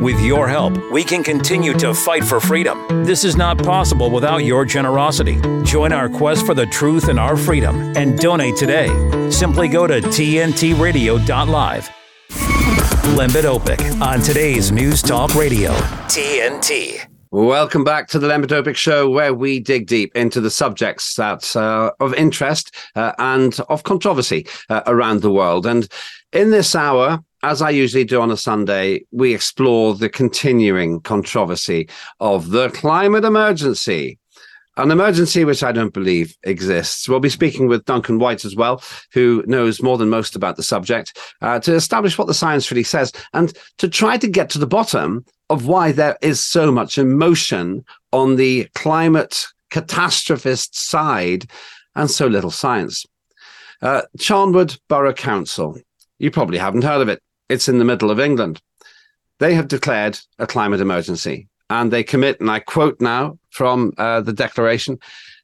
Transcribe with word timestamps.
With 0.00 0.18
your 0.22 0.48
help, 0.48 0.78
we 0.90 1.04
can 1.04 1.22
continue 1.22 1.74
to 1.74 1.92
fight 1.92 2.24
for 2.24 2.40
freedom. 2.40 3.04
This 3.04 3.22
is 3.22 3.36
not 3.36 3.58
possible 3.58 4.10
without 4.10 4.38
your 4.38 4.64
generosity. 4.64 5.38
Join 5.62 5.92
our 5.92 6.08
quest 6.08 6.46
for 6.46 6.54
the 6.54 6.64
truth 6.64 7.08
and 7.08 7.20
our 7.20 7.36
freedom 7.36 7.92
and 7.94 8.18
donate 8.18 8.56
today. 8.56 8.88
Simply 9.30 9.68
go 9.68 9.86
to 9.86 10.00
tntradio.live. 10.00 11.90
Lembit 13.14 13.44
Öpik 13.44 14.00
on 14.00 14.22
today's 14.22 14.72
News 14.72 15.02
Talk 15.02 15.34
Radio, 15.34 15.72
TNT. 16.08 17.06
Welcome 17.30 17.84
back 17.84 18.08
to 18.08 18.18
the 18.18 18.26
Lembit 18.26 18.76
Show, 18.76 19.10
where 19.10 19.34
we 19.34 19.60
dig 19.60 19.86
deep 19.86 20.16
into 20.16 20.40
the 20.40 20.50
subjects 20.50 21.16
that 21.16 21.54
uh, 21.54 21.90
of 22.00 22.14
interest 22.14 22.74
uh, 22.96 23.12
and 23.18 23.60
of 23.68 23.82
controversy 23.82 24.46
uh, 24.70 24.80
around 24.86 25.20
the 25.20 25.30
world. 25.30 25.66
And 25.66 25.86
in 26.32 26.52
this 26.52 26.74
hour, 26.74 27.22
as 27.42 27.62
I 27.62 27.70
usually 27.70 28.04
do 28.04 28.20
on 28.20 28.30
a 28.30 28.36
Sunday, 28.36 29.04
we 29.12 29.34
explore 29.34 29.94
the 29.94 30.08
continuing 30.08 31.00
controversy 31.00 31.88
of 32.20 32.50
the 32.50 32.68
climate 32.70 33.24
emergency. 33.24 34.18
An 34.76 34.90
emergency 34.90 35.44
which 35.44 35.62
I 35.62 35.72
don't 35.72 35.92
believe 35.92 36.36
exists. 36.44 37.08
We'll 37.08 37.20
be 37.20 37.28
speaking 37.28 37.66
with 37.66 37.84
Duncan 37.84 38.18
White 38.18 38.44
as 38.44 38.56
well, 38.56 38.82
who 39.12 39.42
knows 39.46 39.82
more 39.82 39.98
than 39.98 40.08
most 40.08 40.36
about 40.36 40.56
the 40.56 40.62
subject, 40.62 41.18
uh, 41.42 41.58
to 41.60 41.74
establish 41.74 42.16
what 42.16 42.28
the 42.28 42.34
science 42.34 42.70
really 42.70 42.84
says 42.84 43.12
and 43.34 43.52
to 43.78 43.88
try 43.88 44.16
to 44.16 44.28
get 44.28 44.48
to 44.50 44.58
the 44.58 44.66
bottom 44.66 45.24
of 45.50 45.66
why 45.66 45.92
there 45.92 46.16
is 46.22 46.42
so 46.42 46.70
much 46.70 46.98
emotion 46.98 47.84
on 48.12 48.36
the 48.36 48.68
climate 48.74 49.46
catastrophist 49.70 50.74
side 50.74 51.50
and 51.96 52.10
so 52.10 52.26
little 52.26 52.50
science. 52.50 53.04
Uh, 53.82 54.02
Charnwood 54.18 54.78
Borough 54.88 55.12
Council. 55.12 55.78
You 56.18 56.30
probably 56.30 56.58
haven't 56.58 56.84
heard 56.84 57.00
of 57.00 57.08
it. 57.08 57.20
It's 57.50 57.68
in 57.68 57.78
the 57.78 57.84
middle 57.84 58.10
of 58.10 58.20
England. 58.20 58.62
They 59.40 59.54
have 59.54 59.68
declared 59.68 60.18
a 60.38 60.46
climate 60.46 60.80
emergency 60.80 61.48
and 61.68 61.90
they 61.90 62.02
commit, 62.02 62.40
and 62.40 62.50
I 62.50 62.60
quote 62.60 63.00
now 63.00 63.38
from 63.50 63.92
uh, 63.98 64.20
the 64.20 64.32
declaration 64.32 64.98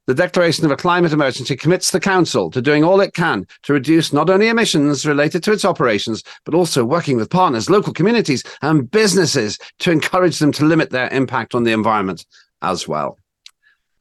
the 0.06 0.14
declaration 0.14 0.64
of 0.64 0.70
a 0.70 0.76
climate 0.76 1.12
emergency 1.12 1.56
commits 1.56 1.90
the 1.90 1.98
council 1.98 2.48
to 2.52 2.62
doing 2.62 2.84
all 2.84 3.00
it 3.00 3.12
can 3.12 3.44
to 3.64 3.72
reduce 3.72 4.12
not 4.12 4.30
only 4.30 4.46
emissions 4.46 5.04
related 5.04 5.42
to 5.42 5.52
its 5.52 5.64
operations, 5.64 6.22
but 6.44 6.54
also 6.54 6.84
working 6.84 7.16
with 7.16 7.28
partners, 7.28 7.68
local 7.68 7.92
communities, 7.92 8.44
and 8.62 8.88
businesses 8.88 9.58
to 9.80 9.90
encourage 9.90 10.38
them 10.38 10.52
to 10.52 10.64
limit 10.64 10.90
their 10.90 11.08
impact 11.08 11.56
on 11.56 11.64
the 11.64 11.72
environment 11.72 12.24
as 12.62 12.86
well. 12.86 13.18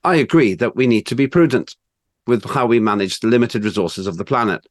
I 0.03 0.17
agree 0.17 0.53
that 0.53 0.75
we 0.75 0.85
need 0.85 1.07
to 1.07 1.15
be 1.15 1.25
prudent 1.25 1.75
with 2.27 2.45
how 2.45 2.67
we 2.67 2.79
manage 2.79 3.19
the 3.19 3.27
limited 3.27 3.63
resources 3.63 4.05
of 4.05 4.17
the 4.17 4.25
planet. 4.25 4.63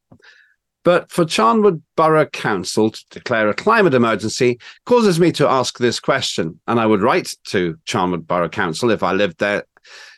But 0.84 1.10
for 1.10 1.24
Charnwood 1.24 1.82
Borough 1.96 2.26
Council 2.26 2.90
to 2.90 3.04
declare 3.10 3.48
a 3.48 3.54
climate 3.54 3.94
emergency 3.94 4.58
causes 4.84 5.18
me 5.18 5.32
to 5.32 5.48
ask 5.48 5.78
this 5.78 5.98
question. 5.98 6.60
And 6.66 6.78
I 6.78 6.86
would 6.86 7.02
write 7.02 7.34
to 7.48 7.78
Charnwood 7.86 8.26
Borough 8.26 8.48
Council 8.48 8.90
if 8.90 9.02
I 9.02 9.12
lived 9.12 9.38
there 9.38 9.64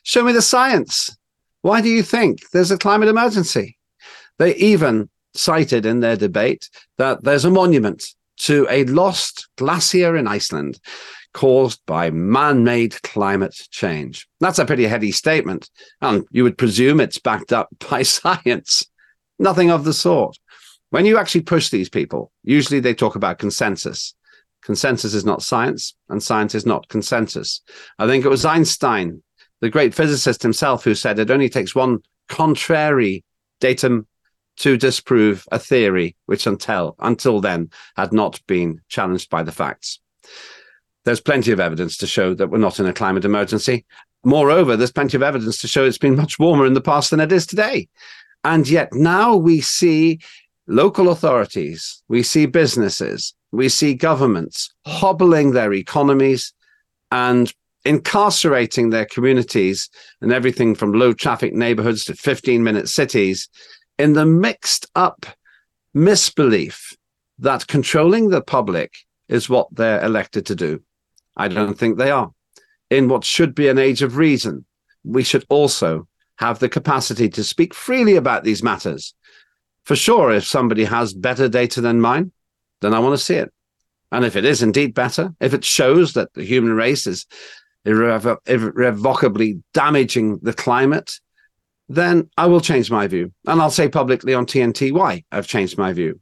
Show 0.07 0.23
me 0.23 0.31
the 0.31 0.41
science. 0.41 1.17
Why 1.63 1.81
do 1.81 1.89
you 1.89 2.05
think 2.05 2.39
there's 2.53 2.71
a 2.71 2.79
climate 2.79 3.09
emergency? 3.09 3.77
They 4.39 4.55
even 4.55 5.11
cited 5.35 5.85
in 5.85 5.99
their 5.99 6.17
debate 6.17 6.71
that 6.97 7.25
there's 7.25 7.45
a 7.45 7.51
monument 7.51 8.05
to 8.37 8.69
a 8.71 8.85
lost 8.85 9.49
glacier 9.57 10.17
in 10.17 10.29
Iceland 10.29 10.79
caused 11.35 11.81
by 11.87 12.11
man 12.11 12.63
made 12.63 13.03
climate 13.03 13.57
change. 13.73 14.29
That's 14.39 14.61
a 14.61 14.65
pretty 14.65 14.85
heady 14.85 15.11
statement. 15.11 15.69
And 16.01 16.25
you 16.31 16.45
would 16.45 16.57
presume 16.57 17.01
it's 17.01 17.19
backed 17.19 17.53
up 17.53 17.69
by 17.91 18.05
science. 18.05 18.85
Nothing 19.41 19.73
of 19.73 19.83
the 19.83 19.93
sort. 19.93 20.39
When 20.97 21.05
you 21.05 21.19
actually 21.19 21.43
push 21.43 21.69
these 21.69 21.91
people, 21.91 22.33
usually 22.43 22.81
they 22.81 22.95
talk 22.95 23.17
about 23.17 23.39
consensus. 23.39 24.15
Consensus 24.63 25.13
is 25.13 25.27
not 25.27 25.43
science, 25.43 25.95
and 26.09 26.23
science 26.23 26.55
is 26.55 26.65
not 26.65 26.89
consensus. 26.89 27.61
I 27.99 28.07
think 28.07 28.25
it 28.25 28.31
was 28.31 28.47
Einstein 28.47 29.23
the 29.61 29.69
great 29.69 29.93
physicist 29.93 30.43
himself 30.43 30.85
who 30.85 30.95
said 30.95 31.19
it 31.19 31.31
only 31.31 31.51
takes 31.51 31.75
one 31.75 31.99
contrary 32.31 33.25
datum 33.61 34.07
to 34.61 34.79
disprove 34.79 35.47
a 35.53 35.59
theory 35.59 36.17
which 36.25 36.47
until 36.47 36.97
until 37.01 37.43
then 37.43 37.69
had 37.99 38.15
not 38.15 38.41
been 38.47 38.81
challenged 38.89 39.29
by 39.29 39.43
the 39.43 39.53
facts. 39.53 40.01
There's 41.05 41.21
plenty 41.21 41.53
of 41.53 41.61
evidence 41.61 41.99
to 41.99 42.07
show 42.07 42.33
that 42.33 42.49
we're 42.49 42.57
not 42.57 42.81
in 42.81 42.87
a 42.87 42.95
climate 42.95 43.27
emergency. 43.27 43.85
Moreover, 44.25 44.79
there's 44.79 44.93
plenty 44.93 45.19
of 45.19 45.23
evidence 45.23 45.61
to 45.61 45.69
show 45.69 45.85
it's 45.85 45.99
been 45.99 46.17
much 46.17 46.39
warmer 46.39 46.65
in 46.65 46.73
the 46.73 46.81
past 46.81 47.11
than 47.11 47.21
it 47.21 47.33
is 47.33 47.47
today. 47.47 47.87
And 48.45 48.67
yet 48.67 48.95
now 48.95 49.37
we 49.37 49.61
see 49.61 50.21
local 50.67 51.11
authorities, 51.11 52.03
we 52.09 52.23
see 52.23 52.47
businesses, 52.47 53.35
we 53.53 53.69
see 53.69 53.95
governments 53.95 54.73
hobbling 54.87 55.53
their 55.53 55.73
economies 55.73 56.53
and 57.11 57.53
incarcerating 57.85 58.91
their 58.91 59.07
communities 59.07 59.89
and 60.21 60.33
everything 60.33 60.75
from 60.75 60.93
low 60.93 61.13
traffic 61.13 61.55
neighborhoods 61.55 62.05
to 62.05 62.15
15 62.15 62.63
minute 62.63 62.89
cities 62.89 63.49
in 63.99 64.13
the 64.13 64.27
mixed 64.27 64.87
up 64.97 65.25
misbelief 65.95 66.95
that 67.39 67.67
controlling 67.67 68.29
the 68.29 68.43
public 68.43 68.95
is 69.29 69.49
what 69.49 69.69
they're 69.75 70.05
elected 70.05 70.47
to 70.47 70.55
do. 70.55 70.83
I 71.37 71.49
don't 71.49 71.79
think 71.79 71.97
they 71.97 72.11
are. 72.11 72.33
In 72.91 73.09
what 73.09 73.25
should 73.25 73.55
be 73.55 73.69
an 73.69 73.79
age 73.79 74.03
of 74.03 74.17
reason, 74.17 74.65
we 75.05 75.23
should 75.23 75.45
also 75.49 76.09
have 76.37 76.59
the 76.59 76.69
capacity 76.69 77.29
to 77.31 77.45
speak 77.45 77.75
freely 77.75 78.17
about 78.17 78.45
these 78.45 78.63
matters. 78.63 79.15
For 79.87 79.97
sure, 79.97 80.33
if 80.33 80.45
somebody 80.45 80.85
has 80.85 81.15
better 81.15 81.49
data 81.49 81.81
than 81.81 82.01
mine, 82.01 82.33
then 82.81 82.93
I 82.93 82.99
want 82.99 83.17
to 83.17 83.25
see 83.25 83.37
it. 83.37 83.53
And 84.11 84.25
if 84.25 84.35
it 84.35 84.45
is 84.45 84.63
indeed 84.63 84.95
better, 84.95 85.33
if 85.41 85.55
it 85.55 85.65
shows 85.65 86.15
that 86.15 86.33
the 86.35 86.45
human 86.45 86.73
race 86.73 87.07
is 87.07 87.25
irrevo- 87.85 88.39
irrevocably 88.47 89.63
damaging 89.73 90.41
the 90.43 90.53
climate, 90.53 91.15
then 91.89 92.29
I 92.37 92.47
will 92.47 92.61
change 92.61 92.91
my 92.91 93.07
view. 93.07 93.33
And 93.47 93.63
I'll 93.63 93.71
say 93.71 93.89
publicly 93.89 94.35
on 94.35 94.45
TNT 94.45 94.91
why 94.93 95.25
I've 95.31 95.47
changed 95.47 95.79
my 95.79 95.93
view. 95.93 96.21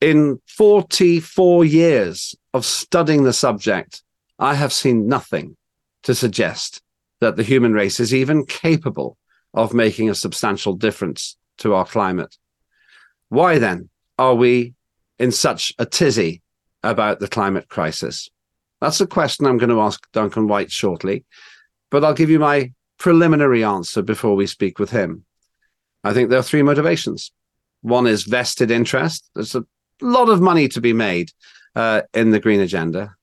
In 0.00 0.40
44 0.46 1.64
years 1.64 2.36
of 2.54 2.64
studying 2.64 3.24
the 3.24 3.32
subject, 3.32 4.02
I 4.38 4.54
have 4.54 4.72
seen 4.72 5.08
nothing 5.08 5.56
to 6.04 6.14
suggest 6.14 6.80
that 7.20 7.36
the 7.36 7.42
human 7.42 7.74
race 7.74 7.98
is 7.98 8.14
even 8.14 8.46
capable 8.46 9.18
of 9.52 9.74
making 9.74 10.08
a 10.08 10.14
substantial 10.14 10.74
difference 10.74 11.36
to 11.58 11.74
our 11.74 11.84
climate. 11.84 12.36
Why 13.30 13.58
then 13.58 13.88
are 14.18 14.34
we 14.34 14.74
in 15.18 15.32
such 15.32 15.72
a 15.78 15.86
tizzy 15.86 16.42
about 16.82 17.20
the 17.20 17.28
climate 17.28 17.68
crisis? 17.68 18.28
That's 18.80 19.00
a 19.00 19.06
question 19.06 19.46
I'm 19.46 19.56
going 19.56 19.70
to 19.70 19.80
ask 19.80 20.00
Duncan 20.12 20.48
White 20.48 20.72
shortly, 20.72 21.24
but 21.90 22.04
I'll 22.04 22.12
give 22.12 22.28
you 22.28 22.40
my 22.40 22.72
preliminary 22.98 23.62
answer 23.62 24.02
before 24.02 24.34
we 24.34 24.46
speak 24.46 24.78
with 24.78 24.90
him. 24.90 25.24
I 26.02 26.12
think 26.12 26.28
there 26.28 26.40
are 26.40 26.42
three 26.42 26.62
motivations. 26.62 27.30
One 27.82 28.06
is 28.06 28.24
vested 28.24 28.70
interest. 28.70 29.30
There's 29.34 29.54
a 29.54 29.64
lot 30.00 30.28
of 30.28 30.40
money 30.40 30.66
to 30.68 30.80
be 30.80 30.92
made 30.92 31.30
uh, 31.76 32.02
in 32.12 32.30
the 32.30 32.40
green 32.40 32.60
agenda. 32.60 33.14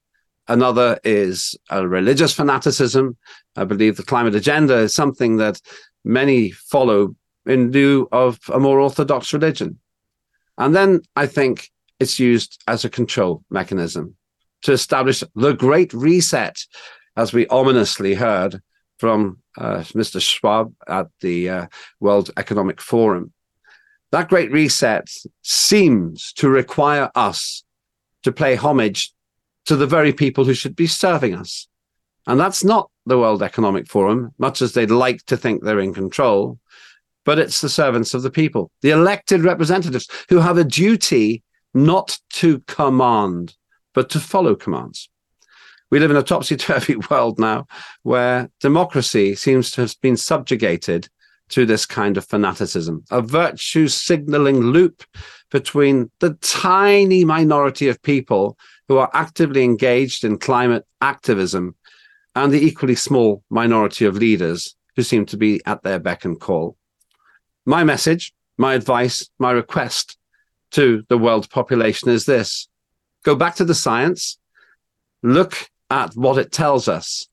Another 0.47 0.99
is 1.03 1.57
a 1.69 1.85
religious 1.85 2.33
fanaticism. 2.33 3.17
I 3.57 3.65
believe 3.65 3.97
the 3.97 4.03
climate 4.03 4.35
agenda 4.35 4.77
is 4.77 4.93
something 4.93 5.35
that 5.37 5.59
many 6.05 6.51
follow 6.51 7.15
in 7.45 7.71
lieu 7.71 8.07
of 8.13 8.39
a 8.53 8.59
more 8.59 8.79
orthodox 8.79 9.33
religion. 9.33 9.79
And 10.57 10.75
then 10.75 11.01
I 11.15 11.27
think 11.27 11.69
it's 11.99 12.19
used 12.19 12.61
as 12.67 12.85
a 12.85 12.89
control 12.89 13.43
mechanism 13.49 14.15
to 14.63 14.71
establish 14.71 15.23
the 15.35 15.53
Great 15.53 15.93
Reset, 15.93 16.57
as 17.15 17.33
we 17.33 17.47
ominously 17.47 18.15
heard 18.15 18.61
from 18.97 19.39
uh, 19.57 19.79
Mr. 19.93 20.21
Schwab 20.21 20.73
at 20.87 21.07
the 21.21 21.49
uh, 21.49 21.67
World 21.99 22.31
Economic 22.37 22.81
Forum. 22.81 23.33
That 24.11 24.29
Great 24.29 24.51
Reset 24.51 25.07
seems 25.43 26.33
to 26.33 26.49
require 26.49 27.11
us 27.13 27.63
to 28.23 28.31
pay 28.31 28.55
homage 28.55 29.13
to 29.65 29.75
the 29.75 29.87
very 29.87 30.13
people 30.13 30.45
who 30.45 30.53
should 30.53 30.75
be 30.75 30.87
serving 30.87 31.35
us. 31.35 31.67
And 32.25 32.39
that's 32.39 32.63
not 32.63 32.89
the 33.05 33.17
World 33.17 33.43
Economic 33.43 33.87
Forum, 33.87 34.33
much 34.37 34.61
as 34.61 34.73
they'd 34.73 34.91
like 34.91 35.25
to 35.25 35.37
think 35.37 35.63
they're 35.63 35.79
in 35.79 35.93
control, 35.93 36.59
but 37.27 37.37
it's 37.37 37.59
the 37.59 37.67
servants 37.67 38.13
of 38.13 38.21
the 38.21 38.31
people, 38.31 38.71
the 38.81 38.89
elected 38.89 39.43
representatives 39.43 40.07
who 40.29 40.37
have 40.37 40.57
a 40.57 40.63
duty 40.63 41.43
not 41.73 42.17
to 42.29 42.59
command, 42.67 43.53
but 43.93 44.09
to 44.09 44.17
follow 44.17 44.55
commands. 44.55 45.09
We 45.91 45.99
live 45.99 46.09
in 46.09 46.15
a 46.15 46.23
topsy 46.23 46.55
turvy 46.55 46.95
world 47.11 47.37
now 47.37 47.67
where 48.03 48.49
democracy 48.61 49.35
seems 49.35 49.71
to 49.71 49.81
have 49.81 49.95
been 50.01 50.15
subjugated 50.15 51.09
to 51.49 51.65
this 51.65 51.85
kind 51.85 52.15
of 52.15 52.25
fanaticism, 52.25 53.03
a 53.11 53.21
virtue 53.21 53.89
signaling 53.89 54.61
loop 54.61 55.03
between 55.51 56.09
the 56.21 56.35
tiny 56.35 57.25
minority 57.25 57.89
of 57.89 58.01
people 58.03 58.57
who 58.87 58.99
are 58.99 59.11
actively 59.13 59.65
engaged 59.65 60.23
in 60.23 60.37
climate 60.37 60.85
activism 61.01 61.75
and 62.35 62.53
the 62.53 62.65
equally 62.65 62.95
small 62.95 63.43
minority 63.49 64.05
of 64.05 64.15
leaders 64.15 64.77
who 64.95 65.03
seem 65.03 65.25
to 65.25 65.35
be 65.35 65.59
at 65.65 65.83
their 65.83 65.99
beck 65.99 66.23
and 66.23 66.39
call. 66.39 66.77
My 67.69 67.83
message, 67.83 68.33
my 68.57 68.75
advice, 68.75 69.29
my 69.39 69.51
request 69.51 70.17
to 70.71 71.03
the 71.09 71.17
world 71.17 71.49
population 71.49 72.07
is 72.07 72.25
this 72.25 72.69
Go 73.25 73.35
back 73.35 73.55
to 73.55 73.65
the 73.65 73.75
science. 73.75 74.39
look 75.21 75.69
at 75.89 76.13
what 76.13 76.37
it 76.37 76.53
tells 76.53 76.87
us 76.87 77.27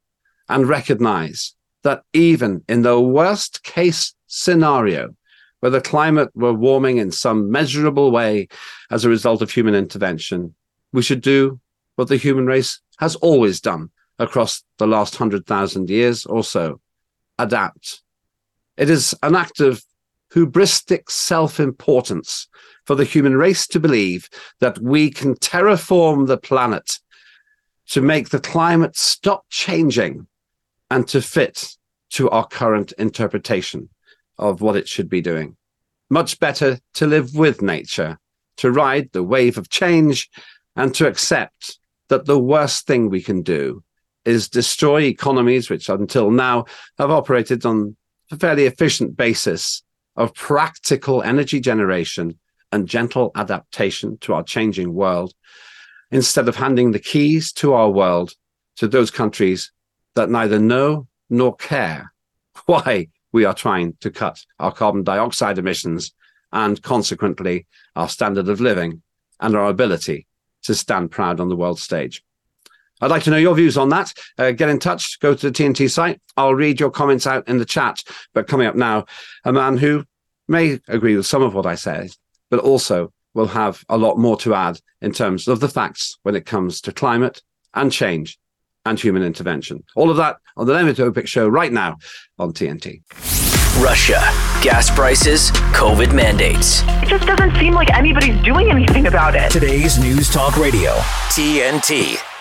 and 0.49 0.69
recognize 0.69 1.55
that 1.85 2.03
even 2.13 2.65
in 2.69 2.83
the 2.83 3.01
worst 3.01 3.63
case 3.63 4.13
scenario, 4.27 5.15
where 5.61 5.71
the 5.71 5.81
climate 5.81 6.31
were 6.35 6.53
warming 6.53 6.97
in 6.99 7.13
some 7.13 7.49
measurable 7.53 8.11
way 8.11 8.49
as 8.91 9.05
a 9.05 9.09
result 9.09 9.41
of 9.41 9.53
human 9.53 9.77
intervention, 9.77 10.53
we 10.93 11.03
should 11.03 11.21
do 11.21 11.61
what 11.95 12.09
the 12.09 12.17
human 12.17 12.47
race 12.47 12.81
has 12.99 13.15
always 13.17 13.61
done 13.61 13.89
across 14.19 14.65
the 14.79 14.87
last 14.89 15.15
100,000 15.15 15.89
years 15.89 16.27
or 16.27 16.43
so 16.43 16.81
adapt. 17.39 18.03
It 18.77 18.91
is 18.91 19.15
an 19.23 19.37
act 19.37 19.61
of 19.61 19.85
hubristic 20.35 21.11
self 21.11 21.61
importance 21.61 22.49
for 22.85 22.95
the 22.95 23.05
human 23.05 23.37
race 23.37 23.67
to 23.69 23.81
believe 23.81 24.29
that 24.61 24.79
we 24.79 25.11
can 25.11 25.35
terraform 25.37 26.27
the 26.27 26.37
planet 26.37 26.99
to 27.89 28.01
make 28.01 28.31
the 28.31 28.41
climate 28.41 28.97
stop 28.97 29.45
changing 29.49 30.27
and 30.91 31.07
to 31.09 31.21
fit 31.23 31.77
to 32.11 32.29
our 32.31 32.47
current 32.47 32.93
interpretation 32.99 33.89
of 34.39 34.61
what 34.61 34.77
it 34.77 34.89
should 34.89 35.09
be 35.09 35.21
doing. 35.21 35.57
Much 36.11 36.39
better 36.39 36.79
to 36.95 37.07
live 37.07 37.35
with 37.35 37.63
nature, 37.63 38.19
to 38.57 38.71
ride 38.71 39.11
the 39.13 39.23
wave 39.23 39.57
of 39.57 39.71
change, 39.71 40.29
and 40.77 40.95
to 40.95 41.07
accept 41.07 41.79
that 42.09 42.27
the 42.27 42.39
worst 42.39 42.87
thing 42.87 43.09
we 43.09 43.23
can 43.23 43.43
do 43.43 43.83
is 44.25 44.49
destroy 44.49 45.03
economies 45.03 45.71
which 45.71 45.89
until 45.89 46.31
now 46.31 46.65
have 46.99 47.11
operated 47.11 47.65
on 47.65 47.97
a 48.31 48.37
fairly 48.37 48.67
efficient 48.67 49.17
basis 49.17 49.83
of 50.17 50.35
practical 50.35 51.23
energy 51.23 51.61
generation 51.61 52.39
and 52.73 52.89
gentle 52.89 53.31
adaptation 53.35 54.19
to 54.19 54.35
our 54.35 54.43
changing 54.43 54.95
world, 54.95 55.33
instead 56.11 56.49
of 56.49 56.57
handing 56.57 56.93
the 56.93 56.99
keys 56.99 57.53
to 57.53 57.73
our 57.73 57.91
world 57.91 58.33
to 58.77 58.89
those 58.89 59.11
countries 59.11 59.73
that 60.15 60.31
neither 60.31 60.59
know 60.59 61.07
nor 61.31 61.55
care 61.57 62.13
why 62.67 63.09
we 63.33 63.45
are 63.45 63.55
trying 63.55 63.95
to 64.01 64.11
cut 64.11 64.39
our 64.61 64.73
carbon 64.73 65.03
dioxide 65.03 65.59
emissions 65.59 66.13
and 66.53 66.81
consequently 66.83 67.67
our 67.97 68.09
standard 68.09 68.49
of 68.49 68.61
living 68.61 69.03
and 69.41 69.57
our 69.57 69.67
ability 69.67 70.27
to 70.63 70.75
stand 70.75 71.11
proud 71.11 71.41
on 71.41 71.49
the 71.49 71.57
world 71.57 71.81
stage. 71.81 72.25
I'd 73.05 73.11
like 73.11 73.23
to 73.25 73.31
know 73.31 73.37
your 73.37 73.55
views 73.55 73.77
on 73.77 73.91
that. 73.91 74.15
Uh, 74.39 74.53
get 74.53 74.71
in 74.71 74.79
touch, 74.79 75.21
go 75.21 75.35
to 75.35 75.51
the 75.51 75.53
TNT 75.53 75.91
site. 75.91 76.23
I'll 76.39 76.55
read 76.55 76.81
your 76.81 76.91
comments 76.91 77.27
out 77.27 77.47
in 77.47 77.59
the 77.59 77.67
chat. 77.67 78.03
But 78.33 78.49
coming 78.49 78.67
up 78.67 78.77
now, 78.77 79.05
a 79.45 79.53
man 79.53 79.77
who 79.77 80.05
may 80.49 80.81
agree 80.89 81.15
with 81.15 81.27
some 81.27 81.43
of 81.43 81.53
what 81.53 81.67
I 81.67 81.75
say, 81.75 82.09
but 82.51 82.61
also 82.61 83.13
will 83.35 83.49
have 83.49 83.85
a 83.91 83.99
lot 83.99 84.17
more 84.17 84.39
to 84.39 84.55
add 84.55 84.81
in 85.03 85.13
terms 85.13 85.49
of 85.49 85.61
the 85.61 85.69
facts 85.69 86.17
when 86.23 86.35
it 86.35 86.47
comes 86.47 86.81
to 86.81 86.93
climate 86.93 87.43
and 87.75 87.93
change 87.93 88.39
and 88.87 88.99
human 88.99 89.23
intervention. 89.23 89.85
All 89.97 90.11
of 90.11 90.17
that 90.17 90.37
on 90.57 90.67
the 90.67 90.73
Lembit 90.73 90.97
Öpik 90.97 91.27
Show 91.27 91.47
right 91.47 91.73
now 91.73 91.99
on 92.39 92.55
TNT. 92.55 93.03
Russia, 93.83 94.21
gas 94.63 94.89
prices, 94.95 95.51
COVID 95.73 96.15
mandates. 96.15 96.83
It 97.03 97.09
just 97.09 97.27
doesn't 97.27 97.57
seem 97.59 97.75
like 97.75 97.93
anybody's 97.93 98.41
doing 98.43 98.71
anything 98.71 99.09
about 99.09 99.35
it. 99.35 99.51
Today's 99.51 99.99
News 99.99 100.31
Talk 100.31 100.57
Radio, 100.57 100.93
TNT. 101.35 102.34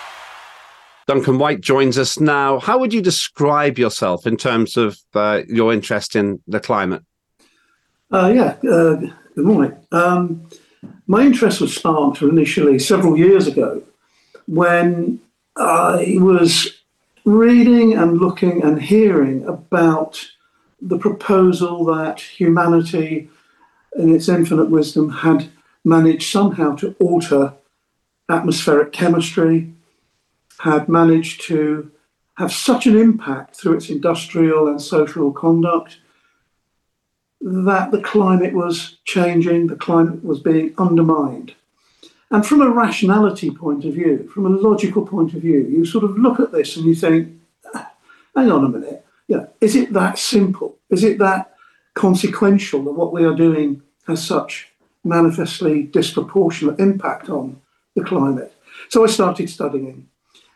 Duncan 1.08 1.38
White 1.38 1.62
joins 1.62 1.98
us 1.98 2.20
now. 2.20 2.60
How 2.60 2.78
would 2.78 2.94
you 2.94 3.02
describe 3.02 3.78
yourself 3.78 4.26
in 4.26 4.38
terms 4.38 4.78
of 4.78 4.98
uh, 5.14 5.42
your 5.48 5.74
interest 5.74 6.16
in 6.16 6.42
the 6.48 6.60
climate? 6.60 7.04
Uh, 8.12 8.32
yeah, 8.34 8.56
uh, 8.70 8.96
good 9.36 9.46
morning. 9.46 9.76
Um, 9.92 10.50
my 11.08 11.24
interest 11.24 11.62
was 11.62 11.76
sparked 11.76 12.22
initially 12.22 12.80
several 12.80 13.18
years 13.18 13.48
ago 13.48 13.84
when 14.46 15.20
I 15.56 16.18
was 16.20 16.70
reading 17.26 17.94
and 17.94 18.20
looking 18.20 18.64
and 18.64 18.82
hearing 18.82 19.46
about 19.46 20.26
the 20.82 20.98
proposal 20.98 21.86
that 21.86 22.20
humanity, 22.20 23.30
in 23.98 24.14
its 24.14 24.28
infinite 24.28 24.70
wisdom, 24.70 25.10
had 25.10 25.50
managed 25.86 26.32
somehow 26.32 26.76
to 26.76 26.96
alter 27.00 27.54
atmospheric 28.30 28.92
chemistry, 28.92 29.74
had 30.64 30.88
managed 30.88 31.42
to 31.42 31.92
have 32.38 32.52
such 32.52 32.88
an 32.88 32.98
impact 32.98 33.58
through 33.58 33.76
its 33.76 33.90
industrial 33.90 34.70
and 34.70 34.82
social 34.82 35.30
conduct 35.30 35.98
that 37.42 37.92
the 37.92 38.02
climate 38.02 38.54
was 38.54 38.98
changing, 39.04 39.68
the 39.68 39.76
climate 39.76 40.24
was 40.24 40.40
being 40.40 40.74
undermined. 40.78 41.54
And 42.32 42.46
from 42.46 42.62
a 42.62 42.70
rationality 42.70 43.52
point 43.52 43.84
of 43.84 43.94
view, 43.94 44.30
from 44.34 44.46
a 44.46 44.50
logical 44.50 45.06
point 45.06 45.34
of 45.34 45.42
view, 45.42 45.68
you 45.70 45.86
sort 45.86 46.06
of 46.06 46.18
look 46.18 46.40
at 46.40 46.54
this 46.54 46.78
and 46.78 46.86
you 46.86 46.96
think, 46.96 47.28
ah, 47.76 47.92
hang 48.34 48.50
on 48.50 48.64
a 48.64 48.70
minute, 48.70 49.06
know, 49.28 49.50
is 49.60 49.76
it 49.76 49.92
that 49.92 50.18
simple? 50.18 50.78
Is 50.90 51.04
it 51.04 51.18
that 51.20 51.56
consequential 51.94 52.82
that 52.84 52.94
what 52.94 53.12
we 53.12 53.26
are 53.26 53.36
doing 53.36 53.82
has 54.08 54.26
such 54.26 54.70
manifestly 55.04 55.84
disproportionate 55.84 56.80
impact 56.80 57.30
on 57.30 57.60
the 57.96 58.04
climate? 58.04 58.54
So 58.88 59.04
I 59.04 59.08
started 59.08 59.50
studying 59.50 60.08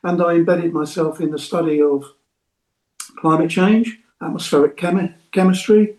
and 0.04 0.22
I 0.22 0.34
embedded 0.34 0.74
myself 0.74 1.20
in 1.20 1.32
the 1.32 1.40
study 1.40 1.82
of 1.82 2.06
climate 3.18 3.50
change, 3.50 4.00
atmospheric 4.22 4.78
chemi- 4.78 5.14
chemistry, 5.32 5.96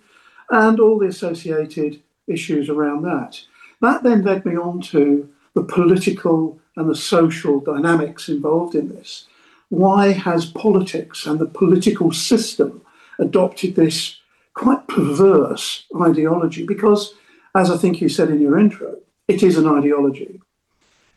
and 0.51 0.81
all 0.81 0.99
the 0.99 1.07
associated 1.07 2.01
issues 2.27 2.69
around 2.69 3.03
that. 3.03 3.41
That 3.81 4.03
then 4.03 4.23
led 4.23 4.45
me 4.45 4.57
on 4.57 4.81
to 4.83 5.29
the 5.55 5.63
political 5.63 6.59
and 6.77 6.89
the 6.89 6.97
social 6.97 7.61
dynamics 7.61 8.29
involved 8.29 8.75
in 8.75 8.89
this. 8.89 9.27
Why 9.69 10.13
has 10.13 10.47
politics 10.47 11.27
and 11.27 11.39
the 11.39 11.47
political 11.47 12.13
system 12.13 12.83
adopted 13.19 13.75
this 13.75 14.17
quite 14.55 14.87
perverse 14.89 15.85
ideology? 16.01 16.65
Because, 16.65 17.15
as 17.55 17.71
I 17.71 17.77
think 17.77 18.01
you 18.01 18.09
said 18.09 18.31
in 18.31 18.41
your 18.41 18.59
intro, 18.59 18.97
it 19.27 19.43
is 19.43 19.59
an 19.59 19.67
ideology. 19.67 20.41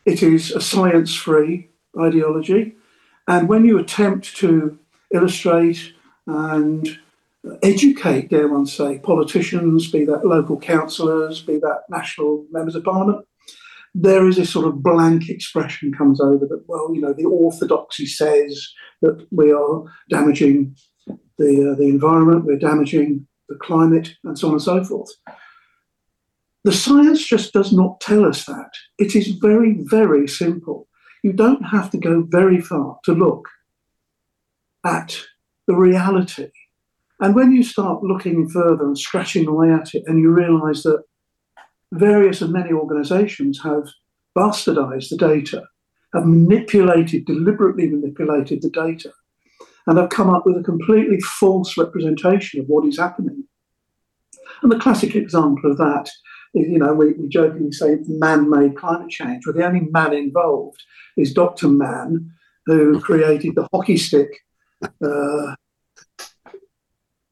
It 0.06 0.24
is 0.24 0.52
a 0.52 0.62
science 0.62 1.16
free 1.16 1.70
ideology. 2.00 2.76
And 3.28 3.48
when 3.48 3.66
you 3.66 3.78
attempt 3.78 4.36
to 4.38 4.78
illustrate 5.14 5.94
and 6.28 7.00
educate, 7.64 8.30
dare 8.30 8.48
one 8.48 8.66
say, 8.66 9.00
politicians, 9.00 9.92
be 9.92 10.06
that 10.06 10.26
local 10.26 10.60
councillors, 10.60 11.42
be 11.42 11.58
that 11.58 11.84
national 11.90 12.46
members 12.52 12.76
of 12.76 12.84
parliament, 12.84 13.26
there 13.94 14.28
is 14.28 14.38
a 14.38 14.46
sort 14.46 14.68
of 14.68 14.82
blank 14.82 15.30
expression 15.30 15.94
comes 15.94 16.22
over 16.22 16.46
that, 16.46 16.64
well, 16.68 16.94
you 16.94 17.02
know, 17.02 17.14
the 17.14 17.26
orthodoxy 17.26 18.06
says 18.06 18.70
that 19.02 19.28
we 19.32 19.52
are 19.52 19.84
damaging 20.10 20.76
the, 21.38 21.72
uh, 21.72 21.76
the 21.76 21.90
environment, 21.90 22.46
we're 22.46 22.58
damaging 22.58 23.28
the 23.50 23.56
climate, 23.56 24.16
and 24.24 24.38
so 24.38 24.48
on 24.48 24.54
and 24.54 24.62
so 24.62 24.84
forth. 24.84 25.10
The 26.64 26.72
science 26.72 27.26
just 27.26 27.54
does 27.54 27.74
not 27.74 28.00
tell 28.00 28.24
us 28.24 28.46
that. 28.46 28.70
It 28.98 29.16
is 29.16 29.30
very, 29.30 29.78
very 29.80 30.28
simple. 30.28 30.88
You 31.24 31.34
don't 31.34 31.64
have 31.64 31.90
to 31.92 31.98
go 31.98 32.24
very 32.28 32.62
far 32.62 32.98
to 33.06 33.14
look 33.14 33.48
at 34.84 35.18
the 35.68 35.76
reality 35.76 36.50
and 37.22 37.36
when 37.36 37.52
you 37.52 37.62
start 37.62 38.04
looking 38.04 38.50
further 38.50 38.84
and 38.84 38.98
scratching 38.98 39.48
away 39.48 39.72
at 39.72 39.94
it, 39.94 40.04
and 40.08 40.20
you 40.20 40.32
realize 40.32 40.82
that 40.84 41.04
various 41.94 42.42
and 42.42 42.52
many 42.52 42.72
organizations 42.72 43.62
have 43.64 43.88
bastardized 44.36 45.10
the 45.10 45.18
data, 45.18 45.64
have 46.16 46.26
manipulated, 46.26 47.26
deliberately 47.26 47.88
manipulated 47.88 48.64
the 48.64 48.72
data, 48.72 49.14
and 49.86 50.00
have 50.00 50.10
come 50.10 50.32
up 50.32 50.48
with 50.48 50.58
a 50.58 50.64
completely 50.64 51.20
false 51.20 51.78
representation 51.78 52.60
of 52.60 52.66
what 52.66 52.88
is 52.88 52.98
happening. 52.98 53.44
And 54.64 54.72
the 54.72 54.80
classic 54.80 55.16
example 55.16 55.70
of 55.70 55.78
that 55.78 56.10
you 56.54 56.78
know, 56.78 56.94
we, 56.94 57.14
we 57.14 57.30
jokingly 57.30 57.72
say 57.72 57.98
man 58.08 58.50
made 58.50 58.76
climate 58.76 59.10
change, 59.10 59.46
Well, 59.46 59.56
the 59.56 59.66
only 59.66 59.88
man 59.92 60.14
involved 60.14 60.82
is 61.18 61.34
Dr. 61.34 61.68
Mann, 61.68 62.32
who 62.66 63.00
created 63.00 63.56
the 63.56 63.68
hockey 63.74 63.98
stick 63.98 64.30
uh, 64.84 65.56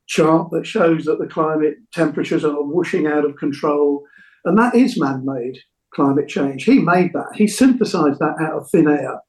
chart 0.08 0.50
that 0.52 0.66
shows 0.66 1.06
that 1.06 1.20
the 1.20 1.28
climate 1.28 1.78
temperatures 1.94 2.44
are 2.44 2.64
whooshing 2.64 3.08
out 3.08 3.26
of 3.26 3.36
control. 3.36 4.04
And 4.46 4.58
that 4.58 4.76
is 4.76 5.00
man 5.00 5.24
made 5.26 5.60
climate 5.94 6.28
change. 6.28 6.64
He 6.64 6.80
made 6.80 7.14
that, 7.14 7.36
he 7.36 7.48
synthesized 7.48 8.20
that 8.20 8.36
out 8.40 8.54
of 8.54 8.70
thin 8.70 8.88
air. 8.88 9.20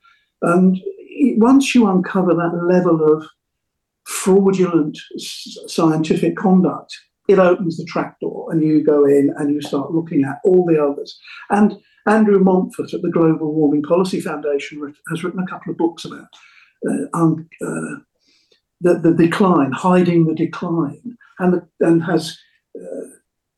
And 0.43 0.79
once 1.39 1.75
you 1.75 1.89
uncover 1.89 2.35
that 2.35 2.65
level 2.65 3.05
of 3.05 3.27
fraudulent 4.05 4.99
scientific 5.19 6.37
conduct, 6.37 6.97
it 7.31 7.39
opens 7.39 7.77
the 7.77 7.85
trapdoor 7.85 8.51
and 8.51 8.63
you 8.63 8.83
go 8.85 9.05
in 9.05 9.33
and 9.37 9.55
you 9.55 9.61
start 9.63 9.93
looking 9.93 10.25
at 10.25 10.39
all 10.45 10.67
the 10.67 10.83
others. 10.83 11.19
And 11.51 11.77
Andrew 12.07 12.41
Montford 12.41 12.93
at 12.93 13.03
the 13.03 13.11
Global 13.11 13.55
Warming 13.55 13.83
Policy 13.83 14.21
Foundation 14.21 14.95
has 15.11 15.23
written 15.23 15.41
a 15.41 15.47
couple 15.47 15.71
of 15.71 15.79
books 15.79 16.05
about 16.05 16.29
uh, 16.89 17.05
um, 17.15 17.49
uh, 17.63 18.01
the, 18.81 18.99
the 18.99 19.15
decline, 19.15 19.73
hiding 19.73 20.27
the 20.27 20.35
decline, 20.35 21.17
and, 21.39 21.55
the, 21.55 21.69
and 21.87 22.03
has 22.03 22.39
uh, 22.77 23.07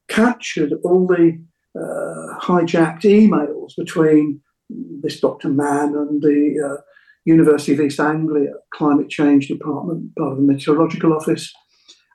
captured 0.08 0.72
all 0.84 1.06
the 1.06 1.40
uh, 1.74 2.38
hijacked 2.40 3.02
emails 3.02 3.72
between 3.76 4.40
this 4.68 5.20
Dr. 5.20 5.48
Mann 5.48 5.94
and 5.94 6.20
the 6.20 6.76
uh, 6.78 6.82
University 7.24 7.72
of 7.72 7.80
East 7.80 8.00
Anglia 8.00 8.52
Climate 8.74 9.08
Change 9.08 9.48
Department, 9.48 10.14
part 10.16 10.32
of 10.32 10.38
the 10.38 10.42
Meteorological 10.42 11.12
Office. 11.12 11.52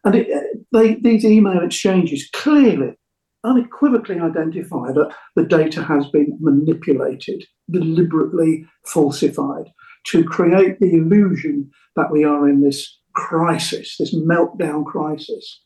And 0.03 0.15
it, 0.15 0.27
they, 0.71 0.95
these 0.95 1.25
email 1.25 1.63
exchanges 1.63 2.29
clearly, 2.33 2.97
unequivocally 3.43 4.19
identify 4.19 4.91
that 4.91 5.13
the 5.35 5.43
data 5.43 5.83
has 5.83 6.07
been 6.07 6.37
manipulated, 6.39 7.45
deliberately 7.69 8.65
falsified 8.85 9.71
to 10.07 10.23
create 10.23 10.79
the 10.79 10.93
illusion 10.93 11.69
that 11.95 12.11
we 12.11 12.23
are 12.23 12.47
in 12.47 12.61
this 12.61 12.99
crisis, 13.13 13.95
this 13.97 14.15
meltdown 14.15 14.85
crisis. 14.85 15.61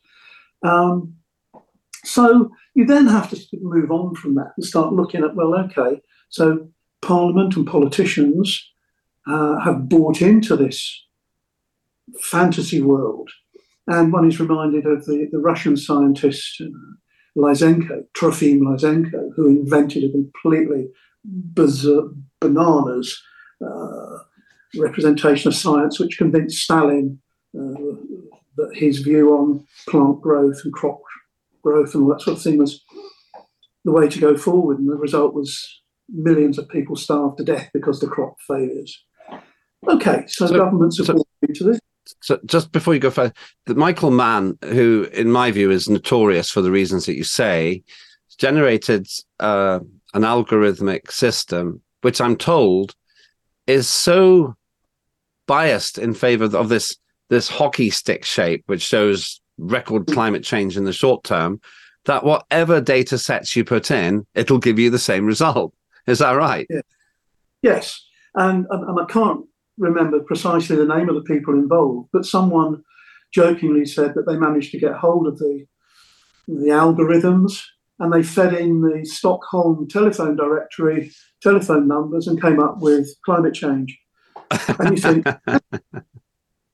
Um, 0.63 1.15
so 2.03 2.51
you 2.73 2.85
then 2.85 3.07
have 3.07 3.29
to 3.29 3.39
move 3.61 3.91
on 3.91 4.15
from 4.15 4.35
that 4.35 4.53
and 4.57 4.65
start 4.65 4.93
looking 4.93 5.23
at, 5.23 5.35
well, 5.35 5.55
okay, 5.55 6.01
so 6.29 6.67
Parliament 7.01 7.55
and 7.55 7.67
politicians 7.67 8.71
uh, 9.27 9.59
have 9.59 9.89
bought 9.89 10.21
into 10.21 10.55
this 10.55 11.05
fantasy 12.19 12.81
world. 12.81 13.29
And 13.87 14.13
one 14.13 14.27
is 14.27 14.39
reminded 14.39 14.85
of 14.85 15.05
the, 15.05 15.27
the 15.31 15.39
Russian 15.39 15.75
scientist 15.75 16.61
uh, 16.61 16.67
Lysenko, 17.37 18.03
Trofim 18.15 18.59
Lysenko, 18.59 19.29
who 19.35 19.47
invented 19.47 20.03
a 20.03 20.11
completely 20.11 20.87
bizarre, 21.23 22.09
bananas 22.39 23.21
uh, 23.65 24.17
representation 24.77 25.47
of 25.47 25.55
science, 25.55 25.99
which 25.99 26.17
convinced 26.17 26.63
Stalin 26.63 27.19
uh, 27.57 27.95
that 28.57 28.71
his 28.73 28.99
view 28.99 29.33
on 29.33 29.65
plant 29.89 30.21
growth 30.21 30.61
and 30.63 30.73
crop 30.73 30.99
growth 31.63 31.93
and 31.93 32.03
all 32.03 32.09
that 32.09 32.21
sort 32.21 32.37
of 32.37 32.43
thing 32.43 32.57
was 32.57 32.83
the 33.85 33.91
way 33.91 34.07
to 34.07 34.19
go 34.19 34.35
forward. 34.37 34.79
And 34.79 34.89
the 34.89 34.95
result 34.95 35.33
was 35.33 35.81
millions 36.09 36.57
of 36.57 36.67
people 36.69 36.95
starved 36.95 37.37
to 37.37 37.43
death 37.43 37.69
because 37.73 37.99
the 37.99 38.07
crop 38.07 38.35
failures. 38.47 39.03
Okay, 39.87 40.23
so, 40.27 40.47
so 40.47 40.55
governments 40.57 40.97
have 40.97 41.07
so, 41.07 41.25
to 41.53 41.63
this. 41.63 41.79
So 42.21 42.39
just 42.45 42.71
before 42.71 42.93
you 42.93 42.99
go 42.99 43.11
further, 43.11 43.33
the 43.65 43.75
Michael 43.75 44.11
Mann, 44.11 44.57
who 44.63 45.07
in 45.13 45.31
my 45.31 45.51
view 45.51 45.71
is 45.71 45.89
notorious 45.89 46.49
for 46.49 46.61
the 46.61 46.71
reasons 46.71 47.05
that 47.05 47.15
you 47.15 47.23
say, 47.23 47.83
generated 48.37 49.07
uh, 49.39 49.79
an 50.13 50.21
algorithmic 50.23 51.11
system, 51.11 51.81
which 52.01 52.19
I'm 52.19 52.35
told 52.35 52.95
is 53.67 53.87
so 53.87 54.55
biased 55.47 55.97
in 55.97 56.13
favor 56.13 56.45
of 56.57 56.69
this 56.69 56.97
this 57.29 57.47
hockey 57.47 57.89
stick 57.89 58.25
shape, 58.25 58.63
which 58.65 58.81
shows 58.81 59.39
record 59.57 60.05
climate 60.07 60.43
change 60.43 60.75
in 60.75 60.83
the 60.83 60.91
short 60.91 61.23
term, 61.23 61.61
that 62.05 62.25
whatever 62.25 62.81
data 62.81 63.17
sets 63.17 63.55
you 63.55 63.63
put 63.63 63.89
in, 63.89 64.25
it'll 64.35 64.57
give 64.57 64.77
you 64.77 64.89
the 64.89 64.99
same 64.99 65.25
result. 65.25 65.73
Is 66.07 66.19
that 66.19 66.33
right? 66.33 66.67
Yeah. 66.69 66.81
Yes. 67.61 68.05
And, 68.35 68.65
and 68.69 68.99
I 68.99 69.05
can't 69.05 69.45
remember 69.81 70.19
precisely 70.21 70.75
the 70.75 70.85
name 70.85 71.09
of 71.09 71.15
the 71.15 71.23
people 71.23 71.53
involved, 71.53 72.09
but 72.13 72.25
someone 72.25 72.83
jokingly 73.33 73.85
said 73.85 74.13
that 74.13 74.25
they 74.27 74.37
managed 74.37 74.71
to 74.71 74.79
get 74.79 74.93
hold 74.93 75.27
of 75.27 75.37
the 75.39 75.65
the 76.47 76.69
algorithms 76.69 77.61
and 77.99 78.11
they 78.11 78.23
fed 78.23 78.53
in 78.53 78.81
the 78.81 79.05
Stockholm 79.05 79.87
telephone 79.87 80.35
directory 80.35 81.11
telephone 81.41 81.87
numbers 81.87 82.27
and 82.27 82.41
came 82.41 82.59
up 82.59 82.79
with 82.79 83.07
climate 83.25 83.53
change. 83.53 83.97
And 84.79 84.97
you 84.97 84.97
think 84.97 85.25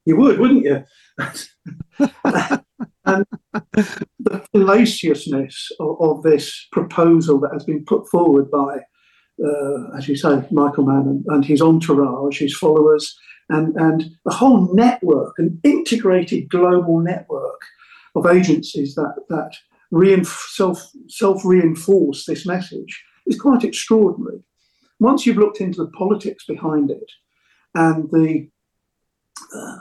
you 0.06 0.16
would, 0.16 0.40
wouldn't 0.40 0.64
you? 0.64 0.84
and 3.06 3.26
the 4.20 4.48
fallaciousness 4.54 5.72
of, 5.80 5.98
of, 6.00 6.24
this 6.24 6.68
proposal 6.72 7.40
that 7.42 7.54
has 7.54 7.64
been 7.66 7.84
put 7.86 8.08
forward 8.10 8.50
by, 8.50 8.80
uh, 9.44 9.98
as 9.98 10.08
you 10.08 10.16
say, 10.16 10.44
Michael 10.52 10.86
Mann 10.86 11.08
and, 11.08 11.26
and, 11.28 11.46
his 11.46 11.62
entourage, 11.62 12.40
his 12.40 12.56
followers, 12.56 13.18
and, 13.50 13.76
and 13.76 14.12
the 14.26 14.34
whole 14.34 14.74
network, 14.74 15.36
an 15.38 15.60
integrated 15.64 16.50
global 16.50 17.00
network 17.00 17.62
of 18.16 18.26
agencies 18.26 18.96
that, 18.96 19.16
that 19.30 19.56
reinf- 19.94 20.50
self, 20.50 20.92
self 21.08 21.46
reinforce 21.46 22.26
this 22.26 22.46
message 22.46 23.04
is 23.26 23.40
quite 23.40 23.64
extraordinary. 23.64 24.42
Once 25.00 25.26
you've 25.26 25.38
looked 25.38 25.62
into 25.62 25.84
the 25.84 25.92
politics 25.92 26.46
behind 26.46 26.90
it 26.90 27.12
and 27.76 28.10
the 28.12 28.50
uh, 29.56 29.78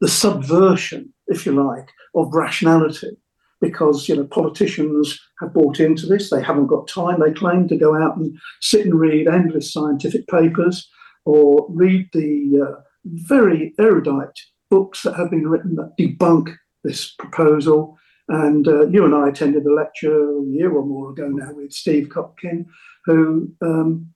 the 0.00 0.08
subversion, 0.08 1.12
if 1.26 1.44
you 1.44 1.52
like, 1.52 1.88
of 2.14 2.32
rationality 2.32 3.16
because 3.60 4.08
you 4.08 4.16
know 4.16 4.24
politicians 4.24 5.20
have 5.40 5.52
bought 5.52 5.80
into 5.80 6.06
this. 6.06 6.30
They 6.30 6.42
haven't 6.42 6.66
got 6.66 6.88
time. 6.88 7.20
They 7.20 7.32
claim 7.32 7.68
to 7.68 7.76
go 7.76 7.94
out 7.94 8.16
and 8.16 8.38
sit 8.60 8.84
and 8.84 8.98
read 8.98 9.28
endless 9.28 9.72
scientific 9.72 10.26
papers 10.28 10.88
or 11.24 11.66
read 11.68 12.08
the 12.12 12.66
uh, 12.66 12.80
very 13.04 13.74
erudite 13.78 14.40
books 14.70 15.02
that 15.02 15.14
have 15.14 15.30
been 15.30 15.48
written 15.48 15.76
that 15.76 15.94
debunk 15.98 16.54
this 16.84 17.12
proposal. 17.12 17.98
And 18.28 18.68
uh, 18.68 18.86
you 18.86 19.04
and 19.04 19.14
I 19.14 19.28
attended 19.28 19.66
a 19.66 19.74
lecture 19.74 20.38
a 20.38 20.44
year 20.44 20.72
or 20.72 20.86
more 20.86 21.10
ago 21.10 21.28
now 21.28 21.52
with 21.52 21.72
Steve 21.72 22.08
Koonin, 22.08 22.66
who 23.04 23.52
um, 23.60 24.08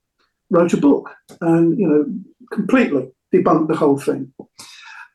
wrote 0.51 0.73
a 0.73 0.77
book 0.77 1.11
and 1.41 1.79
you 1.79 1.89
know 1.89 2.07
completely 2.53 3.11
debunked 3.35 3.69
the 3.69 3.77
whole 3.77 3.99
thing. 3.99 4.33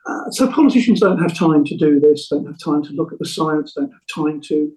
Uh, 0.08 0.32
so 0.32 0.51
politicians 0.51 1.00
don't 1.00 1.20
have 1.20 1.38
time 1.38 1.63
to 1.65 1.77
do 1.77 2.00
this, 2.00 2.29
don't 2.29 2.46
have 2.46 2.60
time 2.60 2.84
to 2.84 2.94
look 2.94 3.12
at 3.12 3.20
the 3.20 3.25
science, 3.25 3.74
don't 3.74 3.91
have 3.91 4.08
time 4.13 4.41
to 4.41 4.72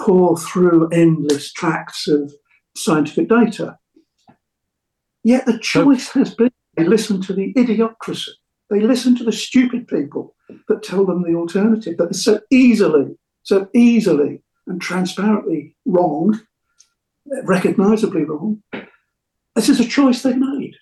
pour 0.00 0.36
through 0.36 0.88
endless 0.88 1.52
tracts 1.52 2.08
of 2.08 2.32
scientific 2.76 3.28
data. 3.28 3.78
Yet 5.22 5.46
the 5.46 5.58
choice 5.58 6.10
has 6.10 6.34
been 6.34 6.50
they 6.76 6.84
listen 6.84 7.20
to 7.22 7.32
the 7.32 7.52
idiocracy. 7.54 8.30
They 8.70 8.80
listen 8.80 9.16
to 9.16 9.24
the 9.24 9.32
stupid 9.32 9.86
people 9.86 10.34
that 10.68 10.82
tell 10.82 11.04
them 11.04 11.22
the 11.22 11.36
alternative, 11.36 11.96
that 11.98 12.10
is 12.10 12.24
so 12.24 12.40
easily, 12.50 13.16
so 13.42 13.68
easily 13.74 14.42
and 14.66 14.80
transparently 14.80 15.76
wrong, 15.84 16.40
recognizably 17.44 18.24
wrong. 18.24 18.62
This 19.54 19.68
is 19.68 19.80
a 19.80 19.84
choice 19.84 20.22
they've 20.22 20.36
made. 20.36 20.74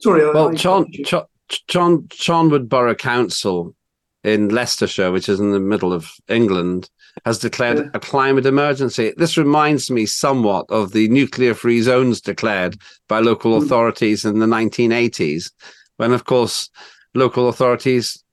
Sorry, 0.00 0.24
well, 0.24 0.50
I, 0.50 0.54
John, 0.54 0.86
John, 1.04 1.24
John 1.68 2.02
Charnwood 2.08 2.68
Borough 2.68 2.94
Council 2.94 3.74
in 4.22 4.48
Leicestershire, 4.48 5.12
which 5.12 5.28
is 5.28 5.38
in 5.38 5.52
the 5.52 5.60
middle 5.60 5.92
of 5.92 6.10
England, 6.28 6.88
has 7.24 7.38
declared 7.38 7.78
yeah. 7.78 7.90
a 7.94 8.00
climate 8.00 8.46
emergency. 8.46 9.12
This 9.16 9.36
reminds 9.36 9.90
me 9.90 10.06
somewhat 10.06 10.66
of 10.70 10.92
the 10.92 11.08
nuclear 11.08 11.54
free 11.54 11.82
zones 11.82 12.20
declared 12.20 12.78
by 13.08 13.20
local 13.20 13.56
hmm. 13.58 13.64
authorities 13.64 14.24
in 14.24 14.38
the 14.38 14.46
1980s, 14.46 15.52
when, 15.98 16.12
of 16.12 16.24
course, 16.24 16.70
local 17.14 17.48
authorities 17.48 18.24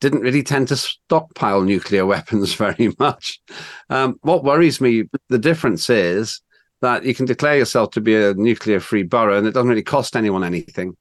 didn't 0.00 0.20
really 0.20 0.42
tend 0.42 0.68
to 0.68 0.76
stockpile 0.76 1.62
nuclear 1.62 2.04
weapons 2.14 2.54
very 2.54 2.92
much. 2.98 3.40
Um, 3.88 4.18
what 4.22 4.44
worries 4.44 4.80
me, 4.80 5.04
the 5.28 5.38
difference 5.38 5.88
is 5.88 6.40
that 6.82 7.04
you 7.04 7.14
can 7.14 7.24
declare 7.24 7.56
yourself 7.56 7.90
to 7.92 8.00
be 8.00 8.14
a 8.14 8.34
nuclear 8.34 8.80
free 8.80 9.02
borough 9.02 9.38
and 9.38 9.46
it 9.46 9.52
doesn't 9.52 9.68
really 9.68 9.82
cost 9.82 10.14
anyone 10.14 10.44
anything. 10.44 10.96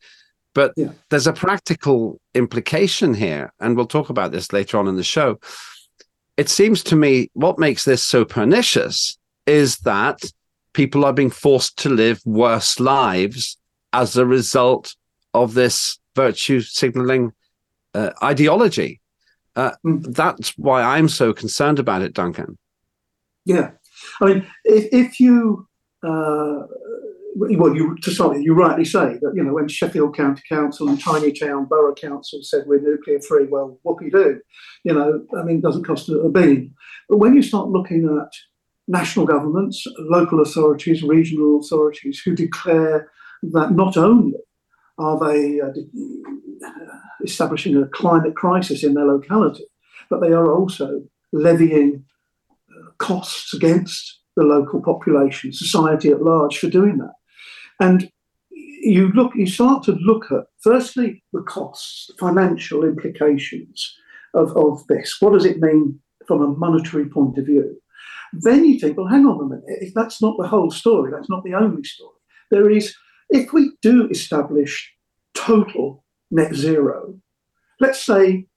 But 0.56 0.74
yeah. 0.76 0.94
there's 1.10 1.28
a 1.28 1.34
practical 1.34 2.20
implication 2.34 3.14
here, 3.14 3.54
and 3.60 3.76
we'll 3.76 3.86
talk 3.86 4.10
about 4.10 4.32
this 4.32 4.52
later 4.52 4.80
on 4.80 4.88
in 4.88 4.96
the 4.96 5.04
show. 5.04 5.40
It 6.38 6.50
seems 6.50 6.82
to 6.86 6.96
me 6.96 7.30
what 7.34 7.60
makes 7.60 7.86
this 7.86 8.04
so 8.04 8.26
pernicious 8.26 9.20
is 9.46 9.78
that 9.80 10.24
people 10.74 11.06
are 11.06 11.14
being 11.14 11.30
forced 11.30 11.78
to 11.80 11.90
live 11.90 12.20
worse 12.26 12.80
lives 12.80 13.58
as 13.94 14.18
a 14.18 14.26
result 14.26 14.96
of 15.34 15.54
this 15.54 16.00
virtue 16.16 16.62
signaling 16.62 17.34
uh, 17.94 18.12
ideology. 18.24 19.02
Uh, 19.56 19.72
mm. 19.86 20.04
That's 20.16 20.58
why 20.58 20.82
I'm 20.82 21.10
so 21.10 21.34
concerned 21.34 21.80
about 21.80 22.02
it, 22.02 22.14
Duncan. 22.14 22.58
Yeah. 23.46 23.72
I 24.22 24.26
mean, 24.26 24.48
if, 24.64 24.88
if 24.92 25.20
you 25.20 25.68
uh, 26.04 26.64
well, 27.36 27.76
you 27.76 27.98
to 28.02 28.12
start 28.12 28.32
with, 28.32 28.44
you 28.44 28.54
rightly 28.54 28.86
say 28.86 29.18
that 29.22 29.34
you 29.36 29.44
know 29.44 29.54
when 29.54 29.68
Sheffield 29.68 30.16
County 30.16 30.42
Council 30.48 30.88
and 30.88 31.00
Tiny 31.00 31.32
Town 31.34 31.66
Borough 31.66 31.94
Council 31.94 32.40
said 32.42 32.64
we're 32.66 32.80
nuclear 32.80 33.20
free, 33.20 33.46
well, 33.46 33.78
what 33.84 33.98
can 33.98 34.08
you 34.08 34.14
do? 34.14 34.40
You 34.84 34.94
know, 34.94 35.26
I 35.38 35.44
mean, 35.44 35.58
it 35.58 35.62
doesn't 35.62 35.84
cost 35.84 36.10
a 36.10 36.30
bean. 36.30 36.74
But 37.10 37.18
when 37.18 37.34
you 37.34 37.42
start 37.42 37.70
looking 37.70 38.06
at 38.06 38.32
national 38.88 39.26
governments, 39.26 39.86
local 39.98 40.42
authorities, 40.42 41.04
regional 41.04 41.60
authorities 41.60 42.22
who 42.24 42.36
declare 42.36 43.12
that 43.44 43.72
not 43.72 43.98
only 43.98 44.34
are 44.98 45.20
they 45.20 45.60
uh, 45.60 45.72
establishing 47.24 47.76
a 47.76 47.88
climate 47.88 48.36
crisis 48.36 48.84
in 48.84 48.94
their 48.94 49.06
locality, 49.06 49.66
but 50.10 50.22
they 50.22 50.32
are 50.32 50.54
also 50.54 51.04
levying 51.34 52.06
uh, 52.72 52.92
costs 52.98 53.54
against 53.54 54.22
the 54.38 54.44
local 54.44 54.82
population, 54.82 55.52
society 55.52 56.10
at 56.12 56.22
large, 56.22 56.58
for 56.58 56.70
doing 56.70 56.98
that. 56.98 57.14
And 57.80 58.10
you 58.60 59.12
look, 59.14 59.34
you 59.36 59.48
start 59.48 59.84
to 59.84 59.94
look 59.94 60.32
at 60.32 60.46
firstly 60.62 61.24
the 61.34 61.42
costs, 61.42 62.12
financial 62.20 62.84
implications 62.84 63.98
of, 64.34 64.56
of 64.56 64.86
this. 64.88 65.18
What 65.20 65.34
does 65.34 65.46
it 65.46 65.60
mean 65.60 66.00
from 66.28 66.42
a 66.42 66.48
monetary 66.48 67.10
point 67.10 67.38
of 67.38 67.46
view? 67.46 67.82
Then 68.34 68.66
you 68.66 68.80
think, 68.80 68.98
well, 68.98 69.08
hang 69.08 69.26
on 69.26 69.42
a 69.42 69.46
minute. 69.46 69.64
If 69.82 69.94
that's 69.94 70.22
not 70.22 70.38
the 70.38 70.48
whole 70.48 70.72
story, 70.72 71.12
that's 71.12 71.30
not 71.30 71.44
the 71.44 71.54
only 71.54 71.84
story. 71.84 72.16
There 72.52 72.70
is, 72.70 72.96
if 73.30 73.54
we 73.54 73.72
do 73.82 74.08
establish 74.10 74.94
total 75.34 76.04
net 76.32 76.54
zero, 76.54 77.20
let's 77.80 78.02
say 78.02 78.48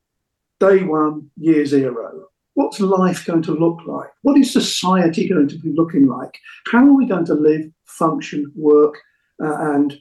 day 0.61 0.83
one, 0.83 1.31
year 1.37 1.65
zero, 1.65 2.28
what's 2.59 2.81
life 2.81 3.25
going 3.25 3.41
to 3.41 3.53
look 3.53 3.79
like? 3.87 4.11
What 4.23 4.37
is 4.37 4.53
society 4.53 5.29
going 5.29 5.47
to 5.47 5.59
be 5.61 5.73
looking 5.73 6.09
like? 6.09 6.37
How 6.73 6.85
are 6.85 6.93
we 6.93 7.07
going 7.07 7.25
to 7.27 7.35
live, 7.35 7.71
function, 7.87 8.53
work, 8.57 8.97
uh, 9.41 9.75
and 9.75 9.97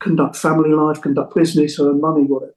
conduct 0.00 0.34
family 0.34 0.70
life, 0.70 1.00
conduct 1.00 1.36
business, 1.36 1.78
earn 1.78 2.00
money, 2.00 2.24
whatever? 2.24 2.52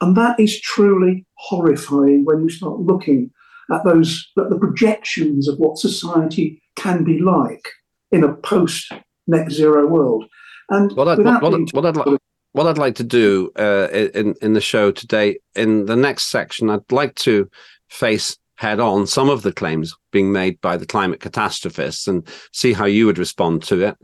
And 0.00 0.16
that 0.16 0.40
is 0.40 0.58
truly 0.62 1.26
horrifying 1.34 2.24
when 2.24 2.40
you 2.40 2.48
start 2.48 2.80
looking 2.80 3.30
at 3.70 3.84
those 3.84 4.26
at 4.38 4.48
the 4.48 4.58
projections 4.58 5.46
of 5.46 5.58
what 5.58 5.76
society 5.76 6.62
can 6.76 7.04
be 7.04 7.18
like 7.18 7.68
in 8.10 8.24
a 8.24 8.32
post 8.32 8.90
net 9.26 9.50
zero 9.50 9.86
world. 9.86 10.24
And 10.70 10.90
what 10.92 11.06
I'd, 11.06 11.18
what, 11.18 11.42
what, 11.42 11.74
what 11.74 11.84
I'd 11.84 11.96
like 11.96 12.20
what 12.52 12.66
I'd 12.66 12.78
like 12.78 12.94
to 12.94 13.04
do 13.04 13.52
uh, 13.58 13.88
in 13.92 14.34
in 14.40 14.54
the 14.54 14.60
show 14.62 14.90
today, 14.90 15.38
in 15.54 15.84
the 15.84 15.96
next 15.96 16.30
section, 16.30 16.70
I'd 16.70 16.90
like 16.90 17.14
to 17.16 17.50
face 17.90 18.38
head 18.60 18.78
on 18.78 19.06
some 19.06 19.30
of 19.30 19.40
the 19.40 19.52
claims 19.52 19.96
being 20.12 20.30
made 20.30 20.60
by 20.60 20.76
the 20.76 20.84
climate 20.84 21.18
catastrophists 21.18 22.06
and 22.06 22.28
see 22.52 22.74
how 22.74 22.84
you 22.84 23.06
would 23.06 23.16
respond 23.16 23.62
to 23.62 23.80
it. 23.80 23.96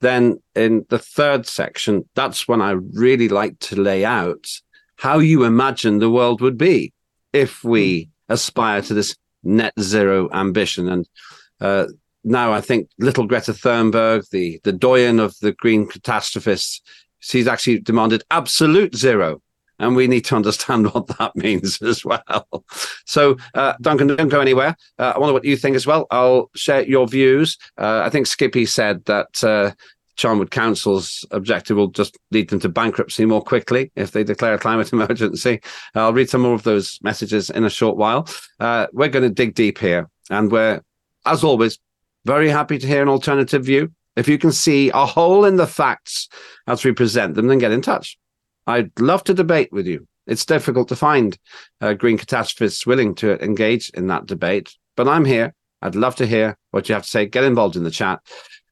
Then 0.00 0.40
in 0.54 0.86
the 0.88 0.98
third 0.98 1.46
section, 1.46 2.08
that's 2.14 2.48
when 2.48 2.62
I 2.62 2.76
really 2.94 3.28
like 3.28 3.58
to 3.58 3.76
lay 3.76 4.02
out 4.06 4.46
how 4.96 5.18
you 5.18 5.44
imagine 5.44 5.98
the 5.98 6.08
world 6.08 6.40
would 6.40 6.56
be 6.56 6.94
if 7.34 7.62
we 7.62 8.08
aspire 8.30 8.80
to 8.80 8.94
this 8.94 9.14
net 9.42 9.74
zero 9.78 10.30
ambition. 10.32 10.88
And 10.88 11.06
uh, 11.60 11.88
now 12.24 12.54
I 12.54 12.62
think 12.62 12.88
little 12.98 13.26
Greta 13.26 13.52
Thunberg, 13.52 14.30
the, 14.30 14.60
the 14.64 14.72
doyen 14.72 15.20
of 15.20 15.34
the 15.42 15.52
green 15.52 15.86
catastrophists, 15.86 16.80
she's 17.18 17.46
actually 17.46 17.80
demanded 17.80 18.24
absolute 18.30 18.96
zero. 18.96 19.42
And 19.80 19.96
we 19.96 20.06
need 20.06 20.24
to 20.26 20.36
understand 20.36 20.86
what 20.94 21.08
that 21.18 21.34
means 21.34 21.82
as 21.82 22.04
well. 22.04 22.64
So, 23.06 23.36
uh, 23.54 23.74
Duncan, 23.80 24.06
don't 24.06 24.28
go 24.28 24.40
anywhere. 24.40 24.76
Uh, 24.98 25.14
I 25.16 25.18
wonder 25.18 25.32
what 25.32 25.44
you 25.44 25.56
think 25.56 25.74
as 25.74 25.86
well. 25.86 26.06
I'll 26.10 26.50
share 26.54 26.84
your 26.84 27.08
views. 27.08 27.58
Uh, 27.76 28.02
I 28.04 28.10
think 28.10 28.26
Skippy 28.28 28.66
said 28.66 29.04
that 29.06 29.42
uh, 29.42 29.72
Charnwood 30.20 30.50
Council's 30.50 31.24
objective 31.30 31.76
will 31.76 31.88
just 31.88 32.18
lead 32.30 32.50
them 32.50 32.60
to 32.60 32.68
bankruptcy 32.68 33.24
more 33.24 33.42
quickly 33.42 33.90
if 33.96 34.12
they 34.12 34.22
declare 34.22 34.54
a 34.54 34.58
climate 34.58 34.92
emergency. 34.92 35.60
I'll 35.94 36.12
read 36.12 36.28
some 36.28 36.42
more 36.42 36.54
of 36.54 36.62
those 36.62 36.98
messages 37.02 37.48
in 37.48 37.64
a 37.64 37.70
short 37.70 37.96
while. 37.96 38.28
Uh, 38.60 38.86
we're 38.92 39.08
going 39.08 39.22
to 39.22 39.34
dig 39.34 39.54
deep 39.54 39.78
here, 39.78 40.08
and 40.28 40.52
we're, 40.52 40.82
as 41.24 41.42
always, 41.42 41.78
very 42.26 42.50
happy 42.50 42.78
to 42.78 42.86
hear 42.86 43.02
an 43.02 43.08
alternative 43.08 43.64
view. 43.64 43.90
If 44.16 44.28
you 44.28 44.36
can 44.36 44.52
see 44.52 44.90
a 44.90 45.06
hole 45.06 45.46
in 45.46 45.56
the 45.56 45.66
facts 45.66 46.28
as 46.66 46.84
we 46.84 46.92
present 46.92 47.34
them, 47.34 47.46
then 47.46 47.58
get 47.58 47.72
in 47.72 47.80
touch. 47.80 48.18
I'd 48.66 48.90
love 48.98 49.24
to 49.24 49.34
debate 49.34 49.72
with 49.72 49.86
you. 49.86 50.06
It's 50.26 50.44
difficult 50.44 50.88
to 50.88 50.96
find 50.96 51.36
uh, 51.80 51.94
green 51.94 52.18
catastrophists 52.18 52.86
willing 52.86 53.14
to 53.16 53.42
engage 53.42 53.90
in 53.90 54.06
that 54.08 54.26
debate, 54.26 54.76
but 54.96 55.08
I'm 55.08 55.24
here. 55.24 55.54
I'd 55.82 55.94
love 55.94 56.14
to 56.16 56.26
hear 56.26 56.56
what 56.70 56.88
you 56.88 56.94
have 56.94 57.04
to 57.04 57.08
say. 57.08 57.26
Get 57.26 57.44
involved 57.44 57.76
in 57.76 57.84
the 57.84 57.90
chat 57.90 58.20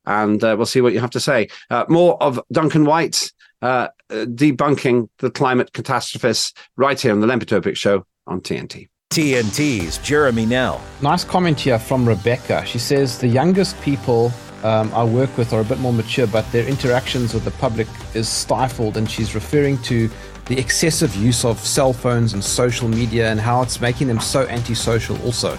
and 0.06 0.42
uh, 0.42 0.54
we'll 0.56 0.66
see 0.66 0.80
what 0.80 0.92
you 0.92 1.00
have 1.00 1.10
to 1.10 1.20
say. 1.20 1.48
Uh, 1.70 1.84
more 1.88 2.20
of 2.22 2.40
Duncan 2.50 2.84
White 2.84 3.30
uh, 3.62 3.88
debunking 4.10 5.08
the 5.18 5.30
climate 5.30 5.72
catastrophists 5.72 6.52
right 6.76 7.00
here 7.00 7.12
on 7.12 7.20
the 7.20 7.26
Lembit 7.26 7.48
Öpik 7.48 7.76
Show 7.76 8.04
on 8.26 8.40
TNT. 8.40 8.88
TNT's 9.10 9.98
Jeremy 9.98 10.46
Nell. 10.46 10.80
Nice 11.02 11.24
comment 11.24 11.58
here 11.58 11.78
from 11.78 12.06
Rebecca. 12.06 12.64
She 12.66 12.78
says 12.78 13.18
the 13.18 13.28
youngest 13.28 13.80
people 13.80 14.32
um, 14.64 14.92
I 14.94 15.04
work 15.04 15.36
with 15.36 15.52
are 15.52 15.60
a 15.60 15.64
bit 15.64 15.78
more 15.78 15.92
mature, 15.92 16.26
but 16.26 16.50
their 16.52 16.66
interactions 16.66 17.34
with 17.34 17.44
the 17.44 17.50
public 17.52 17.86
is 18.14 18.28
stifled, 18.28 18.96
and 18.96 19.10
she's 19.10 19.34
referring 19.34 19.78
to 19.82 20.10
the 20.46 20.58
excessive 20.58 21.14
use 21.16 21.44
of 21.44 21.58
cell 21.60 21.92
phones 21.92 22.32
and 22.32 22.42
social 22.42 22.88
media 22.88 23.30
and 23.30 23.38
how 23.38 23.62
it's 23.62 23.80
making 23.80 24.08
them 24.08 24.20
so 24.20 24.46
antisocial 24.48 25.20
also. 25.22 25.56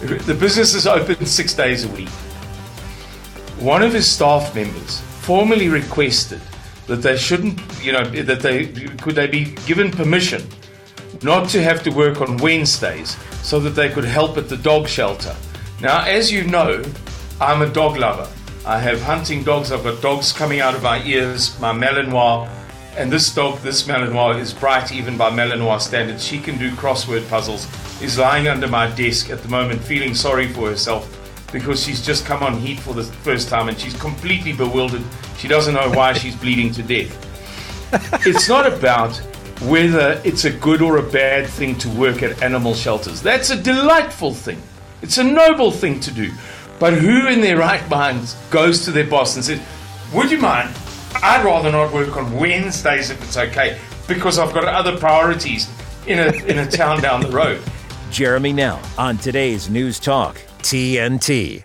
The 0.00 0.34
business 0.34 0.74
is 0.74 0.86
open 0.86 1.26
six 1.26 1.52
days 1.52 1.84
a 1.84 1.88
week 1.88 2.08
one 3.60 3.82
of 3.82 3.92
his 3.92 4.10
staff 4.10 4.54
members 4.54 5.00
formally 5.20 5.68
requested 5.68 6.40
that 6.86 6.96
they 6.96 7.16
shouldn't, 7.16 7.60
you 7.82 7.92
know, 7.92 8.02
that 8.04 8.40
they 8.40 8.66
could 8.66 9.14
they 9.14 9.26
be 9.26 9.52
given 9.66 9.90
permission 9.90 10.42
not 11.22 11.48
to 11.50 11.62
have 11.62 11.82
to 11.82 11.90
work 11.90 12.22
on 12.22 12.38
Wednesdays 12.38 13.16
so 13.42 13.60
that 13.60 13.70
they 13.70 13.90
could 13.90 14.04
help 14.04 14.38
at 14.38 14.48
the 14.48 14.56
dog 14.56 14.88
shelter. 14.88 15.36
Now, 15.82 16.04
as 16.04 16.32
you 16.32 16.44
know, 16.44 16.82
I'm 17.40 17.62
a 17.62 17.68
dog 17.70 17.96
lover. 17.96 18.30
I 18.66 18.78
have 18.78 19.00
hunting 19.00 19.42
dogs. 19.42 19.72
I've 19.72 19.82
got 19.82 20.02
dogs 20.02 20.30
coming 20.30 20.60
out 20.60 20.74
of 20.74 20.82
my 20.82 21.02
ears, 21.04 21.58
my 21.58 21.72
Malinois, 21.72 22.46
and 22.98 23.10
this 23.10 23.34
dog, 23.34 23.60
this 23.60 23.84
Malinois, 23.84 24.38
is 24.38 24.52
bright 24.52 24.92
even 24.92 25.16
by 25.16 25.30
Malinois 25.30 25.80
standards. 25.80 26.22
She 26.22 26.38
can 26.38 26.58
do 26.58 26.70
crossword 26.72 27.26
puzzles. 27.30 27.66
Is 28.02 28.18
lying 28.18 28.46
under 28.46 28.68
my 28.68 28.90
desk 28.90 29.30
at 29.30 29.42
the 29.42 29.48
moment, 29.48 29.80
feeling 29.80 30.14
sorry 30.14 30.48
for 30.48 30.68
herself 30.68 31.16
because 31.50 31.82
she's 31.82 32.04
just 32.04 32.26
come 32.26 32.42
on 32.42 32.58
heat 32.58 32.78
for 32.78 32.92
the 32.92 33.04
first 33.04 33.48
time 33.48 33.70
and 33.70 33.78
she's 33.78 33.98
completely 33.98 34.52
bewildered. 34.52 35.02
She 35.38 35.48
doesn't 35.48 35.72
know 35.72 35.90
why 35.90 36.12
she's 36.12 36.36
bleeding 36.36 36.72
to 36.72 36.82
death. 36.82 38.26
it's 38.26 38.50
not 38.50 38.70
about 38.70 39.16
whether 39.62 40.20
it's 40.26 40.44
a 40.44 40.50
good 40.50 40.82
or 40.82 40.98
a 40.98 41.02
bad 41.02 41.48
thing 41.48 41.76
to 41.78 41.88
work 41.90 42.22
at 42.22 42.42
animal 42.42 42.74
shelters. 42.74 43.22
That's 43.22 43.48
a 43.48 43.60
delightful 43.60 44.34
thing. 44.34 44.60
It's 45.02 45.16
a 45.16 45.24
noble 45.24 45.70
thing 45.70 46.00
to 46.00 46.10
do. 46.10 46.30
But 46.80 46.94
who 46.94 47.28
in 47.28 47.40
their 47.42 47.58
right 47.58 47.88
minds 47.88 48.34
goes 48.50 48.84
to 48.86 48.90
their 48.90 49.06
boss 49.06 49.36
and 49.36 49.44
says, 49.44 49.60
Would 50.12 50.32
you 50.32 50.38
mind? 50.38 50.74
I'd 51.22 51.44
rather 51.44 51.70
not 51.70 51.92
work 51.92 52.16
on 52.16 52.32
Wednesdays 52.32 53.10
if 53.10 53.22
it's 53.22 53.36
okay, 53.36 53.78
because 54.08 54.38
I've 54.38 54.54
got 54.54 54.64
other 54.64 54.96
priorities 54.96 55.70
in 56.06 56.18
a, 56.18 56.32
in 56.46 56.58
a 56.58 56.66
town 56.66 57.02
down 57.02 57.20
the 57.20 57.30
road. 57.30 57.62
Jeremy 58.10 58.52
Nell 58.52 58.80
on 58.98 59.18
today's 59.18 59.68
News 59.68 60.00
Talk 60.00 60.40
TNT. 60.62 61.64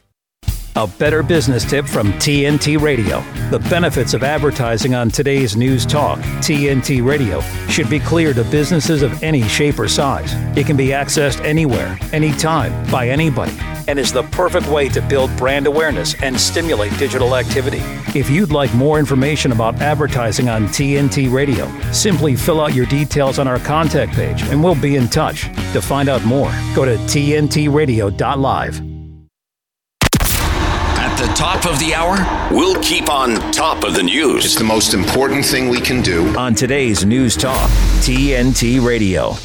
A 0.78 0.86
better 0.86 1.23
business 1.23 1.63
tip 1.63 1.86
from 1.86 2.12
TNT 2.13 2.80
Radio. 2.80 3.23
The 3.49 3.60
benefits 3.69 4.13
of 4.13 4.23
advertising 4.23 4.93
on 4.93 5.10
today's 5.10 5.56
news 5.56 5.86
talk, 5.86 6.19
TNT 6.39 7.06
Radio, 7.06 7.39
should 7.69 7.89
be 7.89 7.97
clear 7.97 8.34
to 8.34 8.43
businesses 8.45 9.01
of 9.01 9.23
any 9.23 9.41
shape 9.43 9.80
or 9.80 9.88
size. 9.88 10.34
It 10.58 10.65
can 10.65 10.75
be 10.75 10.88
accessed 10.88 11.41
anywhere, 11.45 11.97
anytime, 12.12 12.91
by 12.91 13.08
anybody, 13.08 13.54
and 13.88 14.00
is 14.00 14.12
the 14.12 14.24
perfect 14.24 14.67
way 14.67 14.89
to 14.89 15.02
build 15.02 15.36
brand 15.38 15.67
awareness 15.67 16.15
and 16.21 16.39
stimulate 16.39 16.98
digital 16.98 17.36
activity. 17.36 17.82
If 18.17 18.30
you'd 18.30 18.52
like 18.52 18.74
more 18.74 19.00
information 19.00 19.52
about 19.52 19.82
advertising 19.82 20.50
on 20.50 20.67
TNT 20.67 21.32
Radio, 21.32 21.69
simply 21.91 22.36
fill 22.36 22.62
out 22.62 22.74
your 22.74 22.86
details 22.86 23.39
on 23.39 23.48
our 23.48 23.60
contact 23.60 24.13
page 24.13 24.43
and 24.43 24.63
we'll 24.63 24.80
be 24.80 24.95
in 24.95 25.08
touch. 25.08 25.43
To 25.74 25.82
find 25.82 26.10
out 26.10 26.24
more, 26.24 26.52
go 26.76 26.86
to 26.86 26.95
tntradio.live 26.95 28.82
At 30.98 31.17
the 31.17 31.34
top 31.34 31.65
of 31.65 31.80
the 31.80 31.93
hour, 31.93 32.17
we'll 32.52 32.82
keep 32.82 33.10
on 33.10 33.36
top 33.52 33.84
of 33.84 33.95
the 33.95 34.04
news. 34.04 34.45
It's 34.45 34.56
the 34.56 34.63
most 34.63 34.93
important 34.93 35.45
thing 35.45 35.69
we 35.69 35.80
can 35.80 36.02
do. 36.02 36.36
On 36.38 36.54
today's 36.54 37.06
News 37.06 37.36
Talk, 37.38 37.69
TNT 38.02 38.86
Radio. 38.86 39.36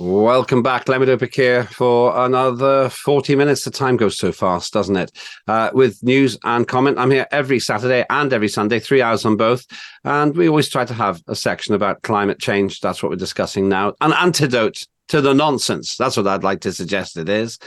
Welcome 0.00 0.62
back, 0.62 0.84
Potopic 0.84 1.34
here 1.34 1.64
for 1.64 2.16
another 2.24 2.88
40 2.88 3.34
minutes. 3.34 3.64
The 3.64 3.72
time 3.72 3.96
goes 3.96 4.16
so 4.16 4.30
fast, 4.30 4.72
doesn't 4.72 4.94
it? 4.94 5.10
Uh, 5.48 5.70
with 5.74 6.00
news 6.04 6.38
and 6.44 6.68
comment. 6.68 7.00
I'm 7.00 7.10
here 7.10 7.26
every 7.32 7.58
Saturday 7.58 8.06
and 8.08 8.32
every 8.32 8.46
Sunday, 8.46 8.78
three 8.78 9.02
hours 9.02 9.24
on 9.24 9.36
both. 9.36 9.66
And 10.04 10.36
we 10.36 10.48
always 10.48 10.68
try 10.68 10.84
to 10.84 10.94
have 10.94 11.20
a 11.26 11.34
section 11.34 11.74
about 11.74 12.02
climate 12.02 12.38
change. 12.38 12.78
That's 12.78 13.02
what 13.02 13.10
we're 13.10 13.16
discussing 13.16 13.68
now. 13.68 13.94
An 14.00 14.12
antidote 14.12 14.86
to 15.08 15.20
the 15.20 15.34
nonsense. 15.34 15.96
That's 15.96 16.16
what 16.16 16.28
I'd 16.28 16.44
like 16.44 16.60
to 16.60 16.72
suggest 16.72 17.16
it 17.16 17.28
is. 17.28 17.58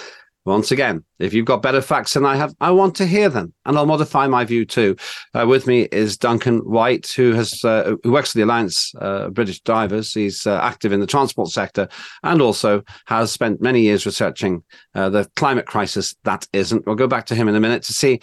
Once 0.45 0.71
again, 0.71 1.03
if 1.19 1.33
you've 1.33 1.45
got 1.45 1.61
better 1.61 1.81
facts 1.81 2.13
than 2.13 2.25
I 2.25 2.35
have, 2.35 2.55
I 2.59 2.71
want 2.71 2.95
to 2.95 3.05
hear 3.05 3.29
them, 3.29 3.53
and 3.65 3.77
I'll 3.77 3.85
modify 3.85 4.25
my 4.25 4.43
view 4.43 4.65
too. 4.65 4.95
Uh, 5.35 5.45
with 5.47 5.67
me 5.67 5.83
is 5.91 6.17
Duncan 6.17 6.59
White, 6.59 7.11
who 7.15 7.33
has 7.33 7.63
uh, 7.63 7.95
who 8.03 8.11
works 8.11 8.31
for 8.31 8.39
the 8.39 8.45
Alliance 8.45 8.91
uh, 8.99 9.29
British 9.29 9.59
Drivers. 9.61 10.13
He's 10.13 10.47
uh, 10.47 10.59
active 10.63 10.93
in 10.93 10.99
the 10.99 11.05
transport 11.05 11.49
sector, 11.49 11.87
and 12.23 12.41
also 12.41 12.83
has 13.05 13.31
spent 13.31 13.61
many 13.61 13.81
years 13.81 14.05
researching 14.05 14.63
uh, 14.95 15.09
the 15.11 15.29
climate 15.35 15.67
crisis 15.67 16.15
that 16.23 16.47
isn't. 16.53 16.87
We'll 16.87 16.95
go 16.95 17.07
back 17.07 17.27
to 17.27 17.35
him 17.35 17.47
in 17.47 17.55
a 17.55 17.59
minute 17.59 17.83
to 17.83 17.93
see 17.93 18.19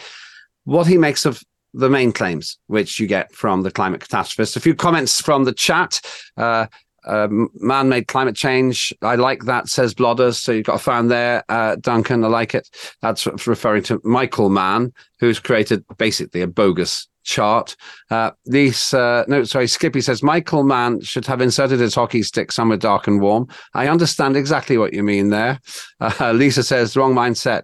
what 0.64 0.88
he 0.88 0.98
makes 0.98 1.24
of 1.24 1.40
the 1.72 1.88
main 1.90 2.10
claims 2.10 2.58
which 2.66 2.98
you 2.98 3.06
get 3.06 3.32
from 3.32 3.62
the 3.62 3.70
climate 3.70 4.00
catastrophists. 4.00 4.56
A 4.56 4.60
few 4.60 4.74
comments 4.74 5.20
from 5.20 5.44
the 5.44 5.52
chat. 5.52 6.00
Um, 7.08 7.48
man-made 7.54 8.08
climate 8.08 8.36
change. 8.36 8.92
I 9.02 9.16
like 9.16 9.44
that, 9.44 9.68
says 9.68 9.94
Blodders. 9.94 10.36
So 10.36 10.52
you've 10.52 10.66
got 10.66 10.76
a 10.76 10.78
fan 10.78 11.08
there, 11.08 11.44
uh, 11.48 11.76
Duncan. 11.76 12.24
I 12.24 12.28
like 12.28 12.54
it. 12.54 12.68
That's 13.02 13.26
referring 13.46 13.82
to 13.84 14.00
Michael 14.04 14.50
Mann, 14.50 14.92
who's 15.20 15.40
created 15.40 15.84
basically 15.96 16.42
a 16.42 16.46
bogus 16.46 17.08
chart. 17.28 17.76
Uh, 18.10 18.30
uh, 18.92 19.24
no, 19.28 19.44
sorry, 19.44 19.68
Skippy 19.68 20.00
says 20.00 20.22
Michael 20.22 20.64
Mann 20.64 21.00
should 21.00 21.26
have 21.26 21.40
inserted 21.40 21.78
his 21.78 21.94
hockey 21.94 22.22
stick 22.22 22.50
somewhere 22.50 22.78
dark 22.78 23.06
and 23.06 23.20
warm. 23.20 23.46
I 23.74 23.88
understand 23.88 24.36
exactly 24.36 24.78
what 24.78 24.94
you 24.94 25.02
mean 25.02 25.30
there. 25.30 25.60
Uh, 26.00 26.30
Lisa 26.32 26.62
says 26.62 26.96
wrong 26.96 27.12
mindset. 27.12 27.62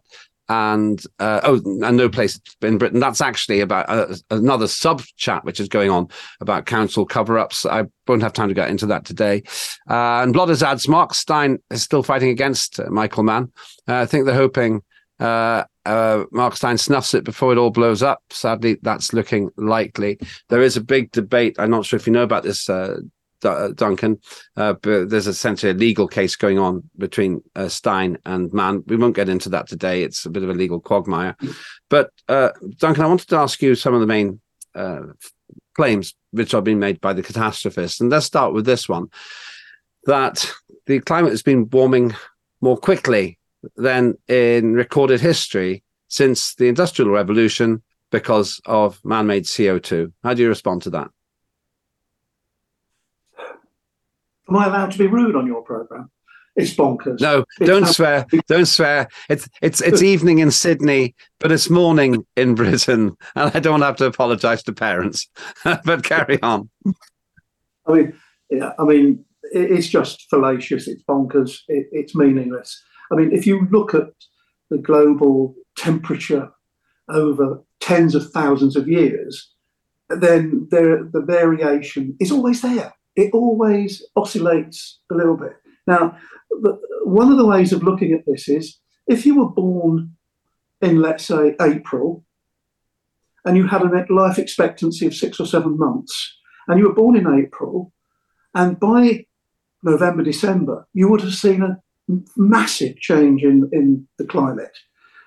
And 0.48 1.02
uh, 1.18 1.40
oh, 1.42 1.54
and 1.64 1.96
no 1.96 2.08
place 2.08 2.38
in 2.60 2.76
Britain. 2.76 3.00
That's 3.00 3.22
actually 3.22 3.60
about 3.60 3.88
uh, 3.88 4.14
another 4.30 4.68
sub 4.68 5.02
chat 5.16 5.44
which 5.44 5.58
is 5.58 5.68
going 5.68 5.90
on 5.90 6.08
about 6.40 6.66
council 6.66 7.06
cover 7.06 7.38
ups. 7.38 7.64
I 7.64 7.84
won't 8.06 8.22
have 8.22 8.34
time 8.34 8.48
to 8.48 8.54
get 8.54 8.68
into 8.68 8.86
that 8.86 9.06
today. 9.06 9.42
Uh, 9.88 10.22
and 10.22 10.34
Blood 10.34 10.50
adds 10.62 10.86
Mark 10.86 11.14
Steyn 11.14 11.58
is 11.70 11.82
still 11.82 12.02
fighting 12.02 12.28
against 12.28 12.78
uh, 12.78 12.90
Michael 12.90 13.22
Mann. 13.22 13.52
Uh, 13.88 13.96
I 13.96 14.06
think 14.06 14.26
they're 14.26 14.34
hoping 14.34 14.82
uh, 15.18 15.64
Mark 15.86 16.56
Steyn 16.56 16.76
snuffs 16.76 17.14
it 17.14 17.24
before 17.24 17.52
it 17.52 17.58
all 17.58 17.70
blows 17.70 18.02
up. 18.02 18.22
Sadly, 18.30 18.78
that's 18.82 19.14
looking 19.14 19.50
likely. 19.56 20.18
There 20.50 20.62
is 20.62 20.76
a 20.76 20.84
big 20.84 21.10
debate. 21.12 21.56
I'm 21.58 21.70
not 21.70 21.86
sure 21.86 21.96
if 21.96 22.06
you 22.06 22.12
know 22.12 22.22
about 22.22 22.42
this, 22.42 22.68
Duncan. 23.74 24.20
Uh, 24.56 24.74
but 24.74 25.10
there's 25.10 25.26
essentially 25.26 25.72
a 25.72 25.74
legal 25.74 26.08
case 26.08 26.36
going 26.36 26.58
on 26.58 26.88
between 26.96 27.42
uh, 27.54 27.68
Steyn 27.68 28.18
and 28.24 28.52
Mann. 28.52 28.82
We 28.86 28.96
won't 28.96 29.16
get 29.16 29.28
into 29.28 29.48
that 29.50 29.66
today. 29.66 30.02
It's 30.02 30.26
a 30.26 30.30
bit 30.30 30.42
of 30.42 30.50
a 30.50 30.54
legal 30.54 30.80
quagmire. 30.80 31.36
But 31.90 32.10
uh, 32.28 32.50
Duncan, 32.78 33.04
I 33.04 33.08
wanted 33.08 33.28
to 33.28 33.36
ask 33.36 33.62
you 33.62 33.74
some 33.74 33.94
of 33.94 34.00
the 34.00 34.06
main 34.06 34.40
uh, 34.74 35.02
claims 35.74 36.14
which 36.30 36.54
are 36.54 36.62
being 36.62 36.78
made 36.78 37.00
by 37.00 37.12
the 37.12 37.22
catastrophists. 37.22 38.00
And 38.00 38.10
let's 38.10 38.26
start 38.26 38.52
with 38.52 38.66
this 38.66 38.88
one 38.88 39.08
that 40.06 40.50
the 40.86 41.00
climate 41.00 41.30
has 41.30 41.42
been 41.42 41.68
warming 41.70 42.14
more 42.60 42.76
quickly 42.76 43.38
than 43.76 44.16
in 44.28 44.74
recorded 44.74 45.20
history 45.20 45.82
since 46.08 46.54
the 46.54 46.68
Industrial 46.68 47.10
Revolution 47.10 47.82
because 48.10 48.60
of 48.66 49.00
man 49.04 49.26
made 49.26 49.44
CO2. 49.44 50.12
How 50.22 50.34
do 50.34 50.42
you 50.42 50.48
respond 50.48 50.82
to 50.82 50.90
that? 50.90 51.08
Am 54.48 54.56
I 54.56 54.66
allowed 54.66 54.92
to 54.92 54.98
be 54.98 55.06
rude 55.06 55.36
on 55.36 55.46
your 55.46 55.62
program? 55.62 56.10
It's 56.56 56.72
bonkers. 56.72 57.20
No, 57.20 57.44
it's 57.58 57.68
don't 57.68 57.86
swear. 57.86 58.26
Don't 58.46 58.66
swear. 58.66 59.08
It's 59.28 59.48
it's 59.60 59.80
it's 59.80 60.02
evening 60.02 60.38
in 60.38 60.52
Sydney, 60.52 61.14
but 61.40 61.50
it's 61.50 61.68
morning 61.68 62.24
in 62.36 62.54
Britain, 62.54 63.16
and 63.34 63.56
I 63.56 63.60
don't 63.60 63.82
have 63.82 63.96
to 63.96 64.06
apologise 64.06 64.62
to 64.64 64.72
parents. 64.72 65.28
but 65.64 66.04
carry 66.04 66.40
on. 66.42 66.70
I 67.86 67.92
mean, 67.92 68.20
yeah, 68.50 68.72
I 68.78 68.84
mean, 68.84 69.24
it's 69.42 69.88
just 69.88 70.26
fallacious. 70.30 70.86
It's 70.86 71.02
bonkers. 71.02 71.58
It, 71.66 71.88
it's 71.90 72.14
meaningless. 72.14 72.80
I 73.10 73.16
mean, 73.16 73.32
if 73.32 73.46
you 73.46 73.66
look 73.72 73.92
at 73.92 74.10
the 74.70 74.78
global 74.78 75.56
temperature 75.76 76.50
over 77.08 77.62
tens 77.80 78.14
of 78.14 78.30
thousands 78.30 78.76
of 78.76 78.88
years, 78.88 79.50
then 80.08 80.68
there 80.70 81.02
the 81.02 81.20
variation 81.20 82.16
is 82.20 82.30
always 82.30 82.62
there 82.62 82.93
it 83.16 83.32
always 83.32 84.04
oscillates 84.16 85.00
a 85.10 85.14
little 85.14 85.36
bit. 85.36 85.52
Now, 85.86 86.16
one 87.04 87.30
of 87.30 87.38
the 87.38 87.46
ways 87.46 87.72
of 87.72 87.82
looking 87.82 88.12
at 88.12 88.24
this 88.26 88.48
is 88.48 88.78
if 89.06 89.26
you 89.26 89.38
were 89.38 89.50
born 89.50 90.16
in, 90.80 91.00
let's 91.00 91.24
say, 91.24 91.54
April, 91.60 92.24
and 93.44 93.56
you 93.56 93.66
had 93.66 93.82
a 93.82 94.06
life 94.12 94.38
expectancy 94.38 95.06
of 95.06 95.14
six 95.14 95.38
or 95.38 95.46
seven 95.46 95.78
months, 95.78 96.34
and 96.66 96.78
you 96.78 96.88
were 96.88 96.94
born 96.94 97.16
in 97.16 97.26
April, 97.26 97.92
and 98.54 98.80
by 98.80 99.26
November, 99.82 100.22
December, 100.22 100.88
you 100.94 101.08
would 101.08 101.20
have 101.20 101.34
seen 101.34 101.62
a 101.62 101.78
massive 102.36 102.96
change 102.98 103.42
in, 103.42 103.68
in 103.72 104.08
the 104.18 104.24
climate. 104.24 104.76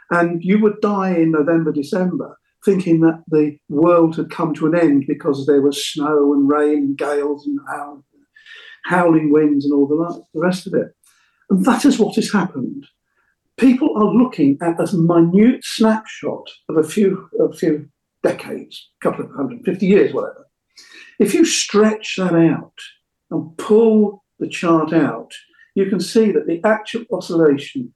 And 0.10 0.44
you 0.44 0.60
would 0.62 0.82
die 0.82 1.16
in 1.16 1.32
November, 1.32 1.72
December, 1.72 2.37
thinking 2.66 3.02
that 3.02 3.24
the 3.28 3.58
world 3.70 4.16
had 4.16 4.30
come 4.30 4.54
to 4.56 4.68
an 4.68 4.76
end 4.76 5.06
because 5.08 5.46
there 5.46 5.62
was 5.62 5.86
snow 5.86 6.34
and 6.34 6.50
rain 6.50 6.78
and 6.78 6.98
gales 6.98 7.46
and 7.46 7.60
howling 8.86 9.32
winds 9.32 9.66
and 9.66 9.74
all 9.74 9.88
the, 9.88 10.24
the 10.34 10.40
rest 10.40 10.68
of 10.68 10.74
it. 10.74 10.96
And 11.50 11.66
that 11.66 11.86
is 11.86 12.00
what 12.00 12.16
has 12.16 12.32
happened. 12.32 12.88
People 13.58 13.98
are 13.98 14.14
looking 14.14 14.58
at 14.62 14.80
a 14.80 14.98
minute 14.98 15.64
snapshot 15.64 16.48
of 16.70 16.78
a 16.78 16.84
few, 16.84 17.30
a 17.40 17.52
few 17.54 17.90
decades, 18.24 18.90
a 19.02 19.04
couple 19.04 19.26
of 19.26 19.32
150 19.32 19.86
years, 19.86 20.14
whatever. 20.14 20.48
If 21.20 21.34
you 21.34 21.46
stretch 21.46 22.16
that 22.18 22.36
out 22.36 22.74
and 23.32 23.58
pull 23.58 24.24
the 24.40 24.48
chart 24.48 24.94
out, 24.94 25.32
you 25.76 25.88
can 25.88 26.00
see 26.00 26.32
that 26.32 26.48
the 26.48 26.62
actual 26.64 27.06
oscillation 27.12 27.94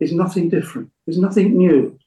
is 0.00 0.12
nothing 0.12 0.48
different, 0.48 0.90
is 1.06 1.18
nothing 1.18 1.56
new. 1.56 1.98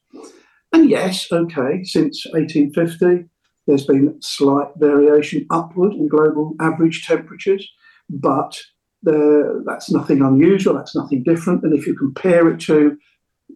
And 0.73 0.89
yes, 0.89 1.31
okay, 1.31 1.83
since 1.83 2.25
1850, 2.31 3.29
there's 3.65 3.85
been 3.85 4.17
slight 4.21 4.69
variation 4.77 5.45
upward 5.49 5.93
in 5.93 6.07
global 6.07 6.55
average 6.59 7.05
temperatures, 7.05 7.69
but 8.09 8.57
the, 9.03 9.63
that's 9.65 9.91
nothing 9.91 10.21
unusual, 10.21 10.75
that's 10.75 10.95
nothing 10.95 11.23
different. 11.23 11.63
And 11.63 11.77
if 11.77 11.85
you 11.85 11.95
compare 11.95 12.49
it 12.49 12.59
to 12.61 12.97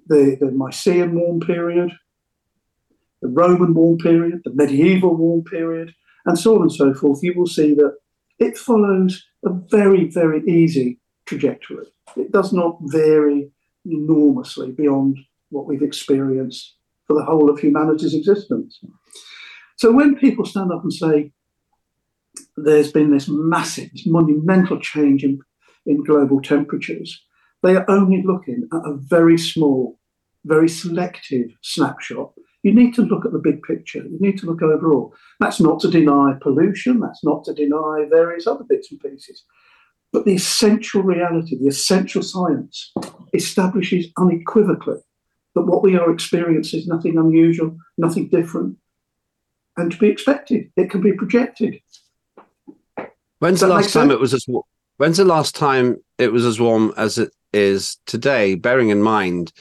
the, 0.08 0.38
the 0.40 0.52
Mycenaean 0.52 1.16
warm 1.16 1.40
period, 1.40 1.92
the 3.22 3.28
Roman 3.28 3.74
warm 3.74 3.98
period, 3.98 4.42
the 4.44 4.54
medieval 4.54 5.16
warm 5.16 5.44
period, 5.44 5.94
and 6.26 6.38
so 6.38 6.56
on 6.56 6.64
and 6.64 6.72
so 6.72 6.94
forth, 6.94 7.24
you 7.24 7.34
will 7.36 7.48
see 7.48 7.74
that 7.76 7.96
it 8.40 8.58
follows 8.58 9.24
a 9.46 9.50
very, 9.50 10.10
very 10.10 10.44
easy 10.46 11.00
trajectory. 11.26 11.86
It 12.18 12.32
does 12.32 12.52
not 12.52 12.78
vary 12.82 13.52
enormously 13.86 14.72
beyond 14.72 15.20
what 15.50 15.68
we've 15.68 15.82
experienced 15.82 16.76
for 17.12 17.20
the 17.20 17.26
whole 17.26 17.50
of 17.50 17.60
humanity's 17.60 18.14
existence. 18.14 18.80
So 19.78 19.92
when 19.92 20.16
people 20.16 20.46
stand 20.46 20.72
up 20.72 20.84
and 20.84 20.94
say 20.94 21.32
there's 22.56 22.92
been 22.92 23.12
this 23.12 23.28
massive, 23.28 23.92
this 23.92 24.08
monumental 24.08 24.80
change 24.80 25.24
in, 25.26 25.40
in 25.86 26.04
global 26.04 26.42
temperatures, 26.42 27.22
they 27.64 27.76
are 27.76 27.86
only 27.90 28.24
looking 28.26 28.68
at 28.72 28.86
a 28.86 28.96
very 28.96 29.38
small, 29.38 30.00
very 30.46 30.70
selective 30.70 31.48
snapshot. 31.62 32.32
You 32.64 32.74
need 32.74 32.94
to 32.96 33.02
look 33.02 33.26
at 33.26 33.34
the 33.34 33.40
big 33.40 33.62
picture. 33.64 34.00
You 34.00 34.18
need 34.22 34.38
to 34.40 34.46
look 34.46 34.62
overall. 34.62 35.14
That's 35.42 35.60
not 35.60 35.82
to 35.82 35.92
deny 35.92 36.36
pollution. 36.42 37.02
That's 37.02 37.24
not 37.26 37.44
to 37.46 37.54
deny 37.54 38.06
various 38.10 38.48
other 38.48 38.64
bits 38.64 38.90
and 38.90 39.02
pieces. 39.02 39.44
But 40.14 40.24
the 40.26 40.36
essential 40.36 41.04
reality, 41.04 41.58
the 41.60 41.68
essential 41.68 42.22
science, 42.22 42.94
establishes 43.34 44.08
unequivocally 44.18 45.02
that 45.56 45.64
what 45.64 45.84
we 45.84 45.98
are 45.98 46.12
experiencing 46.12 46.80
is 46.80 46.88
nothing 46.88 47.18
unusual, 47.18 47.78
nothing 47.98 48.28
different, 48.30 48.78
and 49.78 49.92
to 49.92 49.98
be 49.98 50.08
expected. 50.08 50.72
It 50.76 50.90
can 50.90 51.02
be 51.02 51.14
projected. 51.14 51.80
When's 53.40 53.60
the 53.60 53.68
last 53.68 53.92
time 53.92 54.10
sense? 54.10 54.14
it 54.14 54.20
was 54.20 54.34
as 54.34 54.46
when's 54.98 55.18
the 55.18 55.26
last 55.26 55.56
time 55.56 55.98
it 56.18 56.32
was 56.32 56.46
as 56.46 56.60
warm 56.60 56.94
as 56.96 57.18
it 57.18 57.32
is 57.54 57.98
today, 58.06 58.56
bearing 58.56 58.90
in 58.90 59.02
mind 59.02 59.52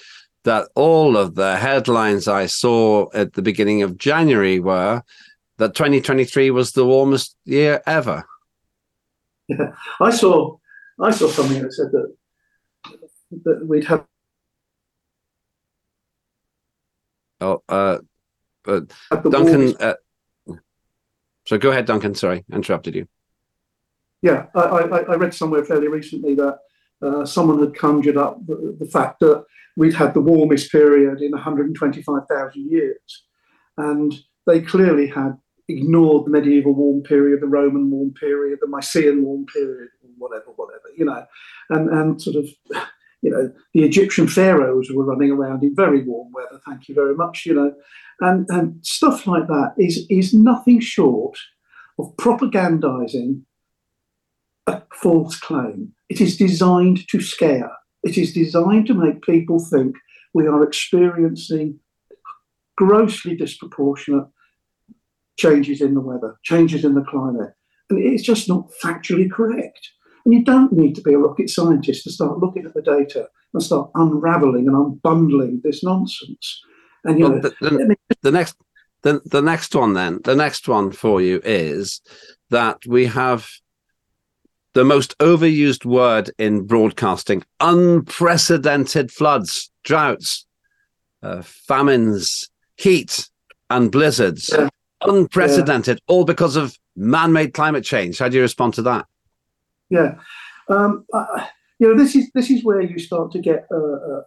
that 0.44 0.68
all 0.74 1.16
of 1.16 1.34
the 1.34 1.56
headlines 1.56 2.28
I 2.28 2.46
saw 2.46 3.08
at 3.14 3.34
the 3.34 3.42
beginning 3.42 3.82
of 3.82 3.98
January 3.98 4.58
were 4.60 5.02
that 5.58 5.74
2023 5.74 6.50
was 6.50 6.72
the 6.72 6.86
warmest 6.86 7.36
year 7.44 7.82
ever. 7.86 8.24
Yeah. 9.48 9.72
I 10.00 10.10
saw 10.10 10.56
I 11.00 11.10
saw 11.10 11.28
something 11.28 11.62
that 11.62 11.72
said 11.72 11.92
that 11.92 12.14
that 13.44 13.66
we'd 13.66 13.84
have 13.84 14.04
Oh, 17.40 17.62
uh, 17.68 17.98
uh 18.66 18.80
Duncan. 19.28 19.74
Uh, 19.80 19.94
so 21.46 21.58
go 21.58 21.70
ahead, 21.70 21.86
Duncan. 21.86 22.14
Sorry, 22.14 22.44
interrupted 22.52 22.94
you. 22.94 23.08
Yeah, 24.22 24.46
I, 24.54 24.60
I, 24.60 24.98
I 25.00 25.14
read 25.16 25.34
somewhere 25.34 25.64
fairly 25.64 25.88
recently 25.88 26.34
that 26.34 26.58
uh, 27.02 27.24
someone 27.24 27.60
had 27.60 27.74
conjured 27.74 28.16
up 28.16 28.44
the, 28.46 28.76
the, 28.78 28.84
fact 28.84 29.20
that 29.20 29.44
we'd 29.76 29.94
had 29.94 30.12
the 30.12 30.20
warmest 30.20 30.70
period 30.70 31.22
in 31.22 31.32
125,000 31.32 32.70
years. 32.70 33.24
And 33.78 34.14
they 34.46 34.60
clearly 34.60 35.06
had 35.06 35.38
ignored 35.68 36.26
the 36.26 36.30
medieval 36.30 36.74
warm 36.74 37.02
period, 37.02 37.40
the 37.40 37.46
Roman 37.46 37.90
warm 37.90 38.12
period, 38.12 38.58
the 38.60 38.68
Mycenaean 38.68 39.22
warm 39.22 39.46
period, 39.46 39.88
whatever, 40.18 40.50
whatever, 40.56 40.82
you 40.96 41.06
know, 41.06 41.24
and, 41.70 41.88
and 41.88 42.20
sort 42.20 42.36
of 42.36 42.46
you 43.22 43.30
know, 43.30 43.52
the 43.74 43.82
Egyptian 43.82 44.26
pharaohs 44.26 44.90
were 44.90 45.04
running 45.04 45.30
around 45.30 45.62
in 45.62 45.74
very 45.74 46.02
warm 46.02 46.32
weather. 46.32 46.60
Thank 46.66 46.88
you 46.88 46.94
very 46.94 47.14
much. 47.14 47.44
You 47.44 47.54
know, 47.54 47.74
and 48.20 48.46
and 48.48 48.84
stuff 48.84 49.26
like 49.26 49.46
that 49.46 49.74
is 49.78 50.06
is 50.08 50.32
nothing 50.32 50.80
short 50.80 51.38
of 51.98 52.16
propagandizing 52.16 53.42
a 54.66 54.82
false 54.94 55.38
claim. 55.38 55.92
It 56.08 56.20
is 56.20 56.36
designed 56.36 57.06
to 57.08 57.20
scare. 57.20 57.72
It 58.02 58.16
is 58.16 58.32
designed 58.32 58.86
to 58.86 58.94
make 58.94 59.22
people 59.22 59.58
think 59.58 59.96
we 60.32 60.46
are 60.46 60.62
experiencing 60.62 61.78
grossly 62.76 63.36
disproportionate 63.36 64.26
changes 65.38 65.80
in 65.80 65.94
the 65.94 66.00
weather, 66.00 66.38
changes 66.42 66.84
in 66.84 66.94
the 66.94 67.02
climate. 67.02 67.52
And 67.88 67.98
it's 67.98 68.22
just 68.22 68.48
not 68.48 68.70
factually 68.82 69.30
correct. 69.30 69.90
And 70.24 70.34
you 70.34 70.44
don't 70.44 70.72
need 70.72 70.94
to 70.96 71.02
be 71.02 71.14
a 71.14 71.18
rocket 71.18 71.50
scientist 71.50 72.04
to 72.04 72.10
start 72.10 72.38
looking 72.38 72.66
at 72.66 72.74
the 72.74 72.82
data 72.82 73.28
and 73.52 73.62
start 73.62 73.90
unraveling 73.94 74.68
and 74.68 74.76
unbundling 74.76 75.62
this 75.62 75.82
nonsense. 75.82 76.62
And 77.04 77.18
you 77.18 77.24
well, 77.24 77.34
know, 77.36 77.40
the, 77.40 77.54
the, 77.60 77.96
the 78.22 78.30
next 78.30 78.56
the, 79.02 79.20
the 79.24 79.40
next 79.40 79.74
one 79.74 79.94
then 79.94 80.20
the 80.24 80.34
next 80.34 80.68
one 80.68 80.92
for 80.92 81.22
you 81.22 81.40
is 81.42 82.02
that 82.50 82.84
we 82.86 83.06
have 83.06 83.48
the 84.74 84.84
most 84.84 85.16
overused 85.18 85.86
word 85.86 86.30
in 86.36 86.66
broadcasting 86.66 87.42
unprecedented 87.60 89.10
floods 89.10 89.70
droughts 89.84 90.44
uh, 91.22 91.42
famines, 91.42 92.48
heat, 92.76 93.28
and 93.68 93.90
blizzards. 93.92 94.50
Yeah. 94.52 94.68
Unprecedented, 95.02 95.98
all 96.08 96.24
because 96.24 96.56
of 96.56 96.76
man 96.94 97.32
made 97.32 97.54
climate 97.54 97.84
change. 97.84 98.18
How 98.18 98.28
do 98.28 98.36
you 98.36 98.42
respond 98.42 98.74
to 98.74 98.82
that? 98.82 99.06
Yeah. 99.90 100.14
Um, 100.68 101.04
uh, 101.12 101.46
you 101.78 101.88
know, 101.88 102.00
this 102.00 102.14
is 102.14 102.30
this 102.32 102.50
is 102.50 102.64
where 102.64 102.80
you 102.80 102.98
start 102.98 103.32
to 103.32 103.40
get 103.40 103.66
uh, 103.72 103.76
uh, 103.76 104.22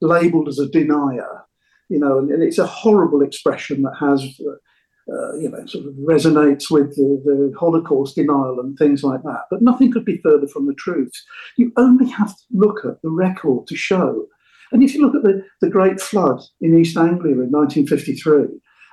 labelled 0.00 0.48
as 0.48 0.58
a 0.58 0.68
denier. 0.68 1.44
You 1.88 1.98
know, 1.98 2.18
and, 2.18 2.30
and, 2.30 2.40
it's 2.40 2.58
a 2.58 2.66
horrible 2.66 3.20
expression 3.20 3.82
that 3.82 3.96
has, 3.98 4.22
uh, 4.22 5.12
uh, 5.12 5.34
you 5.38 5.48
know, 5.48 5.66
sort 5.66 5.86
of 5.86 5.94
resonates 5.94 6.70
with 6.70 6.94
the, 6.94 7.20
the, 7.24 7.52
Holocaust 7.58 8.14
denial 8.14 8.60
and 8.60 8.78
things 8.78 9.02
like 9.02 9.24
that. 9.24 9.46
But 9.50 9.60
nothing 9.60 9.90
could 9.90 10.04
be 10.04 10.20
further 10.22 10.46
from 10.46 10.68
the 10.68 10.74
truth. 10.74 11.10
You 11.56 11.72
only 11.76 12.08
have 12.10 12.28
to 12.28 12.42
look 12.52 12.84
at 12.84 13.02
the 13.02 13.10
record 13.10 13.66
to 13.66 13.74
show. 13.74 14.28
And 14.70 14.84
if 14.84 14.94
you 14.94 15.00
look 15.00 15.16
at 15.16 15.24
the, 15.24 15.42
the 15.60 15.68
Great 15.68 16.00
Flood 16.00 16.40
in 16.60 16.78
East 16.78 16.96
Anglia 16.96 17.32
in 17.32 17.50
1953, 17.50 18.34
uh, 18.36 18.46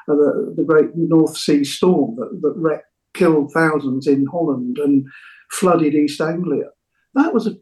the, 0.07 0.53
the 0.57 0.63
Great 0.63 0.95
North 0.95 1.37
Sea 1.37 1.63
Storm 1.63 2.15
that, 2.15 2.39
that 2.41 2.53
wrecked, 2.55 2.85
killed 3.13 3.51
thousands 3.53 4.07
in 4.07 4.25
Holland 4.31 4.77
and 4.77 5.05
flooded 5.51 5.93
East 5.93 6.21
Anglia, 6.21 6.69
that 7.15 7.33
was 7.33 7.47
a 7.47 7.57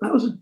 that 0.00 0.12
was 0.12 0.24
a, 0.24 0.38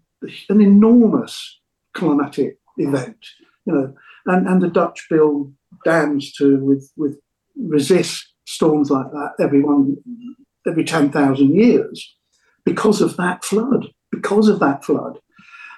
an 0.48 0.60
enormous 0.60 1.60
climatic 1.94 2.58
event, 2.76 3.26
you 3.66 3.72
know, 3.72 3.94
and, 4.26 4.46
and 4.46 4.62
the 4.62 4.68
Dutch 4.68 5.06
build 5.10 5.52
dams 5.84 6.32
to 6.32 6.58
with 6.64 6.90
with 6.96 7.18
resist 7.56 8.26
storms 8.46 8.90
like 8.90 9.10
that 9.12 9.32
every 9.38 9.62
one 9.62 9.96
every 10.66 10.84
ten 10.84 11.10
thousand 11.10 11.54
years 11.54 12.16
because 12.64 13.00
of 13.00 13.16
that 13.16 13.44
flood, 13.44 13.86
because 14.10 14.48
of 14.48 14.60
that 14.60 14.84
flood. 14.84 15.18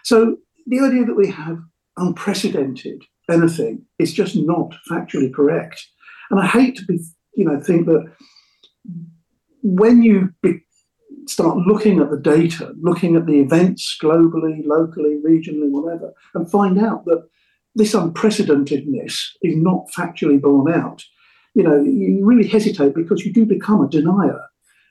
So 0.04 0.36
the 0.66 0.80
idea 0.80 1.04
that 1.04 1.16
we 1.16 1.30
have 1.30 1.58
unprecedented 1.96 3.04
anything 3.30 3.84
is 3.98 4.12
just 4.12 4.36
not 4.36 4.74
factually 4.90 5.32
correct. 5.32 5.86
And 6.30 6.40
I 6.40 6.46
hate 6.46 6.76
to 6.76 6.84
be, 6.84 6.98
you 7.34 7.44
know, 7.44 7.60
think 7.60 7.86
that 7.86 8.12
when 9.62 10.02
you 10.02 10.32
be, 10.42 10.60
start 11.26 11.56
looking 11.58 12.00
at 12.00 12.10
the 12.10 12.18
data, 12.18 12.72
looking 12.80 13.16
at 13.16 13.26
the 13.26 13.40
events 13.40 13.96
globally, 14.02 14.64
locally, 14.64 15.18
regionally, 15.24 15.70
whatever, 15.70 16.12
and 16.34 16.50
find 16.50 16.78
out 16.78 17.04
that 17.04 17.28
this 17.74 17.94
unprecedentedness 17.94 19.28
is 19.42 19.56
not 19.56 19.88
factually 19.96 20.40
borne 20.40 20.72
out. 20.72 21.04
You 21.54 21.62
know, 21.62 21.82
you 21.82 22.24
really 22.24 22.48
hesitate 22.48 22.94
because 22.94 23.24
you 23.24 23.32
do 23.32 23.46
become 23.46 23.82
a 23.82 23.88
denier, 23.88 24.40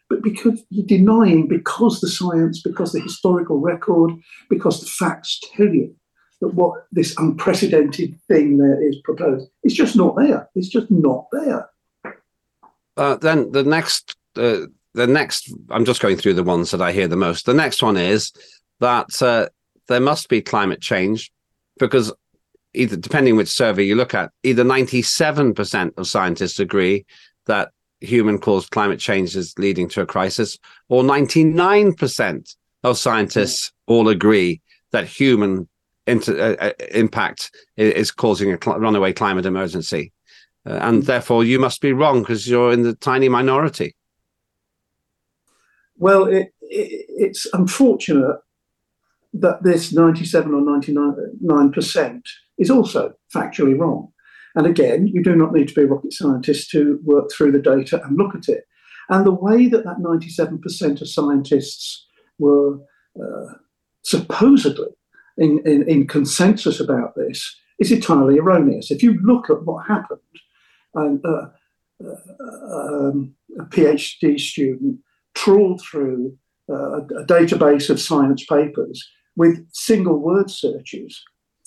but 0.10 0.22
because 0.22 0.64
you're 0.70 0.86
denying 0.86 1.48
because 1.48 2.02
the 2.02 2.08
science, 2.08 2.62
because 2.62 2.92
the 2.92 3.00
historical 3.00 3.60
record, 3.60 4.12
because 4.50 4.80
the 4.80 4.88
facts 4.88 5.40
tell 5.56 5.68
you 5.68 5.96
that 6.40 6.54
what 6.54 6.86
this 6.92 7.16
unprecedented 7.18 8.20
thing 8.28 8.58
there 8.58 8.82
is 8.88 8.98
proposed, 9.04 9.50
it's 9.64 9.76
just 9.76 9.96
not 9.96 10.16
there. 10.18 10.50
It's 10.56 10.70
just 10.70 10.90
not 10.90 11.28
there. 11.32 11.70
Uh, 12.98 13.16
then 13.16 13.52
the 13.52 13.64
next 13.64 14.16
uh, 14.36 14.68
the 14.94 15.08
next, 15.08 15.54
I'm 15.70 15.86
just 15.86 16.02
going 16.02 16.18
through 16.18 16.34
the 16.34 16.44
ones 16.44 16.72
that 16.72 16.82
I 16.82 16.92
hear 16.92 17.08
the 17.08 17.16
most. 17.16 17.46
The 17.46 17.54
next 17.54 17.82
one 17.82 17.98
is 17.98 18.32
that 18.80 19.22
uh, 19.22 19.48
there 19.88 20.00
must 20.00 20.30
be 20.30 20.42
climate 20.42 20.82
change 20.82 21.32
because 21.80 22.14
either 22.74 22.96
depending 22.96 23.36
which 23.36 23.50
survey 23.50 23.84
you 23.84 23.96
look 23.96 24.14
at, 24.14 24.32
either 24.44 24.64
97% 24.64 25.98
of 25.98 26.08
scientists 26.08 26.60
agree 26.60 27.06
that 27.46 27.72
human 28.00 28.40
caused 28.40 28.72
climate 28.72 29.00
change 29.00 29.36
is 29.36 29.54
leading 29.58 29.88
to 29.90 30.02
a 30.02 30.06
crisis, 30.06 30.58
or 30.90 31.04
99% 31.04 32.56
of 32.84 32.98
scientists 32.98 33.72
all 33.88 34.10
agree 34.10 34.62
that 34.92 35.08
human 35.08 35.68
inter, 36.08 36.58
uh, 36.60 36.66
uh 36.66 36.72
impact 36.92 37.52
is 37.78 38.12
causing 38.12 38.52
a 38.52 38.58
cl- 38.62 38.80
runaway 38.80 39.14
climate 39.14 39.46
emergency. 39.46 40.12
Uh, 40.66 40.74
and 40.82 41.04
therefore, 41.04 41.44
you 41.44 41.60
must 41.60 41.82
be 41.82 41.94
wrong 41.94 42.22
because 42.22 42.48
you're 42.48 42.72
in 42.72 42.84
the 42.84 42.96
tiny 42.96 43.30
minority. 43.30 43.96
Well, 46.02 46.26
it, 46.26 46.52
it, 46.62 47.06
it's 47.10 47.46
unfortunate 47.54 48.38
that 49.34 49.62
this 49.62 49.94
97 49.94 50.52
or 50.52 50.62
99% 50.62 52.22
is 52.58 52.72
also 52.72 53.14
factually 53.34 53.80
wrong. 53.80 54.12
And 54.56 54.66
again, 54.66 55.08
you 55.08 55.22
do 55.22 55.36
not 55.36 55.54
need 55.54 55.68
to 55.68 55.76
be 55.76 55.84
a 55.84 55.86
rocket 55.86 56.12
scientist 56.12 56.72
to 56.72 57.00
work 57.04 57.30
through 57.32 57.52
the 57.52 57.62
data 57.62 58.02
and 58.04 58.18
look 58.18 58.34
at 58.34 58.50
it. 58.50 58.64
And 59.10 59.28
the 59.28 59.32
way 59.32 59.68
that 59.68 59.84
that 59.84 60.00
97% 60.00 61.02
of 61.02 61.08
scientists 61.08 62.08
were 62.40 62.80
uh, 63.16 63.54
supposedly 64.02 64.90
in, 65.38 65.62
in, 65.68 65.88
in, 65.88 66.08
consensus 66.08 66.80
about 66.80 67.14
this 67.16 67.56
is 67.80 67.92
entirely 67.92 68.40
erroneous. 68.40 68.90
If 68.90 69.04
you 69.04 69.20
look 69.22 69.52
at 69.52 69.64
what 69.66 69.88
happened, 69.88 70.20
and 70.96 71.24
uh, 71.24 71.46
uh, 72.04 72.76
um, 72.76 73.36
a 73.60 73.66
PhD 73.66 74.40
student 74.40 75.00
trawled 75.36 75.82
through 75.82 76.38
uh, 76.70 77.02
a 77.02 77.26
database 77.26 77.90
of 77.90 78.00
science 78.00 78.46
papers 78.46 79.10
with 79.36 79.66
single 79.74 80.18
word 80.18 80.50
searches 80.50 81.24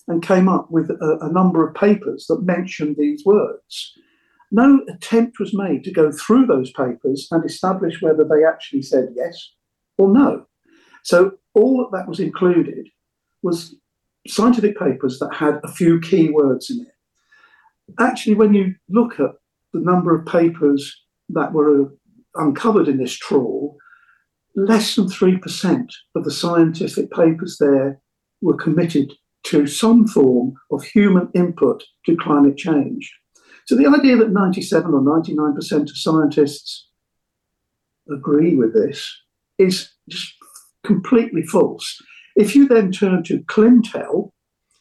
and 0.08 0.22
came 0.22 0.48
up 0.48 0.70
with 0.70 0.90
a, 0.90 1.18
a, 1.22 1.32
number 1.32 1.66
of 1.66 1.74
papers 1.74 2.26
that 2.28 2.42
mentioned 2.42 2.96
these 2.98 3.24
words. 3.24 3.92
No 4.50 4.84
attempt 4.88 5.40
was 5.40 5.54
made 5.54 5.82
to 5.84 5.90
go 5.90 6.12
through 6.12 6.46
those 6.46 6.70
papers 6.72 7.26
and 7.30 7.44
establish 7.44 8.02
whether 8.02 8.24
they 8.24 8.44
actually 8.44 8.82
said 8.82 9.08
yes 9.16 9.52
or 9.96 10.12
no. 10.12 10.46
So 11.02 11.32
all 11.54 11.78
that, 11.78 11.96
that 11.96 12.08
was 12.08 12.20
included 12.20 12.88
was 13.42 13.74
scientific 14.26 14.78
papers 14.78 15.18
that 15.18 15.34
had 15.34 15.60
a 15.64 15.72
few 15.72 16.00
key 16.00 16.30
words 16.30 16.70
in 16.70 16.80
it. 16.80 16.94
Actually, 17.98 18.34
when 18.34 18.54
you 18.54 18.74
look 18.88 19.20
at 19.20 19.32
the 19.72 19.80
number 19.80 20.14
of 20.14 20.26
papers 20.26 21.02
that 21.30 21.52
were 21.52 21.92
uncovered 22.34 22.88
in 22.88 22.98
this 22.98 23.16
trawl, 23.16 23.76
less 24.56 24.96
than 24.96 25.06
3% 25.06 25.86
of 26.14 26.24
the 26.24 26.30
scientific 26.30 27.10
papers 27.10 27.56
there 27.58 28.00
were 28.40 28.56
committed 28.56 29.12
to 29.44 29.66
some 29.66 30.06
form 30.06 30.54
of 30.70 30.82
human 30.84 31.28
input 31.34 31.82
to 32.06 32.16
climate 32.16 32.56
change. 32.56 33.12
So 33.66 33.76
the 33.76 33.86
idea 33.86 34.16
that 34.16 34.32
97 34.32 34.92
or 34.92 35.00
99% 35.00 35.82
of 35.82 35.96
scientists 35.96 36.88
agree 38.10 38.54
with 38.54 38.74
this 38.74 39.10
is 39.58 39.90
just 40.08 40.34
completely 40.84 41.42
false. 41.42 42.00
If 42.36 42.54
you 42.54 42.68
then 42.68 42.92
turn 42.92 43.22
to 43.24 43.42
Clintel, 43.44 44.30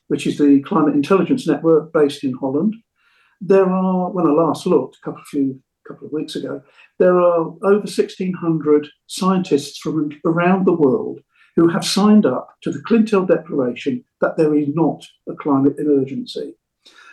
which 0.07 0.27
is 0.27 0.37
the 0.37 0.61
climate 0.61 0.95
intelligence 0.95 1.47
network 1.47 1.93
based 1.93 2.23
in 2.23 2.33
Holland, 2.33 2.75
there 3.39 3.69
are, 3.69 4.11
when 4.11 4.27
I 4.27 4.31
last 4.31 4.65
looked 4.65 4.97
a 4.97 5.05
couple 5.05 5.21
of 5.21 5.27
few 5.27 5.61
couple 5.87 6.07
of 6.07 6.13
weeks 6.13 6.35
ago, 6.35 6.61
there 6.99 7.19
are 7.19 7.39
over 7.63 7.85
1,600 7.85 8.87
scientists 9.07 9.77
from 9.77 10.11
around 10.25 10.65
the 10.65 10.73
world 10.73 11.19
who 11.55 11.67
have 11.67 11.85
signed 11.85 12.25
up 12.25 12.55
to 12.61 12.71
the 12.71 12.79
Clintel 12.79 13.27
Declaration 13.27 14.03
that 14.21 14.37
there 14.37 14.55
is 14.55 14.67
not 14.73 15.05
a 15.29 15.35
climate 15.35 15.75
emergency. 15.77 16.55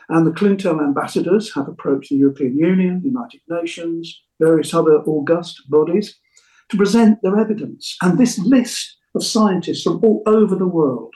And 0.09 0.27
the 0.27 0.33
Clintel 0.33 0.83
ambassadors 0.83 1.55
have 1.55 1.69
approached 1.69 2.11
the 2.11 2.17
European 2.17 2.57
Union, 2.57 3.03
United 3.05 3.41
Nations, 3.49 4.23
various 4.41 4.75
other 4.75 4.97
august 5.03 5.63
bodies 5.69 6.19
to 6.71 6.77
present 6.77 7.21
their 7.23 7.39
evidence. 7.39 7.97
And 8.03 8.19
this 8.19 8.39
list 8.39 8.97
of 9.15 9.25
scientists 9.25 9.83
from 9.83 10.03
all 10.03 10.23
over 10.27 10.57
the 10.57 10.67
world 10.67 11.15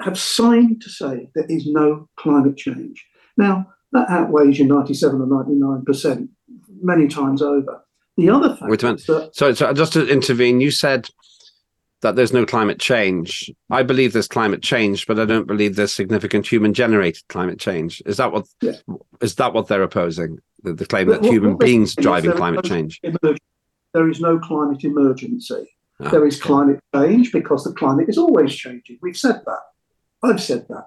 have 0.00 0.18
signed 0.18 0.80
to 0.82 0.88
say 0.88 1.30
there 1.34 1.46
is 1.48 1.66
no 1.66 2.08
climate 2.16 2.56
change. 2.56 3.04
Now, 3.36 3.66
that 3.92 4.08
outweighs 4.08 4.58
your 4.58 4.68
97 4.68 5.20
or 5.20 5.26
99% 5.26 6.28
many 6.82 7.08
times 7.08 7.42
over. 7.42 7.82
The 8.16 8.30
other 8.30 8.50
fact 8.50 8.70
Wait 8.70 8.82
a 8.82 8.86
minute. 8.86 9.06
That, 9.06 9.30
so, 9.34 9.52
so 9.54 9.72
just 9.72 9.92
to 9.94 10.06
intervene, 10.06 10.60
you 10.60 10.70
said 10.70 11.08
that 12.02 12.16
there's 12.16 12.32
no 12.32 12.46
climate 12.46 12.78
change. 12.78 13.50
I 13.70 13.82
believe 13.82 14.12
there's 14.12 14.28
climate 14.28 14.62
change, 14.62 15.06
but 15.06 15.18
I 15.18 15.24
don't 15.24 15.46
believe 15.46 15.76
there's 15.76 15.92
significant 15.92 16.46
human 16.46 16.74
generated 16.74 17.26
climate 17.28 17.58
change. 17.58 18.02
Is 18.06 18.16
that 18.18 18.32
what 18.32 18.46
yeah. 18.60 18.72
is 19.20 19.36
that 19.36 19.52
what 19.52 19.68
they're 19.68 19.82
opposing? 19.82 20.38
The, 20.62 20.72
the 20.72 20.86
claim 20.86 21.08
that 21.08 21.24
human 21.24 21.56
beings 21.56 21.94
driving 21.94 22.32
climate 22.32 22.64
change. 22.64 23.00
There 23.92 24.08
is 24.08 24.20
no 24.20 24.38
climate 24.38 24.84
emergency. 24.84 25.66
Oh, 26.00 26.08
there 26.10 26.26
is 26.26 26.38
okay. 26.38 26.46
climate 26.46 26.80
change 26.94 27.32
because 27.32 27.64
the 27.64 27.72
climate 27.72 28.08
is 28.08 28.18
always 28.18 28.54
changing. 28.54 28.98
We've 29.02 29.16
said 29.16 29.42
that. 29.46 29.60
I've 30.22 30.40
said 30.40 30.66
that 30.68 30.84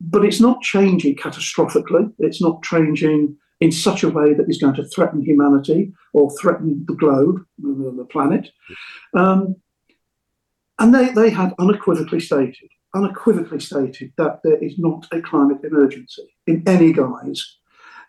but 0.00 0.24
it's 0.24 0.40
not 0.40 0.62
changing 0.62 1.16
catastrophically. 1.16 2.12
It's 2.18 2.40
not 2.40 2.62
changing 2.62 3.36
in 3.60 3.72
such 3.72 4.04
a 4.04 4.08
way 4.08 4.34
that 4.34 4.48
is 4.48 4.58
going 4.58 4.74
to 4.74 4.88
threaten 4.88 5.22
humanity 5.22 5.92
or 6.12 6.30
threaten 6.40 6.84
the 6.86 6.94
globe, 6.94 7.44
the 7.58 8.06
planet. 8.10 8.50
Um, 9.14 9.56
and 10.78 10.94
they, 10.94 11.08
they 11.12 11.30
had 11.30 11.54
unequivocally 11.58 12.20
stated, 12.20 12.70
unequivocally 12.94 13.60
stated 13.60 14.12
that 14.16 14.40
there 14.44 14.62
is 14.62 14.78
not 14.78 15.08
a 15.10 15.20
climate 15.20 15.58
emergency 15.64 16.22
in 16.46 16.62
any 16.68 16.92
guise. 16.92 17.56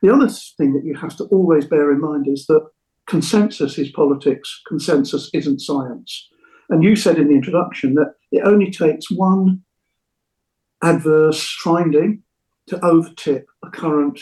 The 0.04 0.14
other 0.14 0.30
thing 0.30 0.74
that 0.74 0.86
you 0.86 0.96
have 0.96 1.18
to 1.18 1.24
always 1.26 1.66
bear 1.66 1.92
in 1.92 2.00
mind 2.00 2.28
is 2.28 2.46
that 2.46 2.66
consensus 3.08 3.80
is 3.80 3.90
politics, 3.90 4.62
consensus 4.68 5.32
isn't 5.34 5.62
science. 5.62 6.30
And 6.70 6.84
you 6.84 6.96
said 6.96 7.18
in 7.18 7.30
the 7.30 7.34
introduction 7.34 7.96
that 7.96 8.14
it 8.32 8.44
only 8.46 8.70
takes 8.70 9.10
one 9.10 9.64
adverse 10.82 11.58
finding 11.64 12.24
to 12.68 12.78
overtip 12.78 13.46
a 13.64 13.70
current 13.70 14.20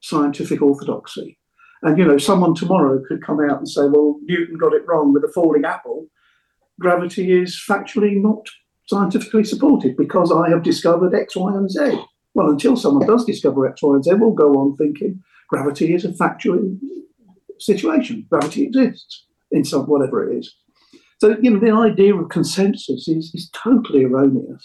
scientific 0.00 0.62
orthodoxy. 0.62 1.38
And 1.82 1.98
you 1.98 2.04
know, 2.04 2.18
someone 2.18 2.54
tomorrow 2.54 3.02
could 3.06 3.22
come 3.22 3.40
out 3.40 3.58
and 3.58 3.68
say, 3.68 3.82
"Well, 3.86 4.18
Newton 4.22 4.56
got 4.56 4.72
it 4.72 4.86
wrong 4.86 5.12
with 5.12 5.22
the 5.22 5.32
falling 5.34 5.64
apple." 5.64 6.08
Gravity 6.80 7.32
is 7.32 7.62
factually 7.68 8.20
not 8.20 8.46
scientifically 8.86 9.44
supported 9.44 9.96
because 9.96 10.32
I 10.32 10.48
have 10.50 10.62
discovered 10.62 11.14
X, 11.14 11.36
Y, 11.36 11.54
and 11.54 11.70
Z. 11.70 12.00
Well, 12.34 12.50
until 12.50 12.76
someone 12.76 13.06
does 13.06 13.24
discover 13.24 13.66
X, 13.66 13.82
Y, 13.82 13.94
and 13.94 14.04
Z, 14.04 14.14
we'll 14.14 14.32
go 14.32 14.54
on 14.54 14.76
thinking 14.76 15.22
gravity 15.48 15.94
is 15.94 16.04
a 16.04 16.12
factual 16.12 16.76
situation. 17.58 18.26
Gravity 18.30 18.64
exists 18.64 19.26
in 19.50 19.64
some 19.64 19.86
whatever 19.86 20.28
it 20.28 20.38
is. 20.38 20.54
So 21.20 21.36
you 21.40 21.50
know, 21.50 21.60
the 21.60 21.72
idea 21.72 22.14
of 22.14 22.28
consensus 22.28 23.08
is, 23.08 23.30
is 23.34 23.50
totally 23.52 24.04
erroneous. 24.04 24.64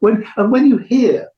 When 0.00 0.26
and 0.36 0.52
when 0.52 0.66
you 0.66 0.78
hear 0.78 1.28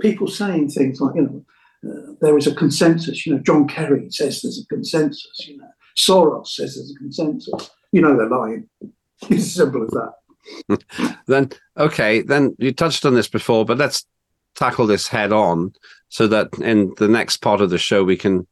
people 0.00 0.28
saying 0.28 0.70
things 0.70 1.00
like, 1.00 1.16
you 1.16 1.22
know, 1.22 1.44
uh, 1.90 2.14
there 2.20 2.36
is 2.36 2.46
a 2.46 2.54
consensus. 2.54 3.26
You 3.26 3.34
know, 3.34 3.40
John 3.40 3.68
Kerry 3.68 4.10
says 4.10 4.42
there's 4.42 4.62
a 4.62 4.66
consensus. 4.66 5.46
You 5.46 5.58
know, 5.58 5.68
Soros 5.96 6.48
says 6.48 6.76
there's 6.76 6.92
a 6.92 6.98
consensus. 6.98 7.70
You 7.92 8.02
know, 8.02 8.16
they're 8.16 8.28
lying. 8.28 8.68
It's 9.30 9.44
as 9.44 9.54
simple 9.54 9.82
as 9.82 9.90
that. 10.68 11.14
then 11.26 11.50
okay, 11.78 12.20
then 12.20 12.54
you 12.58 12.70
touched 12.70 13.06
on 13.06 13.14
this 13.14 13.28
before, 13.28 13.64
but 13.64 13.78
let's 13.78 14.04
tackle 14.56 14.86
this 14.86 15.08
head 15.08 15.32
on 15.32 15.72
so 16.08 16.26
that 16.26 16.48
in 16.60 16.92
the 16.98 17.08
next 17.08 17.38
part 17.38 17.62
of 17.62 17.70
the 17.70 17.78
show 17.78 18.04
we 18.04 18.16
can 18.16 18.46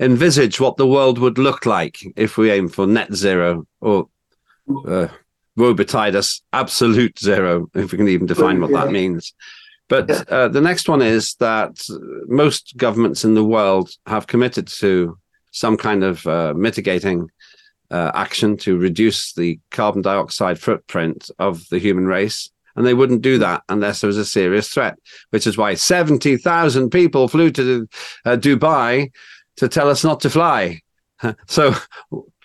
envisage 0.00 0.60
what 0.60 0.76
the 0.76 0.86
world 0.86 1.18
would 1.18 1.38
look 1.38 1.66
like 1.66 1.98
if 2.16 2.36
we 2.36 2.50
aim 2.50 2.68
for 2.68 2.86
net 2.86 3.12
zero 3.14 3.66
or 3.80 4.08
uh, 4.86 5.08
woe 5.58 5.74
betide 5.74 6.16
us 6.16 6.40
absolute 6.52 7.18
zero, 7.18 7.68
if 7.74 7.92
we 7.92 7.98
can 7.98 8.08
even 8.08 8.26
define 8.26 8.60
what 8.60 8.70
yeah. 8.70 8.84
that 8.84 8.92
means. 8.92 9.34
But 9.88 10.08
yeah. 10.08 10.22
uh, 10.28 10.48
the 10.48 10.60
next 10.60 10.88
one 10.88 11.02
is 11.02 11.34
that 11.36 11.78
most 12.26 12.76
governments 12.76 13.24
in 13.24 13.34
the 13.34 13.44
world 13.44 13.90
have 14.06 14.26
committed 14.26 14.68
to 14.68 15.18
some 15.50 15.76
kind 15.76 16.04
of 16.04 16.26
uh, 16.26 16.54
mitigating 16.54 17.30
uh, 17.90 18.10
action 18.14 18.56
to 18.58 18.76
reduce 18.76 19.32
the 19.32 19.58
carbon 19.70 20.02
dioxide 20.02 20.58
footprint 20.58 21.30
of 21.38 21.66
the 21.70 21.78
human 21.78 22.06
race. 22.06 22.50
And 22.76 22.86
they 22.86 22.94
wouldn't 22.94 23.22
do 23.22 23.38
that 23.38 23.62
unless 23.68 24.00
there 24.00 24.08
was 24.08 24.18
a 24.18 24.24
serious 24.24 24.68
threat, 24.68 24.96
which 25.30 25.46
is 25.46 25.56
why 25.56 25.74
70,000 25.74 26.90
people 26.90 27.26
flew 27.26 27.50
to 27.52 27.88
uh, 28.24 28.36
Dubai 28.36 29.10
to 29.56 29.68
tell 29.68 29.90
us 29.90 30.04
not 30.04 30.20
to 30.20 30.30
fly. 30.30 30.80
So, 31.48 31.74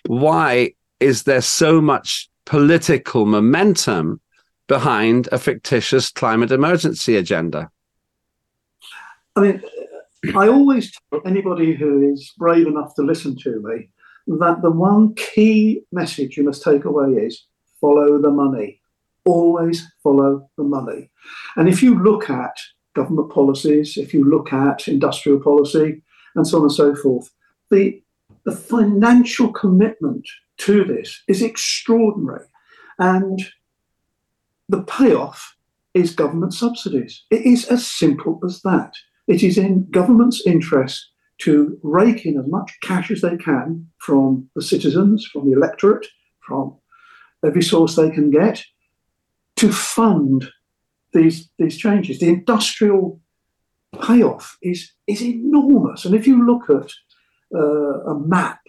why 0.06 0.72
is 0.98 1.22
there 1.22 1.42
so 1.42 1.80
much 1.80 2.28
political 2.46 3.26
momentum 3.26 4.20
behind 4.66 5.28
a 5.32 5.38
fictitious 5.38 6.10
climate 6.10 6.50
emergency 6.50 7.16
agenda? 7.16 7.70
I 9.36 9.40
mean, 9.40 9.62
I 10.34 10.48
always 10.48 10.92
tell 11.10 11.22
anybody 11.26 11.74
who 11.74 12.12
is 12.12 12.32
brave 12.38 12.66
enough 12.66 12.94
to 12.94 13.02
listen 13.02 13.36
to 13.38 13.60
me 13.62 13.90
that 14.38 14.62
the 14.62 14.70
one 14.70 15.14
key 15.14 15.82
message 15.92 16.36
you 16.36 16.44
must 16.44 16.62
take 16.62 16.84
away 16.84 17.10
is 17.10 17.46
follow 17.80 18.20
the 18.20 18.30
money. 18.30 18.80
Always 19.24 19.86
follow 20.02 20.48
the 20.56 20.64
money. 20.64 21.10
And 21.56 21.68
if 21.68 21.82
you 21.82 22.02
look 22.02 22.30
at 22.30 22.56
government 22.94 23.32
policies, 23.32 23.96
if 23.96 24.14
you 24.14 24.24
look 24.24 24.52
at 24.52 24.88
industrial 24.88 25.40
policy, 25.40 26.02
and 26.36 26.46
so 26.46 26.58
on 26.58 26.64
and 26.64 26.72
so 26.72 26.94
forth, 26.94 27.30
the, 27.70 28.02
the 28.44 28.52
financial 28.52 29.52
commitment 29.52 30.26
to 30.58 30.84
this 30.84 31.22
is 31.28 31.42
extraordinary. 31.42 32.46
And 32.98 33.40
the 34.68 34.82
payoff 34.82 35.56
is 35.94 36.14
government 36.14 36.54
subsidies. 36.54 37.24
It 37.30 37.42
is 37.42 37.66
as 37.66 37.86
simple 37.86 38.40
as 38.44 38.62
that. 38.62 38.94
It 39.26 39.42
is 39.42 39.56
in 39.58 39.90
government's 39.90 40.46
interest 40.46 41.10
to 41.38 41.78
rake 41.82 42.26
in 42.26 42.38
as 42.38 42.46
much 42.46 42.72
cash 42.82 43.10
as 43.10 43.20
they 43.20 43.36
can 43.36 43.88
from 43.98 44.48
the 44.54 44.62
citizens, 44.62 45.26
from 45.26 45.50
the 45.50 45.56
electorate, 45.56 46.06
from 46.40 46.76
every 47.44 47.62
source 47.62 47.96
they 47.96 48.10
can 48.10 48.30
get 48.30 48.62
to 49.56 49.72
fund 49.72 50.48
these, 51.12 51.48
these 51.58 51.76
changes. 51.76 52.18
The 52.18 52.28
industrial 52.28 53.20
payoff 54.02 54.56
is, 54.62 54.92
is 55.06 55.22
enormous. 55.22 56.04
And 56.04 56.14
if 56.14 56.26
you 56.26 56.44
look 56.44 56.70
at 56.70 56.90
uh, 57.54 58.10
a 58.10 58.18
map 58.18 58.60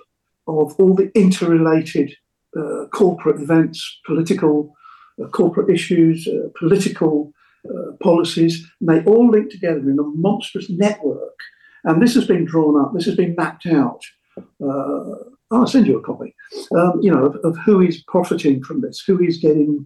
of 0.47 0.75
all 0.79 0.93
the 0.93 1.12
interrelated 1.15 2.13
uh, 2.58 2.86
corporate 2.93 3.41
events, 3.41 3.99
political 4.05 4.75
uh, 5.21 5.27
corporate 5.27 5.69
issues, 5.69 6.27
uh, 6.27 6.49
political 6.58 7.31
uh, 7.69 7.91
policies, 8.01 8.69
and 8.79 8.89
they 8.89 9.03
all 9.10 9.29
link 9.29 9.49
together 9.49 9.79
in 9.79 9.97
a 9.99 10.03
monstrous 10.03 10.69
network. 10.69 11.39
And 11.84 12.01
this 12.01 12.15
has 12.15 12.25
been 12.25 12.45
drawn 12.45 12.81
up, 12.81 12.93
this 12.93 13.05
has 13.05 13.15
been 13.15 13.36
mapped 13.36 13.65
out. 13.65 14.01
Uh, 14.38 15.15
I'll 15.51 15.67
send 15.67 15.88
you 15.88 15.97
a 15.97 16.01
copy. 16.01 16.36
Um, 16.75 16.99
you 17.01 17.12
know, 17.12 17.25
of, 17.25 17.36
of, 17.43 17.58
who 17.65 17.81
is 17.81 18.03
profiting 18.08 18.63
from 18.63 18.81
this, 18.81 19.03
who 19.05 19.21
is 19.21 19.38
getting 19.38 19.86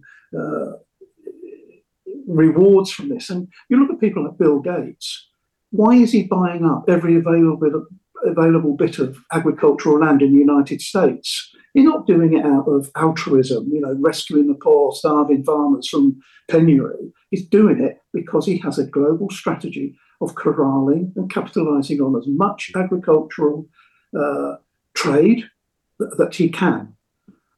rewards 2.26 2.90
from 2.90 3.08
this. 3.08 3.30
And 3.30 3.48
you 3.68 3.78
look 3.78 3.90
at 3.90 4.00
people 4.00 4.24
like 4.24 4.38
Bill 4.38 4.60
Gates. 4.60 5.28
Why 5.70 5.94
is 5.94 6.12
he 6.12 6.24
buying 6.24 6.64
up 6.64 6.84
every 6.88 7.16
available 7.16 7.86
available 8.24 8.76
bit 8.76 8.98
of 8.98 9.18
agricultural 9.32 10.00
land 10.00 10.22
in 10.22 10.32
the 10.32 10.38
United 10.38 10.80
States. 10.80 11.50
You're 11.74 11.84
not 11.84 12.06
doing 12.06 12.36
it 12.36 12.44
out 12.44 12.66
of 12.66 12.90
altruism, 12.96 13.68
you 13.72 13.80
know, 13.80 13.96
rescuing 14.00 14.48
the 14.48 14.54
poor, 14.54 14.92
starving 14.92 15.44
farmers 15.44 15.88
from 15.88 16.20
penury. 16.50 17.12
He's 17.30 17.46
doing 17.46 17.80
it 17.80 17.98
because 18.12 18.46
he 18.46 18.58
has 18.58 18.78
a 18.78 18.86
global 18.86 19.30
strategy 19.30 19.96
of 20.20 20.34
corralling 20.34 21.12
and 21.16 21.30
capitalizing 21.30 22.00
on 22.00 22.16
as 22.16 22.26
much 22.26 22.72
agricultural 22.74 23.68
uh, 24.18 24.56
trade 24.94 25.44
that, 25.98 26.18
that 26.18 26.34
he 26.34 26.48
can. 26.48 26.94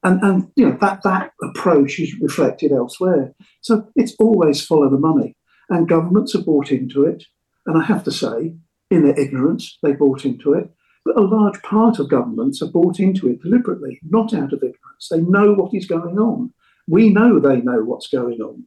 And, 0.04 0.22
and 0.22 0.50
you 0.56 0.68
know 0.68 0.76
that 0.80 1.02
that 1.04 1.32
approach 1.42 2.00
is 2.00 2.14
reflected 2.20 2.72
elsewhere. 2.72 3.34
So 3.60 3.88
it's 3.94 4.14
always 4.18 4.64
follow 4.64 4.90
the 4.90 4.98
money, 4.98 5.36
and 5.70 5.88
governments 5.88 6.34
are 6.34 6.42
bought 6.42 6.72
into 6.72 7.04
it. 7.04 7.24
And 7.66 7.80
I 7.80 7.84
have 7.84 8.02
to 8.04 8.10
say, 8.10 8.56
in 8.92 9.04
their 9.04 9.18
ignorance, 9.18 9.78
they 9.82 9.92
bought 9.92 10.24
into 10.24 10.54
it. 10.54 10.70
But 11.04 11.16
a 11.16 11.20
large 11.20 11.60
part 11.62 11.98
of 11.98 12.08
governments 12.08 12.60
have 12.60 12.72
bought 12.72 13.00
into 13.00 13.28
it 13.28 13.42
deliberately, 13.42 13.98
not 14.02 14.32
out 14.32 14.52
of 14.52 14.58
ignorance. 14.58 15.08
They 15.10 15.20
know 15.20 15.52
what 15.52 15.74
is 15.74 15.86
going 15.86 16.18
on. 16.18 16.52
We 16.86 17.10
know 17.10 17.40
they 17.40 17.60
know 17.60 17.82
what's 17.82 18.08
going 18.08 18.40
on. 18.40 18.64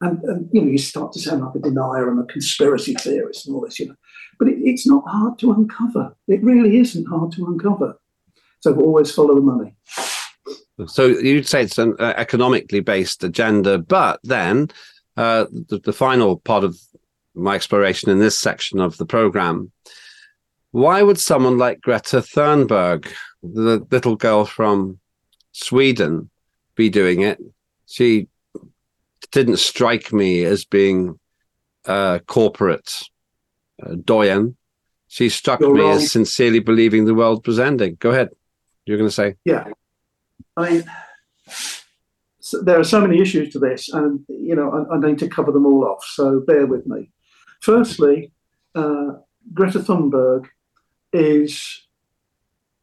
And, 0.00 0.22
and 0.24 0.48
you 0.52 0.60
know, 0.60 0.70
you 0.70 0.78
start 0.78 1.12
to 1.12 1.20
sound 1.20 1.42
like 1.42 1.54
a 1.56 1.58
denier 1.60 2.10
and 2.10 2.20
a 2.20 2.32
conspiracy 2.32 2.94
theorist 2.94 3.46
and 3.46 3.54
all 3.54 3.62
this, 3.62 3.78
you 3.78 3.88
know. 3.88 3.96
But 4.38 4.48
it, 4.48 4.58
it's 4.58 4.86
not 4.86 5.04
hard 5.08 5.38
to 5.40 5.52
uncover. 5.52 6.16
It 6.28 6.42
really 6.42 6.78
isn't 6.78 7.06
hard 7.06 7.32
to 7.32 7.46
uncover. 7.46 7.98
So 8.60 8.74
always 8.76 9.12
follow 9.12 9.34
the 9.34 9.40
money. 9.40 9.74
So 10.86 11.06
you'd 11.06 11.46
say 11.46 11.62
it's 11.62 11.78
an 11.78 11.94
uh, 11.98 12.14
economically 12.16 12.80
based 12.80 13.22
agenda, 13.22 13.78
but 13.78 14.20
then 14.24 14.70
uh, 15.16 15.46
the, 15.68 15.78
the, 15.78 15.92
final 15.92 16.38
part 16.38 16.64
of 16.64 16.76
my 17.34 17.54
exploration 17.54 18.10
in 18.10 18.18
this 18.18 18.38
section 18.38 18.80
of 18.80 18.96
the 18.96 19.06
program. 19.06 19.72
Why 20.70 21.02
would 21.02 21.18
someone 21.18 21.58
like 21.58 21.80
Greta 21.80 22.18
Thunberg, 22.18 23.12
the 23.42 23.86
little 23.90 24.16
girl 24.16 24.44
from 24.44 24.98
Sweden, 25.52 26.30
be 26.74 26.90
doing 26.90 27.22
it? 27.22 27.38
She 27.86 28.28
didn't 29.30 29.58
strike 29.58 30.12
me 30.12 30.44
as 30.44 30.64
being 30.64 31.18
a 31.84 32.20
corporate 32.26 33.02
uh, 33.84 33.94
doyen. 34.04 34.56
She 35.08 35.28
struck 35.28 35.60
You're 35.60 35.74
me 35.74 35.80
wrong. 35.80 35.96
as 35.98 36.10
sincerely 36.10 36.58
believing 36.58 37.04
the 37.04 37.14
world 37.14 37.46
was 37.46 37.60
ending. 37.60 37.96
Go 38.00 38.10
ahead. 38.10 38.30
You're 38.84 38.98
going 38.98 39.08
to 39.08 39.14
say? 39.14 39.36
Yeah. 39.44 39.68
I 40.56 40.70
mean, 40.70 40.84
so 42.40 42.62
there 42.62 42.78
are 42.78 42.84
so 42.84 43.00
many 43.00 43.20
issues 43.20 43.52
to 43.52 43.58
this, 43.58 43.88
and 43.88 44.24
you 44.28 44.54
know 44.54 44.86
I, 44.90 44.94
I, 44.94 44.98
need 44.98 45.18
to 45.20 45.28
cover 45.28 45.50
them 45.50 45.66
all 45.66 45.86
off. 45.86 46.04
So 46.04 46.40
bear 46.40 46.66
with 46.66 46.86
me. 46.86 47.10
Firstly, 47.64 48.30
uh, 48.74 49.12
Greta 49.54 49.78
Thunberg 49.78 50.48
is 51.14 51.86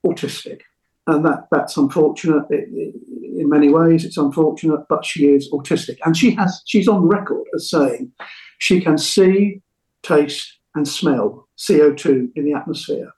autistic, 0.03 0.61
and 1.05 1.23
that 1.23 1.49
that's 1.51 1.77
unfortunate. 1.77 2.45
It, 2.49 2.67
it, 2.73 2.95
in 3.41 3.47
many 3.47 3.69
ways, 3.69 4.03
it's 4.05 4.17
unfortunate, 4.17 4.87
but 4.89 5.05
she 5.05 5.27
is 5.27 5.51
autistic, 5.51 5.97
and 6.03 6.17
she 6.17 6.31
has 6.31 6.63
she's 6.65 6.87
on 6.87 7.03
record 7.07 7.45
as 7.53 7.69
saying 7.69 8.11
she 8.57 8.81
can 8.81 8.97
see, 8.97 9.61
taste, 10.01 10.57
and 10.73 10.87
smell 10.87 11.47
CO 11.67 11.93
two 11.93 12.31
in 12.35 12.45
the 12.45 12.53
atmosphere. 12.53 13.11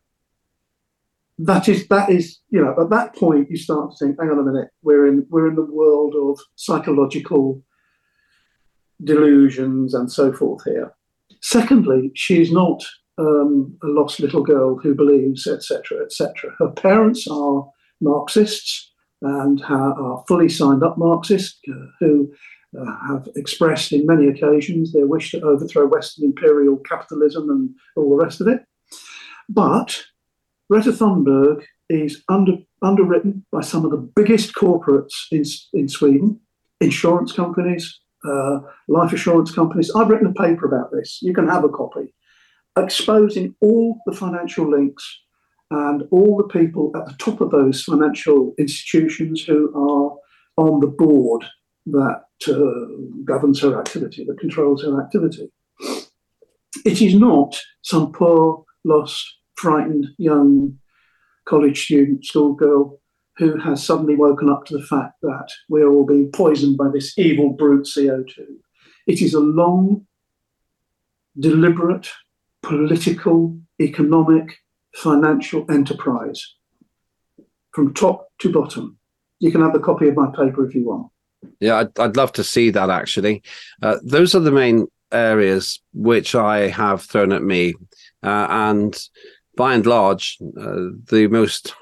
That 1.39 1.69
is 1.69 1.87
that 1.87 2.09
is 2.09 2.39
you 2.49 2.61
know 2.61 2.75
at 2.77 2.89
that 2.89 3.15
point 3.15 3.49
you 3.49 3.55
start 3.55 3.91
to 3.91 4.05
think, 4.05 4.19
hang 4.19 4.31
on 4.31 4.39
a 4.39 4.43
minute, 4.43 4.67
we're 4.81 5.07
in 5.07 5.25
we're 5.29 5.47
in 5.47 5.55
the 5.55 5.63
world 5.63 6.13
of 6.13 6.41
psychological 6.57 7.63
delusions 9.01 9.93
and 9.93 10.11
so 10.11 10.33
forth 10.33 10.65
here. 10.65 10.93
Secondly, 11.43 12.09
she's 12.15 12.51
not 12.51 12.81
um, 13.17 13.77
a 13.83 13.87
lost 13.87 14.19
little 14.21 14.41
girl 14.41 14.77
who 14.77 14.95
believes, 14.95 15.45
etc., 15.45 15.99
etc. 16.03 16.55
Her 16.57 16.71
parents 16.71 17.27
are 17.27 17.69
Marxists 18.01 18.91
and 19.21 19.61
are 19.65 20.23
fully 20.27 20.49
signed 20.49 20.83
up 20.83 20.97
Marxists 20.97 21.59
uh, 21.69 21.85
who 21.99 22.33
uh, 22.79 22.95
have 23.07 23.27
expressed 23.35 23.91
in 23.91 24.05
many 24.05 24.27
occasions 24.27 24.93
their 24.93 25.05
wish 25.05 25.31
to 25.31 25.41
overthrow 25.41 25.85
Western 25.85 26.25
imperial 26.25 26.77
capitalism 26.77 27.49
and 27.49 27.69
all 27.95 28.09
the 28.09 28.23
rest 28.23 28.41
of 28.41 28.47
it. 28.47 28.63
But 29.49 30.01
Greta 30.69 30.91
Thunberg 30.91 31.63
is 31.89 32.23
under, 32.29 32.53
underwritten 32.81 33.45
by 33.51 33.61
some 33.61 33.83
of 33.83 33.91
the 33.91 33.97
biggest 33.97 34.55
corporates 34.55 35.13
in, 35.31 35.43
in 35.77 35.89
Sweden, 35.89 36.39
insurance 36.79 37.33
companies, 37.33 37.99
uh, 38.25 38.59
life 38.87 39.13
assurance 39.13 39.51
companies. 39.51 39.91
I've 39.95 40.09
written 40.09 40.27
a 40.27 40.33
paper 40.33 40.65
about 40.65 40.91
this. 40.91 41.19
You 41.21 41.33
can 41.33 41.47
have 41.47 41.63
a 41.63 41.69
copy, 41.69 42.13
exposing 42.77 43.55
all 43.61 43.99
the 44.05 44.15
financial 44.15 44.69
links 44.69 45.03
and 45.71 46.03
all 46.11 46.37
the 46.37 46.59
people 46.59 46.91
at 46.95 47.05
the 47.05 47.15
top 47.17 47.41
of 47.41 47.51
those 47.51 47.83
financial 47.83 48.53
institutions 48.59 49.43
who 49.43 49.69
are 49.75 50.63
on 50.63 50.79
the 50.79 50.87
board 50.87 51.45
that 51.87 52.23
uh, 52.47 53.23
governs 53.25 53.61
her 53.61 53.79
activity, 53.79 54.23
that 54.25 54.39
controls 54.39 54.83
her 54.83 55.01
activity. 55.01 55.51
It 56.85 57.01
is 57.01 57.15
not 57.15 57.59
some 57.81 58.11
poor, 58.11 58.63
lost, 58.83 59.25
frightened 59.55 60.07
young 60.17 60.77
college 61.45 61.85
student, 61.85 62.25
schoolgirl 62.25 62.99
who 63.37 63.57
has 63.59 63.83
suddenly 63.83 64.15
woken 64.15 64.49
up 64.49 64.65
to 64.65 64.77
the 64.77 64.83
fact 64.83 65.15
that 65.21 65.47
we're 65.69 65.89
all 65.89 66.05
being 66.05 66.31
poisoned 66.31 66.77
by 66.77 66.89
this 66.93 67.17
evil 67.17 67.49
brute 67.51 67.85
CO2. 67.85 68.37
It 69.07 69.21
is 69.21 69.33
a 69.33 69.39
long, 69.39 70.05
deliberate, 71.37 72.09
political, 72.61 73.57
economic, 73.81 74.57
financial 74.95 75.65
enterprise 75.69 76.55
from 77.71 77.93
top 77.93 78.27
to 78.39 78.51
bottom. 78.51 78.97
You 79.39 79.51
can 79.51 79.61
have 79.61 79.75
a 79.75 79.79
copy 79.79 80.07
of 80.07 80.15
my 80.15 80.27
paper 80.27 80.65
if 80.65 80.75
you 80.75 80.85
want. 80.85 81.07
Yeah, 81.59 81.77
I'd, 81.77 81.99
I'd 81.99 82.17
love 82.17 82.31
to 82.33 82.43
see 82.43 82.69
that 82.69 82.89
actually. 82.89 83.43
Uh, 83.81 83.97
those 84.03 84.35
are 84.35 84.39
the 84.39 84.51
main 84.51 84.87
areas 85.11 85.81
which 85.93 86.35
I 86.35 86.69
have 86.69 87.01
thrown 87.01 87.33
at 87.33 87.43
me. 87.43 87.73
Uh, 88.21 88.47
and 88.49 88.97
by 89.57 89.73
and 89.73 89.85
large, 89.85 90.37
uh, 90.41 90.93
the 91.09 91.27
most 91.29 91.75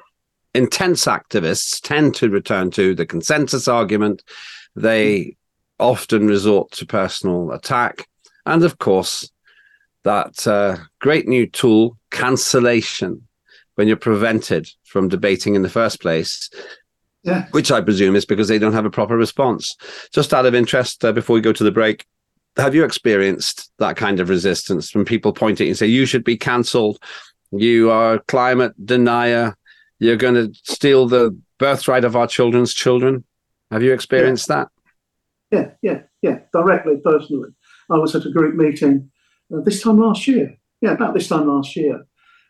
intense 0.54 1.06
activists 1.06 1.80
tend 1.82 2.16
to 2.16 2.30
return 2.30 2.72
to 2.72 2.94
the 2.96 3.06
consensus 3.06 3.68
argument. 3.68 4.24
They 4.76 5.36
often 5.80 6.28
resort 6.28 6.72
to 6.72 6.86
personal 6.86 7.52
attack. 7.52 8.08
And 8.46 8.64
of 8.64 8.78
course, 8.80 9.30
that 10.04 10.48
uh, 10.48 10.78
great 11.00 11.28
new 11.28 11.48
tool, 11.48 11.98
cancellation, 12.10 13.28
when 13.76 13.88
you're 13.88 13.98
prevented 13.98 14.70
from 14.84 15.08
debating 15.08 15.56
in 15.56 15.62
the 15.62 15.70
first 15.70 16.02
place. 16.02 16.50
Yeah. 17.24 17.48
Which 17.52 17.72
I 17.72 17.82
presume 17.82 18.16
is 18.16 18.26
because 18.26 18.48
they 18.48 18.60
don't 18.60 18.74
have 18.74 18.86
a 18.86 18.92
proper 18.92 19.16
response. 19.16 19.76
Just 20.12 20.34
out 20.34 20.46
of 20.46 20.56
interest, 20.56 21.06
uh, 21.06 21.12
before 21.12 21.36
we 21.36 21.42
go 21.42 21.54
to 21.54 21.64
the 21.64 21.72
break, 21.72 22.06
have 22.58 22.76
you 22.76 22.84
experienced 22.84 23.72
that 23.80 23.96
kind 23.96 24.20
of 24.20 24.30
resistance 24.30 24.94
when 24.94 25.06
people 25.06 25.32
point 25.32 25.62
at 25.62 25.66
you 25.66 25.72
and 25.72 25.78
say, 25.78 25.88
you 25.88 26.06
should 26.06 26.24
be 26.24 26.36
cancelled? 26.36 27.00
You 27.52 27.92
are 27.92 28.16
a 28.16 28.20
climate 28.24 28.74
denier. 28.86 29.56
You're 30.02 30.18
going 30.18 30.34
to 30.34 30.52
steal 30.64 31.08
the 31.08 31.40
birthright 31.60 32.04
of 32.04 32.16
our 32.16 32.26
children's 32.26 32.74
children. 32.74 33.24
Have 33.70 33.84
you 33.84 33.94
experienced 33.94 34.50
yeah. 34.50 34.56
that? 34.56 34.70
Yeah, 35.52 35.72
yeah, 35.84 36.02
yeah, 36.24 36.40
directly, 36.52 36.98
personally. 37.04 37.50
I 37.88 38.00
was 38.00 38.16
at 38.16 38.26
a 38.26 38.32
group 38.32 38.56
meeting 38.56 39.12
uh, 39.54 39.62
this 39.62 39.84
time 39.84 40.00
last 40.00 40.28
year. 40.28 40.58
Yeah, 40.82 40.94
about 40.94 41.14
this 41.14 41.28
time 41.28 41.48
last 41.48 41.76
year, 41.76 42.04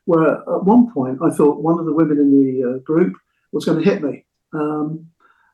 where 0.06 0.36
at 0.36 0.64
one 0.64 0.94
point 0.94 1.20
I 1.22 1.30
thought 1.30 1.62
one 1.62 1.78
of 1.78 1.86
the 1.86 1.92
women 1.92 2.20
in 2.20 2.32
the 2.32 2.70
uh, 2.70 2.78
group 2.80 3.18
was 3.52 3.66
going 3.66 3.84
to 3.84 3.90
hit 3.90 4.02
me. 4.02 4.26
Um, 4.54 5.08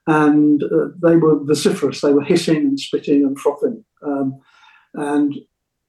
and 0.06 0.62
uh, 0.62 0.90
they 1.02 1.16
were 1.16 1.44
vociferous. 1.44 2.02
They 2.02 2.14
were 2.14 2.24
hissing 2.24 2.58
and 2.58 2.80
spitting 2.80 3.24
and 3.24 3.40
frothing. 3.40 3.84
Um, 4.04 4.40
and 4.94 5.34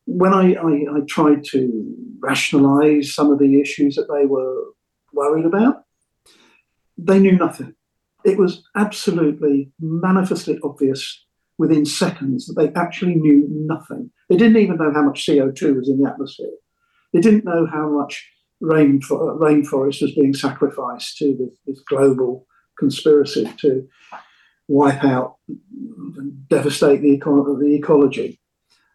when 0.07 0.33
I, 0.33 0.55
I, 0.55 0.97
I, 0.97 1.01
tried 1.07 1.45
to 1.51 1.95
rationalize 2.21 3.15
some 3.15 3.31
of 3.31 3.39
the 3.39 3.61
issues 3.61 3.95
that 3.97 4.09
they 4.11 4.25
were 4.25 4.65
worried 5.13 5.45
about, 5.45 5.85
they 6.99 7.19
knew 7.19 7.37
nothing. 7.37 7.75
It 8.25 8.39
was 8.39 8.63
absolutely 8.77 9.71
manifestly 9.81 10.59
obvious 10.63 11.25
within 11.57 11.87
seconds 11.87 12.47
that 12.47 12.55
they 12.55 12.73
actually 12.79 13.15
knew 13.15 13.47
nothing. 13.49 14.11
They 14.29 14.37
didn't 14.37 14.59
even 14.59 14.77
know 14.77 14.93
how 14.93 15.03
much 15.03 15.25
CO2 15.27 15.77
was 15.77 15.89
in 15.89 16.01
the 16.01 16.11
atmosphere. 16.11 16.51
They 17.13 17.21
didn't 17.21 17.45
know 17.45 17.67
how 17.67 17.89
much 17.89 18.29
rain, 18.61 19.01
for, 19.01 19.33
uh, 19.33 19.35
rainforest 19.37 20.03
was 20.03 20.15
being 20.15 20.35
sacrificed 20.35 21.17
to 21.19 21.37
this, 21.39 21.59
this 21.67 21.81
global 21.89 22.47
conspiracy 22.79 23.51
to 23.59 23.89
wipe 24.69 25.05
out 25.05 25.37
and 25.49 26.49
devastate 26.49 27.01
the, 27.01 27.13
eco- 27.13 27.59
the 27.59 27.75
ecology 27.75 28.39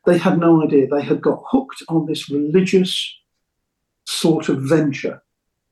they 0.05 0.17
had 0.17 0.39
no 0.39 0.63
idea. 0.63 0.87
They 0.87 1.01
had 1.01 1.21
got 1.21 1.43
hooked 1.49 1.83
on 1.87 2.05
this 2.05 2.29
religious 2.29 3.19
sort 4.05 4.49
of 4.49 4.61
venture 4.61 5.22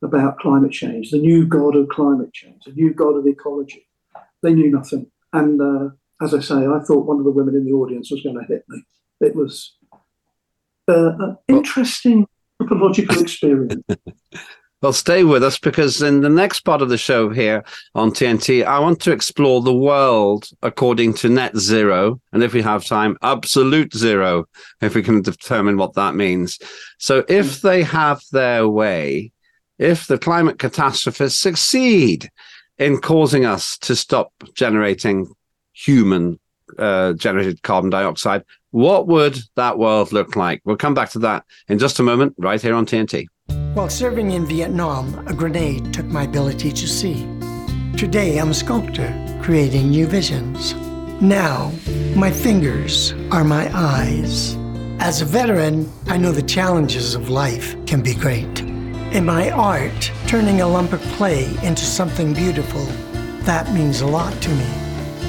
about 0.03 0.39
climate 0.39 0.71
change, 0.71 1.11
the 1.11 1.17
new 1.17 1.45
god 1.45 1.75
of 1.75 1.89
climate 1.89 2.33
change, 2.33 2.63
the 2.65 2.73
new 2.73 2.93
god 2.93 3.15
of 3.15 3.27
ecology. 3.27 3.87
They 4.41 4.53
knew 4.53 4.71
nothing. 4.71 5.11
And 5.33 5.61
uh, 5.61 5.89
as 6.21 6.33
I 6.33 6.39
say, 6.39 6.65
I 6.67 6.79
thought 6.79 7.05
one 7.05 7.19
of 7.19 7.25
the 7.25 7.31
women 7.31 7.55
in 7.55 7.65
the 7.65 7.73
audience 7.73 8.11
was 8.11 8.21
going 8.21 8.39
to 8.39 8.45
hit 8.45 8.63
me. 8.67 8.83
It 9.19 9.35
was 9.35 9.75
uh, 10.87 11.13
an 11.19 11.37
interesting 11.47 12.27
anthropological 12.59 13.21
experience. 13.21 13.83
Well, 14.81 14.93
stay 14.93 15.23
with 15.23 15.43
us 15.43 15.59
because 15.59 16.01
in 16.01 16.21
the 16.21 16.29
next 16.29 16.61
part 16.61 16.81
of 16.81 16.89
the 16.89 16.97
show 16.97 17.29
here 17.29 17.63
on 17.93 18.09
TNT, 18.09 18.65
I 18.65 18.79
want 18.79 18.99
to 19.01 19.11
explore 19.11 19.61
the 19.61 19.75
world 19.75 20.49
according 20.63 21.13
to 21.15 21.29
net 21.29 21.55
zero. 21.55 22.19
And 22.33 22.41
if 22.41 22.53
we 22.53 22.63
have 22.63 22.83
time, 22.83 23.15
absolute 23.21 23.93
zero, 23.95 24.45
if 24.81 24.95
we 24.95 25.03
can 25.03 25.21
determine 25.21 25.77
what 25.77 25.93
that 25.93 26.15
means. 26.15 26.57
So 26.97 27.23
if 27.29 27.61
they 27.61 27.83
have 27.83 28.23
their 28.31 28.67
way, 28.67 29.31
if 29.82 30.05
the 30.05 30.19
climate 30.19 30.59
catastrophists 30.59 31.41
succeed 31.41 32.29
in 32.77 32.99
causing 32.99 33.45
us 33.45 33.79
to 33.79 33.95
stop 33.95 34.32
generating 34.53 35.27
human 35.73 36.39
uh, 36.77 37.13
generated 37.13 37.63
carbon 37.63 37.89
dioxide, 37.89 38.43
what 38.69 39.07
would 39.07 39.39
that 39.55 39.79
world 39.79 40.13
look 40.13 40.36
like? 40.36 40.61
We'll 40.63 40.77
come 40.77 40.93
back 40.93 41.09
to 41.11 41.19
that 41.19 41.43
in 41.67 41.79
just 41.79 41.99
a 41.99 42.03
moment, 42.03 42.36
right 42.38 42.61
here 42.61 42.75
on 42.75 42.86
TNT. 42.86 43.25
While 43.73 43.89
serving 43.89 44.32
in 44.32 44.45
Vietnam, 44.45 45.27
a 45.27 45.34
grenade 45.34 45.93
took 45.93 46.05
my 46.05 46.23
ability 46.23 46.71
to 46.71 46.88
see. 46.88 47.27
Today, 47.97 48.38
I'm 48.39 48.51
a 48.51 48.53
sculptor, 48.53 49.11
creating 49.41 49.89
new 49.89 50.05
visions. 50.05 50.75
Now, 51.21 51.71
my 52.15 52.32
fingers 52.32 53.13
are 53.32 53.43
my 53.43 53.69
eyes. 53.73 54.55
As 54.99 55.21
a 55.21 55.25
veteran, 55.25 55.91
I 56.07 56.17
know 56.17 56.32
the 56.32 56.43
challenges 56.43 57.15
of 57.15 57.29
life 57.29 57.75
can 57.88 58.01
be 58.01 58.13
great. 58.13 58.61
In 59.12 59.26
my 59.26 59.51
art, 59.51 60.09
turning 60.26 60.62
a 60.62 60.68
lump 60.68 60.93
of 60.93 61.01
clay 61.18 61.53
into 61.64 61.84
something 61.84 62.34
beautiful, 62.34 62.86
that 63.43 63.74
means 63.74 63.99
a 63.99 64.07
lot 64.07 64.32
to 64.41 64.49
me. 64.49 64.66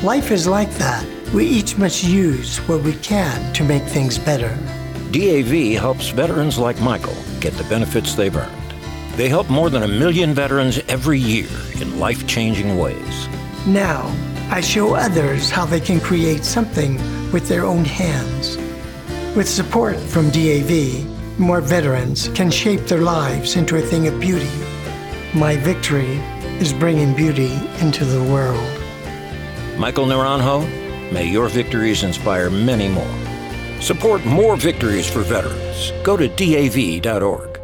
Life 0.05 0.31
is 0.31 0.47
like 0.47 0.71
that. 0.75 1.05
We 1.35 1.47
each 1.47 1.77
must 1.77 2.05
use 2.05 2.59
what 2.69 2.83
we 2.83 2.93
can 2.93 3.53
to 3.55 3.65
make 3.65 3.83
things 3.83 4.21
better. 4.21 4.57
DAV 5.11 5.81
helps 5.81 6.11
veterans 6.11 6.59
like 6.59 6.81
Michael 6.81 7.17
get 7.41 7.55
the 7.55 7.65
benefits 7.65 8.15
they've 8.15 8.37
earned. 8.37 8.75
They 9.17 9.29
help 9.29 9.51
more 9.51 9.69
than 9.69 9.83
a 9.83 9.89
million 9.89 10.33
veterans 10.33 10.79
every 10.87 11.19
year 11.19 11.51
in 11.81 11.99
life 11.99 12.25
changing 12.29 12.79
ways. 12.79 13.29
Now, 13.67 14.15
I 14.49 14.61
show 14.61 14.95
others 14.95 15.51
how 15.51 15.67
they 15.67 15.81
can 15.81 15.99
create 15.99 16.45
something 16.45 16.99
with 17.33 17.49
their 17.49 17.65
own 17.65 17.85
hands. 17.85 18.57
With 19.37 19.49
support 19.49 19.97
from 19.99 20.31
DAV, 20.31 21.12
more 21.39 21.61
veterans 21.61 22.29
can 22.35 22.51
shape 22.51 22.81
their 22.87 23.01
lives 23.01 23.57
into 23.57 23.77
a 23.77 23.81
thing 23.81 24.07
of 24.07 24.21
beauty. 24.21 24.51
My 25.35 25.57
victory 25.57 26.17
is 26.61 26.73
bringing 26.73 27.15
beauty 27.15 27.53
into 27.81 28.05
the 28.05 28.23
world. 28.31 28.79
Michael 29.79 30.07
Naranjo, 30.07 30.63
may 31.13 31.27
your 31.27 31.49
victories 31.49 32.03
inspire 32.03 32.51
many 32.51 32.89
more. 32.89 33.17
Support 33.81 34.25
more 34.25 34.57
victories 34.57 35.11
for 35.11 35.23
veterans. 35.23 35.93
Go 36.05 36.17
to 36.17 36.29
DAV.org. 36.29 37.59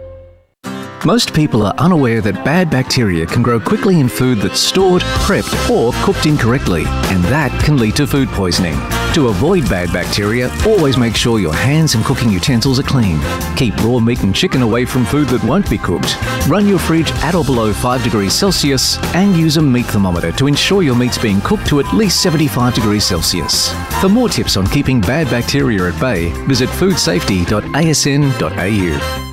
Most 1.07 1.33
people 1.33 1.63
are 1.63 1.75
unaware 1.79 2.21
that 2.23 2.45
bad 2.45 2.71
bacteria 2.71 3.25
can 3.25 3.43
grow 3.43 3.61
quickly 3.61 4.01
in 4.01 4.09
food 4.09 4.39
that's 4.39 4.59
stored, 4.59 5.03
prepped, 5.27 5.71
or 5.71 5.93
cooked 6.05 6.27
incorrectly, 6.27 6.83
and 6.87 7.23
that 7.25 7.53
can 7.65 7.77
lead 7.77 7.95
to 7.97 8.07
food 8.07 8.29
poisoning. 8.31 8.77
To 9.15 9.29
avoid 9.29 9.69
bad 9.69 9.93
bacteria, 9.93 10.51
always 10.65 10.97
make 10.97 11.17
sure 11.17 11.41
your 11.41 11.55
hands 11.55 11.95
and 11.95 12.05
cooking 12.05 12.31
utensils 12.31 12.79
are 12.79 12.85
clean. 12.85 13.21
Keep 13.57 13.83
raw 13.83 13.99
meat 13.99 14.23
and 14.23 14.35
chicken 14.35 14.63
away 14.63 14.85
from 14.85 15.05
food 15.05 15.29
that 15.29 15.43
won't 15.43 15.69
be 15.69 15.79
cooked. 15.79 16.17
Run 16.47 16.69
your 16.69 16.79
fridge 16.79 17.11
at 17.25 17.35
or 17.35 17.45
below 17.45 17.73
5 17.73 18.05
degrees 18.05 18.33
Celsius 18.33 18.97
and 19.15 19.37
use 19.37 19.57
a 19.57 19.63
meat 19.63 19.87
thermometer 19.87 20.31
to 20.33 20.47
ensure 20.47 20.83
your 20.83 20.95
meat's 20.95 21.19
being 21.19 21.41
cooked 21.41 21.67
to 21.69 21.81
at 21.81 21.93
least 21.93 22.23
75 22.23 22.75
degrees 22.75 23.05
Celsius. 23.05 23.73
For 24.01 24.09
more 24.09 24.29
tips 24.29 24.57
on 24.57 24.67
keeping 24.67 25.01
bad 25.01 25.29
bacteria 25.31 25.89
at 25.89 26.01
bay, 26.01 26.31
visit 26.47 26.69
foodsafety.asn.au. 26.69 29.28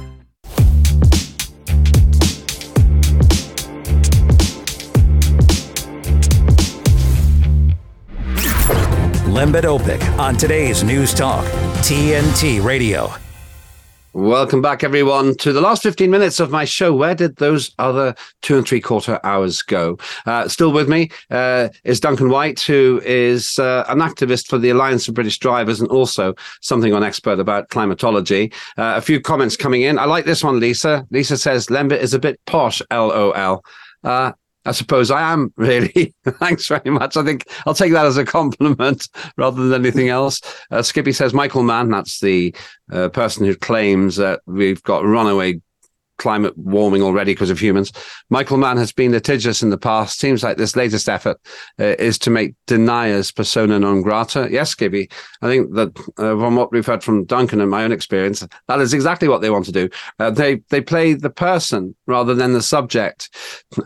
Lembit 9.36 9.66
Öpik 9.66 10.18
on 10.18 10.38
today's 10.38 10.82
News 10.82 11.14
Talk, 11.14 11.44
TNT 11.84 12.64
Radio. 12.64 13.12
Welcome 14.14 14.62
back, 14.62 14.82
everyone, 14.82 15.36
to 15.40 15.52
the 15.52 15.60
last 15.60 15.84
15 15.84 16.10
minutes 16.10 16.40
of 16.40 16.52
my 16.52 16.64
show. 16.64 16.96
Where 16.96 17.16
did 17.16 17.36
those 17.36 17.76
other 17.78 18.16
two 18.42 18.58
and 18.58 18.66
three 18.66 18.80
quarter 18.80 19.20
hours 19.26 19.62
go? 19.62 19.98
Uh, 20.26 20.48
still 20.48 20.72
with 20.72 20.88
me 20.88 21.10
uh, 21.32 21.68
is 21.84 22.00
Duncan 22.00 22.30
White, 22.30 22.62
who 22.62 23.02
is 23.04 23.60
uh, 23.60 23.84
an 23.90 24.00
activist 24.00 24.48
for 24.48 24.58
the 24.58 24.70
Alliance 24.70 25.10
of 25.10 25.16
British 25.16 25.38
Drivers 25.38 25.82
and 25.82 25.90
also 25.90 26.34
something 26.62 26.94
on 26.94 27.04
expert 27.04 27.38
about 27.38 27.68
climatology. 27.68 28.54
Uh, 28.78 28.94
a 28.96 29.02
few 29.02 29.20
comments 29.20 29.58
coming 29.58 29.82
in. 29.82 30.00
I 30.00 30.06
like 30.06 30.24
this 30.24 30.46
one, 30.46 30.62
Lisa. 30.62 31.06
Lisa 31.12 31.38
says 31.38 31.68
Lembit 31.68 32.00
is 32.00 32.14
a 32.14 32.20
bit 32.20 32.40
posh, 32.46 32.82
LOL. 32.90 33.66
I 34.66 34.72
suppose 34.72 35.12
I 35.12 35.32
am 35.32 35.54
really. 35.58 36.14
Thanks 36.26 36.68
very 36.68 36.90
much. 36.90 37.18
I 37.18 37.24
think 37.24 37.48
I'll 37.66 37.74
take 37.74 37.94
that 37.94 38.06
as 38.06 38.18
a 38.18 38.26
compliment 38.26 39.08
rather 39.38 39.68
than 39.68 39.86
anything 39.86 40.10
else. 40.10 40.42
Uh, 40.72 40.82
Skippy 40.82 41.12
says 41.12 41.34
Michael 41.34 41.64
Mann, 41.64 41.90
that's 41.90 42.20
the 42.20 42.56
uh, 42.92 43.10
person 43.10 43.46
who 43.46 43.56
claims 43.56 44.16
that 44.18 44.42
we've 44.46 44.82
got 44.84 45.06
runaway 45.06 45.62
climate 46.18 46.58
warming 46.58 47.02
already 47.02 47.34
because 47.34 47.50
of 47.50 47.60
humans. 47.60 47.92
Michael 48.30 48.58
Mann 48.58 48.78
has 48.78 48.92
been 48.92 49.12
litigious 49.12 49.62
in 49.62 49.70
the 49.70 49.78
past. 49.78 50.20
Seems 50.20 50.44
like 50.44 50.58
this 50.58 50.76
latest 50.76 51.10
effort 51.10 51.38
uh, 51.80 51.96
is 52.00 52.18
to 52.20 52.30
make 52.30 52.56
deniers 52.68 53.32
persona 53.32 53.80
non 53.80 54.02
grata. 54.02 54.48
Yes, 54.52 54.76
Gibby. 54.76 55.10
I 55.42 55.48
think 55.48 55.74
that 55.74 55.98
uh, 56.18 56.38
from 56.38 56.56
what 56.56 56.72
we've 56.72 56.86
heard 56.86 57.04
from 57.04 57.26
Duncan 57.26 57.62
and 57.62 57.70
my 57.70 57.84
own 57.84 57.92
experience, 57.92 58.46
that 58.68 58.80
is 58.80 58.94
exactly 58.94 59.28
what 59.28 59.42
they 59.42 59.50
want 59.50 59.66
to 59.66 59.72
do. 59.72 59.90
Uh, 60.20 60.32
they 60.32 60.56
they 60.70 60.82
play 60.82 61.14
the 61.14 61.30
person 61.30 61.96
rather 62.08 62.34
than 62.34 62.54
the 62.54 62.62
subject, 62.62 63.30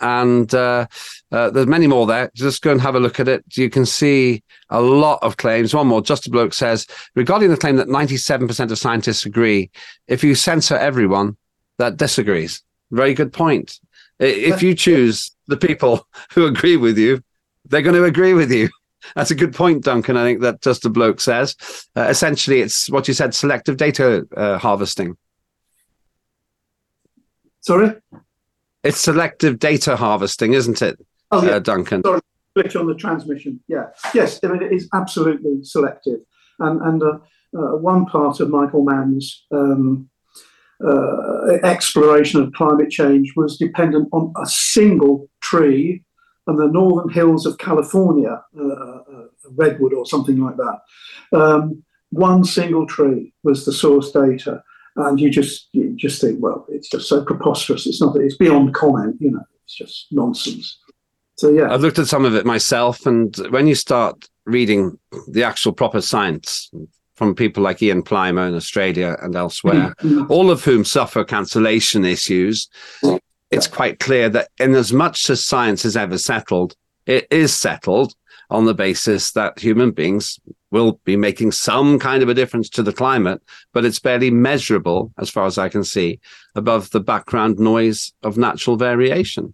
and 0.01 0.53
uh, 0.53 0.87
uh, 1.31 1.49
there's 1.49 1.67
many 1.67 1.87
more 1.87 2.05
there. 2.07 2.31
Just 2.35 2.61
go 2.61 2.71
and 2.71 2.81
have 2.81 2.95
a 2.95 2.99
look 2.99 3.19
at 3.19 3.27
it. 3.27 3.43
You 3.55 3.69
can 3.69 3.85
see 3.85 4.43
a 4.69 4.81
lot 4.81 5.19
of 5.21 5.37
claims. 5.37 5.73
One 5.73 5.87
more, 5.87 6.01
Just 6.01 6.27
a 6.27 6.29
Bloke 6.29 6.53
says 6.53 6.87
regarding 7.15 7.49
the 7.49 7.57
claim 7.57 7.75
that 7.77 7.87
97% 7.87 8.71
of 8.71 8.77
scientists 8.77 9.25
agree, 9.25 9.69
if 10.07 10.23
you 10.23 10.35
censor 10.35 10.75
everyone, 10.75 11.37
that 11.79 11.97
disagrees. 11.97 12.61
Very 12.91 13.13
good 13.15 13.33
point. 13.33 13.79
If 14.19 14.61
you 14.61 14.75
choose 14.75 15.31
the 15.47 15.57
people 15.57 16.07
who 16.33 16.45
agree 16.45 16.77
with 16.77 16.97
you, 16.97 17.23
they're 17.65 17.81
going 17.81 17.95
to 17.95 18.03
agree 18.03 18.33
with 18.33 18.51
you. 18.51 18.69
That's 19.15 19.31
a 19.31 19.35
good 19.35 19.55
point, 19.55 19.85
Duncan. 19.85 20.17
I 20.17 20.23
think 20.23 20.41
that 20.41 20.61
just 20.61 20.85
a 20.85 20.89
bloke 20.89 21.21
says. 21.21 21.55
Uh, 21.95 22.07
essentially, 22.09 22.61
it's 22.61 22.89
what 22.89 23.07
you 23.07 23.13
said: 23.13 23.33
selective 23.33 23.77
data 23.77 24.27
uh, 24.35 24.57
harvesting. 24.57 25.17
Sorry, 27.61 27.95
it's 28.83 28.99
selective 28.99 29.57
data 29.57 29.95
harvesting, 29.95 30.53
isn't 30.53 30.81
it, 30.81 30.99
oh, 31.31 31.43
yeah. 31.43 31.51
uh, 31.51 31.59
Duncan? 31.59 32.03
Sorry, 32.03 32.21
glitch 32.57 32.77
on 32.77 32.87
the 32.87 32.95
transmission. 32.95 33.61
Yeah, 33.69 33.87
yes. 34.13 34.39
I 34.43 34.47
mean, 34.47 34.63
it 34.63 34.73
is 34.73 34.89
absolutely 34.93 35.63
selective, 35.63 36.19
and 36.59 36.81
and 36.81 37.01
uh, 37.01 37.19
uh, 37.57 37.77
one 37.77 38.05
part 38.05 38.41
of 38.41 38.49
Michael 38.49 38.83
Mann's 38.83 39.45
um, 39.51 40.09
uh, 40.85 41.57
exploration 41.63 42.41
of 42.41 42.53
climate 42.53 42.89
change 42.89 43.33
was 43.35 43.57
dependent 43.57 44.07
on 44.11 44.33
a 44.41 44.45
single 44.45 45.29
tree 45.41 46.03
and 46.47 46.59
the 46.59 46.67
northern 46.67 47.09
hills 47.09 47.45
of 47.45 47.57
California, 47.57 48.41
uh, 48.59 48.67
uh, 48.67 49.25
redwood 49.55 49.93
or 49.93 50.05
something 50.05 50.39
like 50.39 50.57
that. 50.57 50.79
Um, 51.37 51.83
one 52.11 52.43
single 52.43 52.87
tree 52.87 53.33
was 53.43 53.65
the 53.65 53.71
source 53.71 54.11
data, 54.11 54.63
and 54.95 55.19
you 55.19 55.29
just 55.29 55.69
you 55.73 55.95
just 55.95 56.21
think, 56.21 56.41
well, 56.41 56.65
it's 56.69 56.89
just 56.89 57.07
so 57.07 57.23
preposterous. 57.23 57.85
It's 57.85 58.01
not. 58.01 58.15
It's 58.17 58.37
beyond 58.37 58.73
comment. 58.73 59.17
You 59.19 59.31
know, 59.31 59.43
it's 59.63 59.75
just 59.75 60.07
nonsense. 60.11 60.79
So 61.37 61.49
yeah, 61.49 61.71
I've 61.71 61.81
looked 61.81 61.99
at 61.99 62.07
some 62.07 62.25
of 62.25 62.35
it 62.35 62.45
myself, 62.45 63.05
and 63.05 63.35
when 63.51 63.67
you 63.67 63.75
start 63.75 64.27
reading 64.45 64.97
the 65.27 65.43
actual 65.43 65.71
proper 65.71 66.01
science, 66.01 66.71
from 67.19 67.35
people 67.35 67.61
like 67.61 67.83
Ian 67.83 68.01
Plimer 68.01 68.47
in 68.47 68.55
Australia 68.55 69.17
and 69.21 69.35
elsewhere, 69.35 69.93
mm-hmm. 69.99 70.31
all 70.31 70.49
of 70.49 70.63
whom 70.63 70.85
suffer 70.85 71.25
cancellation 71.25 72.05
issues. 72.05 72.69
It's 73.51 73.67
quite 73.67 73.99
clear 73.99 74.29
that, 74.29 74.47
in 74.57 74.73
as 74.73 74.93
much 74.93 75.29
as 75.29 75.43
science 75.43 75.83
has 75.83 75.97
ever 75.97 76.17
settled, 76.17 76.77
it 77.05 77.27
is 77.29 77.53
settled 77.53 78.15
on 78.49 78.63
the 78.63 78.73
basis 78.73 79.33
that 79.33 79.59
human 79.59 79.91
beings 79.91 80.39
will 80.71 80.93
be 81.03 81.17
making 81.17 81.51
some 81.51 81.99
kind 81.99 82.23
of 82.23 82.29
a 82.29 82.33
difference 82.33 82.69
to 82.69 82.83
the 82.83 82.93
climate, 82.93 83.41
but 83.73 83.83
it's 83.83 83.99
barely 83.99 84.31
measurable, 84.31 85.11
as 85.17 85.29
far 85.29 85.45
as 85.45 85.57
I 85.57 85.67
can 85.67 85.83
see, 85.83 86.21
above 86.55 86.89
the 86.91 87.01
background 87.01 87.59
noise 87.59 88.13
of 88.23 88.37
natural 88.37 88.77
variation. 88.77 89.53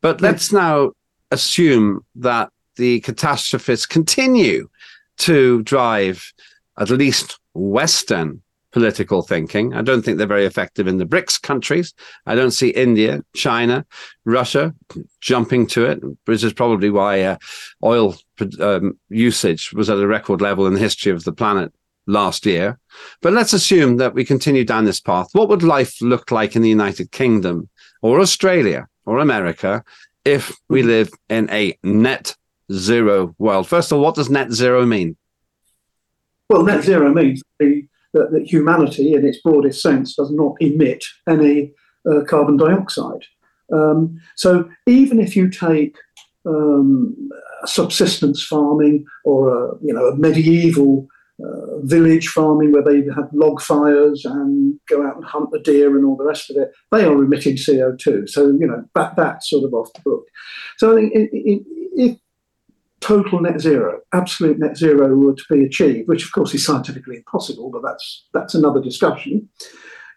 But 0.00 0.20
let's 0.20 0.52
now 0.52 0.92
assume 1.32 2.04
that 2.14 2.50
the 2.76 3.00
catastrophists 3.00 3.86
continue 3.86 4.68
to 5.16 5.62
drive 5.64 6.32
at 6.78 6.90
least 6.90 7.38
Western 7.54 8.42
political 8.74 9.22
thinking. 9.22 9.72
I 9.72 9.82
don't 9.82 10.02
think 10.04 10.18
they're 10.18 10.26
very 10.26 10.46
effective 10.46 10.88
in 10.88 10.98
the 10.98 11.06
BRICS 11.06 11.40
countries. 11.40 11.94
I 12.26 12.34
don't 12.34 12.50
see 12.50 12.70
India, 12.70 13.22
China, 13.34 13.86
Russia 14.24 14.74
jumping 15.20 15.68
to 15.68 15.86
it, 15.86 16.00
which 16.24 16.42
is 16.42 16.52
probably 16.52 16.90
why 16.90 17.22
uh, 17.22 17.36
oil 17.84 18.16
um, 18.60 18.98
usage 19.08 19.72
was 19.72 19.88
at 19.88 19.98
a 19.98 20.06
record 20.08 20.40
level 20.40 20.66
in 20.66 20.74
the 20.74 20.80
history 20.80 21.12
of 21.12 21.22
the 21.22 21.32
planet 21.32 21.72
last 22.06 22.44
year. 22.46 22.78
But 23.22 23.32
let's 23.32 23.52
assume 23.52 23.98
that 23.98 24.12
we 24.12 24.24
continue 24.24 24.64
down 24.64 24.86
this 24.86 25.00
path. 25.00 25.28
What 25.32 25.48
would 25.48 25.62
life 25.62 26.02
look 26.02 26.32
like 26.32 26.56
in 26.56 26.62
the 26.62 26.68
United 26.68 27.12
Kingdom 27.12 27.68
or 28.02 28.20
Australia 28.20 28.88
or 29.06 29.18
America 29.20 29.84
if 30.24 30.52
we 30.68 30.82
live 30.82 31.10
in 31.28 31.48
a 31.50 31.78
net 31.84 32.34
zero 32.72 33.36
world? 33.38 33.68
First 33.68 33.92
of 33.92 33.98
all, 33.98 34.04
what 34.04 34.16
does 34.16 34.30
net 34.30 34.50
zero 34.50 34.84
mean? 34.84 35.16
Well, 36.48 36.64
net 36.64 36.84
zero 36.84 37.12
means 37.12 37.42
the, 37.58 37.82
that, 38.12 38.32
that, 38.32 38.46
humanity, 38.46 39.14
in 39.14 39.26
its 39.26 39.40
broadest 39.40 39.80
sense, 39.80 40.14
does 40.14 40.30
not 40.30 40.56
emit 40.60 41.04
any 41.28 41.72
uh, 42.10 42.20
carbon 42.28 42.56
dioxide. 42.56 43.24
Um, 43.72 44.20
so 44.36 44.68
even 44.86 45.20
if 45.20 45.34
you 45.34 45.48
take 45.48 45.96
um, 46.46 47.30
subsistence 47.64 48.42
farming 48.44 49.06
or 49.24 49.48
a, 49.48 49.74
you 49.82 49.92
know 49.92 50.06
a 50.06 50.16
medieval 50.16 51.08
uh, 51.42 51.80
village 51.80 52.28
farming 52.28 52.72
where 52.72 52.84
they 52.84 53.02
have 53.14 53.28
log 53.32 53.60
fires 53.60 54.24
and 54.24 54.78
go 54.88 55.06
out 55.06 55.16
and 55.16 55.24
hunt 55.24 55.50
the 55.50 55.58
deer 55.60 55.96
and 55.96 56.04
all 56.04 56.16
the 56.16 56.24
rest 56.24 56.50
of 56.50 56.56
it, 56.56 56.70
they 56.92 57.04
are 57.04 57.24
emitting 57.24 57.56
CO2. 57.56 58.28
So 58.28 58.48
you 58.48 58.66
know 58.66 58.84
that 58.94 59.16
that's 59.16 59.48
sort 59.48 59.64
of 59.64 59.72
off 59.72 59.92
the 59.94 60.02
book. 60.02 60.26
So 60.76 60.92
I 60.92 60.96
think 60.96 61.12
if 61.14 62.18
total 63.04 63.40
net 63.40 63.60
zero, 63.60 64.00
absolute 64.14 64.58
net 64.58 64.78
zero 64.78 65.14
were 65.14 65.34
to 65.34 65.44
be 65.50 65.62
achieved, 65.64 66.08
which 66.08 66.24
of 66.24 66.32
course 66.32 66.54
is 66.54 66.64
scientifically 66.64 67.16
impossible, 67.16 67.70
but 67.70 67.82
that's 67.82 68.26
that's 68.32 68.54
another 68.54 68.80
discussion. 68.80 69.46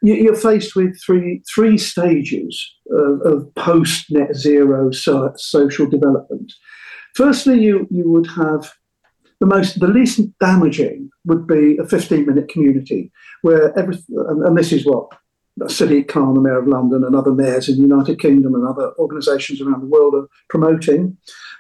You're 0.01 0.35
faced 0.35 0.75
with 0.75 0.97
three 1.05 1.43
three 1.53 1.77
stages 1.77 2.53
of, 2.89 3.21
of 3.21 3.55
post 3.55 4.05
net 4.09 4.35
zero 4.35 4.91
so, 4.91 5.33
social 5.35 5.87
development. 5.87 6.53
Firstly, 7.15 7.59
you 7.59 7.87
you 7.91 8.09
would 8.09 8.27
have 8.27 8.71
the 9.41 9.47
most 9.47 9.79
the 9.81 9.87
least 9.87 10.21
damaging 10.39 11.09
would 11.25 11.45
be 11.45 11.77
a 11.77 11.85
15 11.85 12.25
minute 12.25 12.47
community 12.47 13.11
where 13.41 13.77
every 13.77 13.97
and, 14.09 14.57
this 14.57 14.71
is 14.71 14.85
what 14.85 15.09
Sadiq 15.63 16.07
Khan, 16.07 16.35
the 16.35 16.41
Mayor 16.41 16.59
of 16.59 16.67
London, 16.67 17.03
and 17.03 17.15
other 17.15 17.33
mayors 17.33 17.67
in 17.67 17.75
the 17.75 17.81
United 17.81 18.19
Kingdom 18.19 18.53
and 18.55 18.65
other 18.65 18.93
organisations 18.99 19.59
around 19.59 19.81
the 19.81 19.87
world 19.87 20.13
are 20.13 20.27
promoting. 20.49 21.17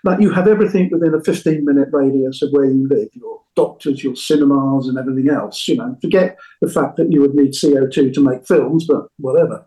That 0.07 0.21
you 0.21 0.31
have 0.31 0.47
everything 0.47 0.89
within 0.89 1.13
a 1.13 1.21
15 1.21 1.65
minute 1.65 1.89
radius 1.91 2.41
of 2.41 2.51
where 2.51 2.65
you 2.65 2.87
live 2.87 3.09
your 3.11 3.41
doctors, 3.57 4.03
your 4.03 4.15
cinemas, 4.15 4.87
and 4.87 4.97
everything 4.97 5.29
else. 5.29 5.67
You 5.67 5.75
know, 5.75 5.97
forget 6.01 6.37
the 6.61 6.69
fact 6.69 6.95
that 6.95 7.11
you 7.11 7.19
would 7.19 7.35
need 7.35 7.51
CO2 7.51 8.13
to 8.13 8.21
make 8.21 8.47
films, 8.47 8.85
but 8.87 9.07
whatever. 9.17 9.65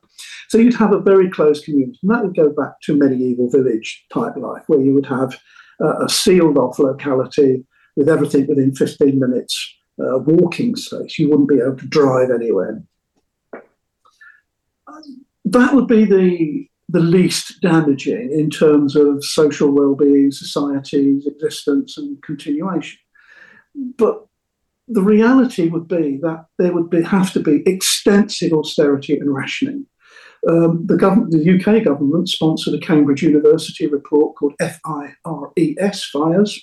So 0.49 0.57
you'd 0.57 0.77
have 0.77 0.93
a 0.93 1.01
very 1.01 1.31
close 1.31 1.63
community. 1.63 1.99
And 2.03 2.11
that 2.11 2.25
would 2.25 2.35
go 2.35 2.49
back 2.51 2.81
to 2.85 2.97
medieval 2.97 3.51
village 3.51 4.05
type 4.13 4.37
life, 4.37 4.63
where 4.67 4.81
you 4.81 4.95
would 4.95 5.07
have 5.07 5.39
uh, 5.79 6.05
a 6.05 6.09
sealed 6.09 6.57
off 6.57 6.79
locality 6.79 7.67
with 7.97 8.09
everything 8.09 8.47
within 8.47 8.75
15 8.75 9.21
minutes 9.21 9.77
uh, 10.01 10.19
walking 10.19 10.75
space. 10.75 11.19
You 11.19 11.29
wouldn't 11.29 11.51
be 11.51 11.61
able 11.61 11.77
to 11.77 11.87
drive 11.87 12.31
anywhere 12.31 12.83
that 15.51 15.75
would 15.75 15.87
be 15.87 16.05
the 16.05 16.67
the 16.91 17.01
least 17.01 17.61
damaging 17.61 18.33
in 18.33 18.51
terms 18.51 18.97
of 18.97 19.25
social 19.25 19.71
well-being, 19.71 20.33
society's 20.33 21.27
existence 21.27 21.97
and 21.97 22.21
continuation. 22.23 22.99
But 23.75 24.27
the 24.89 25.03
reality 25.03 25.69
would 25.69 25.87
be 25.87 26.19
that 26.23 26.47
there 26.59 26.73
would 26.73 26.91
be, 26.91 27.03
have 27.03 27.33
to 27.35 27.41
be 27.41 27.63
extensive 27.65 28.53
austerity 28.53 29.17
and 29.17 29.33
rationing. 29.33 29.87
Um, 30.49 30.87
the, 30.87 30.97
the 30.97 31.61
UK 31.61 31.85
government 31.85 32.29
sponsored 32.29 32.75
a 32.75 32.79
Cambridge 32.79 33.23
University 33.23 33.87
report 33.87 34.37
called 34.37 34.55
FIRES, 34.59 36.05
FIRES, 36.05 36.61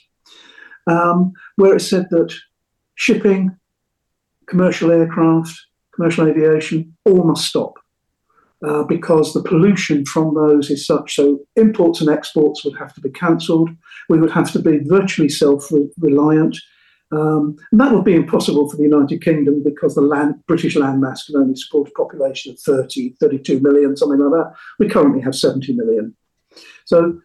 um, 0.87 1.31
where 1.55 1.75
it 1.75 1.81
said 1.81 2.07
that 2.09 2.33
shipping, 2.95 3.55
commercial 4.47 4.91
aircraft, 4.91 5.57
commercial 5.95 6.27
aviation, 6.27 6.97
all 7.05 7.23
must 7.23 7.45
stop 7.45 7.75
uh, 8.65 8.83
because 8.83 9.33
the 9.33 9.43
pollution 9.43 10.05
from 10.05 10.33
those 10.33 10.69
is 10.69 10.85
such. 10.85 11.15
So 11.15 11.39
imports 11.55 12.01
and 12.01 12.09
exports 12.09 12.63
would 12.63 12.77
have 12.77 12.93
to 12.95 13.01
be 13.01 13.09
cancelled. 13.09 13.69
We 14.09 14.19
would 14.19 14.31
have 14.31 14.51
to 14.53 14.59
be 14.59 14.79
virtually 14.79 15.29
self 15.29 15.69
reliant. 15.99 16.57
Um, 17.11 17.55
and 17.71 17.79
that 17.79 17.93
would 17.93 18.03
be 18.03 18.15
impossible 18.15 18.69
for 18.69 18.75
the 18.75 18.83
United 18.83 19.21
Kingdom 19.21 19.63
because 19.63 19.95
the 19.95 20.01
land, 20.01 20.35
British 20.45 20.75
landmass 20.75 21.25
can 21.25 21.37
only 21.37 21.55
support 21.55 21.87
a 21.87 21.91
population 21.91 22.51
of 22.51 22.59
30, 22.59 23.15
32 23.19 23.61
million, 23.61 23.95
something 23.95 24.19
like 24.19 24.31
that. 24.31 24.53
We 24.77 24.89
currently 24.89 25.21
have 25.21 25.35
70 25.35 25.73
million. 25.73 26.15
So 26.85 27.21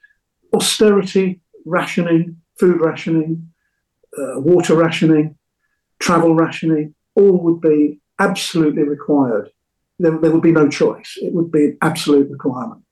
austerity, 0.55 1.41
rationing, 1.65 2.37
food 2.61 2.81
rationing, 2.81 3.49
uh, 4.17 4.39
water 4.41 4.77
rationing, 4.77 5.37
travel 5.99 6.35
rationing, 6.35 6.95
all 7.17 7.39
would 7.39 7.61
be 7.61 8.01
absolutely 8.19 8.83
required. 8.85 9.51
There, 9.99 10.19
there 10.19 10.31
would 10.31 10.43
be 10.43 10.53
no 10.53 10.69
choice. 10.69 11.15
It 11.17 11.33
would 11.35 11.53
be 11.53 11.65
an 11.67 11.79
absolute 11.83 12.31
requirement. 12.31 12.83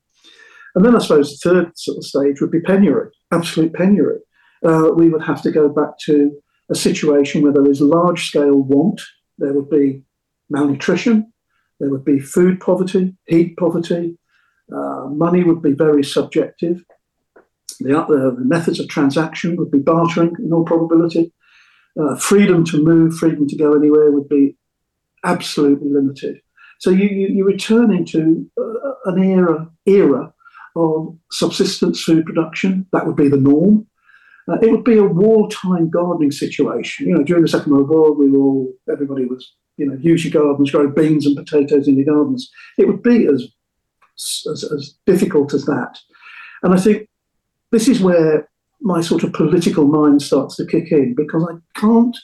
And 0.74 0.84
then 0.84 0.94
I 0.94 1.00
suppose 1.00 1.38
the 1.38 1.50
third 1.50 1.78
sort 1.78 1.98
of 1.98 2.04
stage 2.04 2.40
would 2.40 2.50
be 2.50 2.60
penury, 2.60 3.10
absolute 3.32 3.72
penury. 3.72 4.18
Uh, 4.64 4.90
we 4.94 5.08
would 5.08 5.22
have 5.22 5.42
to 5.42 5.50
go 5.50 5.68
back 5.68 5.98
to 6.06 6.40
a 6.70 6.74
situation 6.74 7.42
where 7.42 7.52
there 7.52 7.68
is 7.68 7.80
large 7.80 8.28
scale 8.28 8.56
want, 8.56 9.00
there 9.38 9.52
would 9.52 9.70
be 9.70 10.02
malnutrition, 10.48 11.32
there 11.80 11.90
would 11.90 12.04
be 12.04 12.20
food 12.20 12.60
poverty, 12.60 13.16
heat 13.26 13.56
poverty, 13.56 14.16
uh, 14.72 15.06
money 15.06 15.42
would 15.42 15.62
be 15.62 15.72
very 15.72 16.04
subjective. 16.04 16.84
The, 17.80 17.98
uh, 17.98 18.06
the, 18.06 18.44
methods 18.44 18.78
of 18.78 18.88
transaction 18.88 19.56
would 19.56 19.70
be 19.70 19.78
bartering 19.78 20.36
in 20.38 20.52
all 20.52 20.64
probability. 20.64 21.32
Uh, 22.00 22.14
freedom 22.16 22.64
to 22.66 22.82
move, 22.82 23.16
freedom 23.16 23.48
to 23.48 23.56
go 23.56 23.74
anywhere 23.74 24.12
would 24.12 24.28
be 24.28 24.56
absolutely 25.24 25.88
limited. 25.90 26.40
So 26.80 26.90
you, 26.90 27.08
you, 27.08 27.28
you 27.28 27.44
return 27.44 27.92
into 27.94 28.50
uh, 28.58 29.10
an 29.10 29.22
era 29.22 29.70
era 29.86 30.32
of 30.74 31.16
subsistence 31.30 32.02
food 32.02 32.24
production. 32.24 32.86
That 32.92 33.06
would 33.06 33.16
be 33.16 33.28
the 33.28 33.36
norm. 33.36 33.86
Uh, 34.48 34.58
it 34.62 34.70
would 34.70 34.82
be 34.82 34.96
a 34.96 35.04
wartime 35.04 35.90
gardening 35.90 36.30
situation. 36.30 37.06
You 37.06 37.16
know, 37.16 37.22
during 37.22 37.42
the 37.42 37.48
Second 37.48 37.72
World 37.72 37.90
War, 37.90 38.12
we 38.12 38.30
were 38.30 38.38
all 38.38 38.72
everybody 38.90 39.26
was 39.26 39.52
you 39.76 39.86
know 39.86 39.98
use 40.00 40.24
your 40.24 40.42
gardens, 40.42 40.70
grow 40.70 40.88
beans 40.88 41.26
and 41.26 41.36
potatoes 41.36 41.86
in 41.86 41.96
your 41.96 42.14
gardens. 42.14 42.50
It 42.78 42.88
would 42.88 43.02
be 43.02 43.26
as 43.26 43.46
as, 44.50 44.64
as 44.64 44.94
difficult 45.06 45.52
as 45.52 45.66
that. 45.66 45.98
And 46.62 46.72
I 46.72 46.78
think 46.78 47.08
this 47.72 47.88
is 47.88 48.00
where 48.00 48.48
my 48.80 49.02
sort 49.02 49.22
of 49.22 49.34
political 49.34 49.84
mind 49.84 50.22
starts 50.22 50.56
to 50.56 50.66
kick 50.66 50.92
in 50.92 51.14
because 51.14 51.46
I 51.46 51.78
can't 51.78 52.16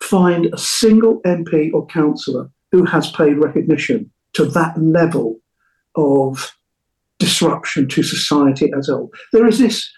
find 0.00 0.46
a 0.46 0.58
single 0.58 1.20
MP 1.22 1.72
or 1.72 1.86
councillor 1.86 2.48
who 2.72 2.84
has 2.84 3.10
paid 3.12 3.34
recognition 3.34 4.10
to 4.32 4.44
that 4.46 4.76
level 4.80 5.38
of 5.94 6.52
disruption 7.18 7.86
to 7.88 8.02
society 8.02 8.72
as 8.76 8.88
a 8.88 8.94
whole. 8.94 9.12
There 9.32 9.46
is 9.46 9.58
this 9.58 9.88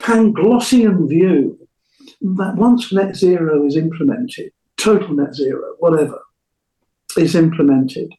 Panglossian 0.00 1.08
view 1.08 1.58
that 2.22 2.56
once 2.56 2.92
net 2.92 3.14
zero 3.14 3.64
is 3.64 3.76
implemented, 3.76 4.50
total 4.76 5.14
net 5.14 5.34
zero, 5.34 5.76
whatever, 5.78 6.20
is 7.16 7.36
implemented, 7.36 8.12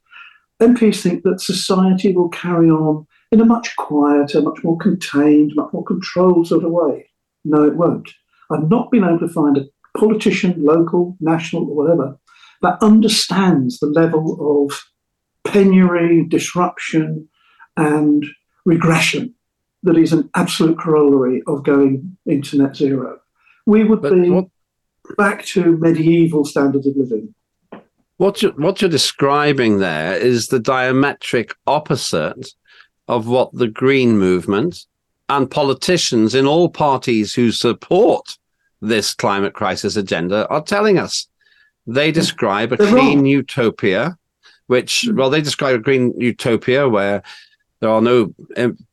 MPs 0.62 1.02
think 1.02 1.24
that 1.24 1.42
society 1.42 2.14
will 2.14 2.30
carry 2.30 2.70
on 2.70 3.06
in 3.32 3.42
a 3.42 3.46
much 3.46 3.76
quieter, 3.76 4.42
much 4.42 4.64
more 4.64 4.78
contained, 4.78 5.52
much 5.56 5.74
more 5.74 5.84
controlled 5.84 6.48
sort 6.48 6.64
of 6.64 6.72
way. 6.72 7.10
No, 7.44 7.66
it 7.66 7.76
won't. 7.76 8.10
I've 8.52 8.70
not 8.70 8.92
been 8.92 9.04
able 9.04 9.20
to 9.20 9.28
find 9.28 9.58
a 9.58 9.66
politician, 9.98 10.64
local, 10.64 11.18
national, 11.20 11.70
or 11.70 11.76
whatever, 11.76 12.18
that 12.64 12.82
understands 12.82 13.80
the 13.80 13.88
level 13.88 14.66
of 14.66 14.82
penury, 15.44 16.26
disruption, 16.26 17.28
and 17.78 18.26
regression 18.66 19.36
that 19.84 19.98
is 19.98 20.14
an 20.14 20.30
absolute 20.36 20.80
corollary 20.80 21.44
of 21.46 21.64
going 21.64 22.18
into 22.26 22.58
net 22.58 22.76
zero. 22.76 23.20
We 23.66 23.84
would 23.84 24.02
but 24.02 24.14
be 24.14 24.30
what, 24.30 24.46
back 25.18 25.46
to 25.48 25.78
medieval 25.78 26.46
standards 26.46 26.88
of 26.88 26.96
living. 26.96 27.36
What 28.18 28.42
you're, 28.42 28.54
what 28.54 28.82
you're 28.82 28.90
describing 28.90 29.80
there 29.80 30.16
is 30.16 30.48
the 30.48 30.60
diametric 30.60 31.54
opposite 31.68 32.48
of 33.10 33.28
what 33.28 33.52
the 33.54 33.68
Green 33.68 34.18
movement 34.18 34.86
and 35.28 35.52
politicians 35.52 36.34
in 36.34 36.46
all 36.46 36.70
parties 36.70 37.34
who 37.34 37.52
support 37.52 38.38
this 38.82 39.14
climate 39.14 39.54
crisis 39.54 39.98
agenda 39.98 40.48
are 40.48 40.62
telling 40.62 40.98
us. 40.98 41.28
They 41.86 42.12
mm. 42.12 42.16
describe 42.16 42.72
a 42.72 42.78
clean 42.78 43.26
utopia, 43.26 44.18
which, 44.68 45.06
mm. 45.08 45.16
well, 45.16 45.30
they 45.30 45.42
describe 45.42 45.76
a 45.76 45.80
green 45.80 46.14
utopia 46.20 46.88
where 46.88 47.24
there 47.80 47.90
are 47.90 48.02
no 48.02 48.34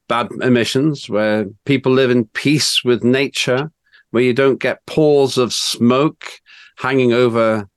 bad 0.08 0.28
emissions, 0.42 1.08
where 1.08 1.46
people 1.64 1.92
live 1.92 2.10
in 2.10 2.24
peace 2.26 2.82
with 2.84 3.04
nature, 3.04 3.70
where 4.10 4.22
you 4.22 4.34
don't 4.34 4.58
get 4.60 4.84
pores 4.86 5.38
of 5.38 5.52
smoke 5.52 6.26
hanging 6.76 7.12
over 7.12 7.68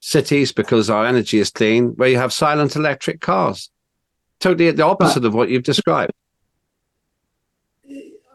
cities 0.00 0.52
because 0.52 0.90
our 0.90 1.06
energy 1.06 1.38
is 1.38 1.50
clean, 1.50 1.88
where 1.96 2.08
you 2.08 2.18
have 2.18 2.32
silent 2.32 2.76
electric 2.76 3.20
cars. 3.20 3.70
Totally 4.38 4.70
the 4.70 4.84
opposite 4.84 5.20
but, 5.20 5.28
of 5.28 5.34
what 5.34 5.48
you've 5.48 5.62
described. 5.62 6.12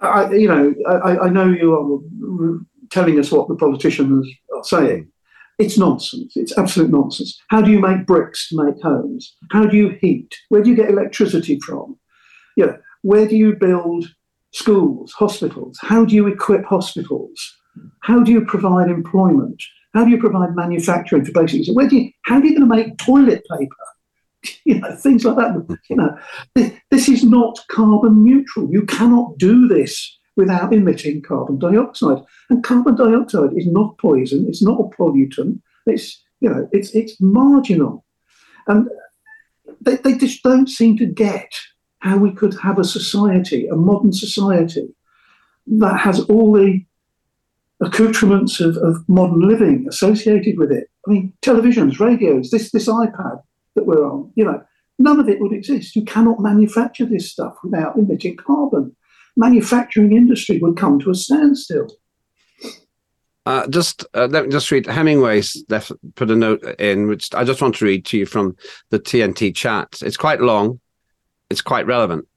I, 0.02 0.32
you 0.32 0.48
know, 0.48 0.74
I, 0.88 1.18
I 1.20 1.30
know 1.30 1.46
you 1.46 1.74
are 1.76 2.60
telling 2.90 3.20
us 3.20 3.32
what 3.32 3.48
the 3.48 3.56
politicians 3.56 4.28
are 4.56 4.64
saying. 4.64 5.12
It's 5.60 5.78
nonsense. 5.78 6.38
It's 6.38 6.58
absolute 6.58 6.90
nonsense. 6.90 7.38
How 7.50 7.62
do 7.62 7.70
you 7.70 7.80
make 7.80 8.06
bricks 8.06 8.48
to 8.48 8.64
make 8.64 8.82
homes? 8.82 9.36
How 9.52 9.66
do 9.66 9.76
you 9.76 9.90
heat? 10.02 10.34
Where 10.48 10.64
do 10.64 10.70
you 10.70 10.76
get 10.76 10.90
electricity 10.90 11.60
from? 11.60 12.00
You 12.56 12.68
know, 12.68 12.78
where 13.02 13.28
do 13.28 13.36
you 13.36 13.56
build 13.56 14.06
schools, 14.54 15.12
hospitals? 15.12 15.78
How 15.82 16.06
do 16.06 16.16
you 16.16 16.28
equip 16.28 16.64
hospitals? 16.64 17.58
How 18.04 18.24
do 18.24 18.32
you 18.32 18.46
provide 18.46 18.90
employment? 18.90 19.62
How 19.94 20.06
do 20.06 20.12
you 20.12 20.18
provide 20.18 20.56
manufacturing 20.56 21.26
for 21.26 21.34
basic? 21.34 21.76
Where 21.76 21.90
do 21.90 21.98
you? 21.98 22.12
How 22.24 22.36
are 22.36 22.46
you 22.46 22.58
going 22.58 22.70
to 22.70 22.76
make 22.76 22.98
toilet 22.98 23.44
paper? 23.52 23.76
You 24.64 24.80
know, 24.80 24.96
things 24.96 25.26
like 25.26 25.36
that. 25.36 25.80
You 25.90 25.98
know, 25.98 26.18
this, 26.56 26.72
this 26.92 27.10
is 27.10 27.24
not 27.26 27.60
carbon 27.70 28.24
neutral. 28.24 28.70
You 28.72 28.84
cannot 28.86 29.38
do 29.38 29.68
this 29.68 30.18
without 30.40 30.74
emitting 30.74 31.22
carbon 31.22 31.60
dioxide. 31.60 32.24
And 32.50 32.64
carbon 32.64 32.96
dioxide 32.96 33.52
is 33.56 33.68
not 33.68 33.98
poison. 33.98 34.48
It's 34.48 34.64
not 34.64 34.80
a 34.80 34.96
pollutant. 34.96 35.62
It's 35.86 36.24
you 36.40 36.50
know, 36.50 36.70
it's 36.72 36.92
it's 36.92 37.20
marginal, 37.20 38.06
and 38.68 38.88
they, 39.82 39.98
they 39.98 40.18
just 40.18 40.42
don't 40.42 40.70
seem 40.70 40.98
to 40.98 41.06
get 41.06 41.52
how 42.00 42.18
we 42.18 42.32
could 42.32 42.56
have 42.62 42.80
a 42.80 42.84
society, 42.84 43.68
a 43.68 43.76
modern 43.76 44.14
society, 44.14 44.88
that 45.68 46.00
has 46.00 46.22
all 46.22 46.54
the 46.54 46.86
accoutrements 47.82 48.60
of, 48.62 48.78
of 48.78 49.08
modern 49.08 49.42
living 49.42 49.86
associated 49.90 50.58
with 50.58 50.72
it. 50.72 50.90
I 51.06 51.12
mean, 51.12 51.34
televisions, 51.42 52.00
radios, 52.00 52.52
this 52.52 52.72
this 52.72 52.88
iPad 52.88 53.42
that 53.76 53.86
we're 53.86 54.10
on, 54.10 54.32
you 54.36 54.46
know, 54.46 54.64
none 54.98 55.20
of 55.20 55.30
it 55.30 55.42
would 55.42 55.54
exist. 55.54 55.96
You 55.96 56.04
cannot 56.04 56.40
manufacture 56.40 57.06
this 57.06 57.32
stuff 57.32 57.56
without 57.64 57.98
emitting 57.98 58.38
carbon. 58.38 58.96
Manufacturing 59.40 60.12
industry 60.12 60.60
would 60.60 60.76
come 60.76 61.00
to 61.00 61.12
a 61.12 61.16
standstill. 61.16 61.88
Uh, 63.46 63.66
just 63.68 64.06
uh, 64.14 64.28
let 64.30 64.46
me 64.46 64.52
just 64.52 64.70
read 64.70 64.86
Hemingway's 64.86 65.64
left, 65.70 65.94
put 66.16 66.30
a 66.30 66.36
note 66.36 66.62
in, 66.78 67.08
which 67.08 67.34
I 67.34 67.46
just 67.46 67.62
want 67.62 67.76
to 67.76 67.86
read 67.86 68.06
to 68.08 68.18
you 68.18 68.26
from 68.26 68.58
the 68.90 69.00
TNT 69.00 69.56
chat. 69.56 70.02
It's 70.02 70.18
quite 70.18 70.42
long, 70.42 70.82
it's 71.50 71.62
quite 71.62 71.88
relevant. 71.88 72.28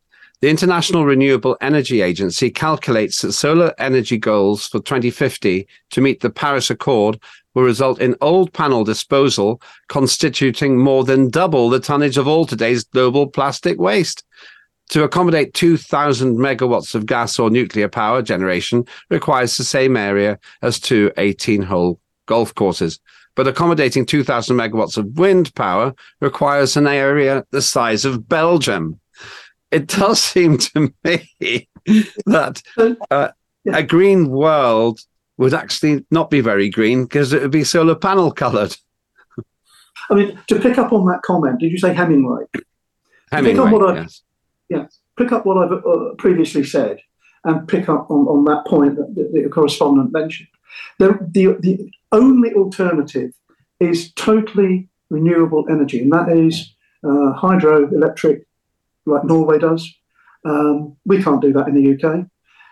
The 0.42 0.48
International 0.48 1.04
Renewable 1.04 1.56
Energy 1.60 2.02
Agency 2.02 2.50
calculates 2.50 3.20
that 3.22 3.32
solar 3.32 3.74
energy 3.78 4.16
goals 4.16 4.68
for 4.68 4.80
2050 4.80 5.66
to 5.90 6.00
meet 6.00 6.20
the 6.20 6.30
Paris 6.30 6.70
Accord 6.70 7.20
will 7.54 7.64
result 7.64 8.00
in 8.00 8.16
old 8.20 8.52
panel 8.52 8.84
disposal 8.84 9.60
constituting 9.88 10.78
more 10.78 11.04
than 11.04 11.30
double 11.30 11.68
the 11.68 11.80
tonnage 11.80 12.16
of 12.16 12.28
all 12.28 12.46
today's 12.46 12.84
global 12.84 13.26
plastic 13.26 13.78
waste. 13.78 14.24
To 14.92 15.04
accommodate 15.04 15.54
2,000 15.54 16.36
megawatts 16.36 16.94
of 16.94 17.06
gas 17.06 17.38
or 17.38 17.50
nuclear 17.50 17.88
power 17.88 18.22
generation 18.22 18.84
requires 19.10 19.56
the 19.56 19.64
same 19.64 19.96
area 19.96 20.38
as 20.62 20.78
two 20.78 21.10
18 21.16 21.62
hole 21.62 21.98
golf 22.26 22.54
courses. 22.54 23.00
But 23.34 23.48
accommodating 23.48 24.04
2,000 24.04 24.56
megawatts 24.56 24.98
of 24.98 25.18
wind 25.18 25.54
power 25.54 25.94
requires 26.20 26.76
an 26.76 26.86
area 26.86 27.44
the 27.50 27.62
size 27.62 28.04
of 28.04 28.28
Belgium 28.28 29.00
it 29.72 29.88
does 29.88 30.22
seem 30.22 30.58
to 30.58 30.92
me 31.02 31.68
that 32.26 32.62
uh, 33.10 33.28
a 33.72 33.82
green 33.82 34.28
world 34.28 35.00
would 35.38 35.54
actually 35.54 36.04
not 36.10 36.30
be 36.30 36.40
very 36.40 36.68
green 36.68 37.04
because 37.04 37.32
it 37.32 37.42
would 37.42 37.50
be 37.50 37.64
solar 37.64 37.96
panel 37.96 38.30
coloured. 38.30 38.76
I 40.10 40.14
mean, 40.14 40.38
to 40.48 40.60
pick 40.60 40.78
up 40.78 40.92
on 40.92 41.06
that 41.06 41.22
comment, 41.22 41.58
did 41.58 41.72
you 41.72 41.78
say 41.78 41.94
Hemingway? 41.94 42.44
Hemingway, 43.32 43.70
pick 43.70 43.80
up 43.82 43.96
yes. 43.96 44.22
Yeah, 44.68 44.86
pick 45.18 45.32
up 45.32 45.44
what 45.44 45.58
I've 45.58 45.72
uh, 45.72 46.14
previously 46.18 46.64
said 46.64 47.00
and 47.44 47.66
pick 47.66 47.88
up 47.88 48.10
on, 48.10 48.26
on 48.28 48.44
that 48.44 48.64
point 48.66 48.96
that, 48.96 49.14
the 49.14 49.48
correspondent 49.48 50.12
mentioned. 50.12 50.48
The, 50.98 51.18
the, 51.30 51.56
the 51.60 51.90
only 52.12 52.52
alternative 52.54 53.32
is 53.80 54.12
totally 54.12 54.88
renewable 55.10 55.66
energy, 55.68 56.00
and 56.00 56.12
that 56.12 56.28
is 56.28 56.74
uh, 57.04 57.34
hydroelectric 57.36 58.44
like 59.06 59.24
Norway 59.24 59.58
does. 59.58 59.92
Um, 60.44 60.96
we 61.04 61.22
can't 61.22 61.42
do 61.42 61.52
that 61.52 61.68
in 61.68 61.74
the 61.74 61.94
UK. 61.94 62.26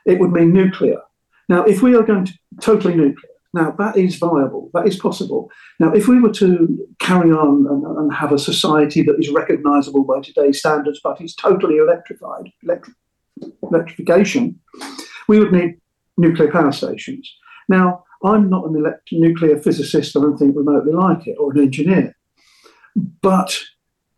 It 0.06 0.18
would 0.18 0.32
mean 0.32 0.52
nuclear. 0.52 1.00
Now, 1.48 1.64
if 1.64 1.82
we 1.82 1.94
are 1.96 2.02
going 2.02 2.26
to 2.26 2.32
totally 2.60 2.94
nuclear, 2.94 3.30
now 3.52 3.74
that 3.78 3.96
is 3.96 4.16
viable, 4.16 4.70
that 4.74 4.86
is 4.86 4.96
possible. 4.96 5.50
Now, 5.80 5.92
if 5.92 6.06
we 6.06 6.20
were 6.20 6.32
to 6.34 6.86
carry 7.00 7.30
on 7.32 7.66
and, 7.68 7.84
and 7.84 8.12
have 8.12 8.32
a 8.32 8.38
society 8.38 9.02
that 9.02 9.16
is 9.18 9.30
recognisable 9.30 10.04
by 10.04 10.20
today's 10.20 10.60
standards, 10.60 11.00
but 11.02 11.20
is 11.20 11.34
totally 11.34 11.78
electrified, 11.78 12.52
electri- 12.64 12.94
electrification, 13.62 14.58
we 15.26 15.40
would 15.40 15.52
need 15.52 15.80
nuclear 16.16 16.50
power 16.50 16.70
stations. 16.70 17.32
Now, 17.68 18.04
I'm 18.24 18.48
not 18.48 18.66
an 18.66 18.76
elect- 18.76 19.08
nuclear 19.12 19.58
physicist 19.60 20.14
or 20.14 20.28
anything 20.28 20.54
remotely 20.54 20.92
like 20.92 21.26
it, 21.26 21.36
or 21.40 21.52
an 21.52 21.60
engineer, 21.60 22.14
but 23.20 23.58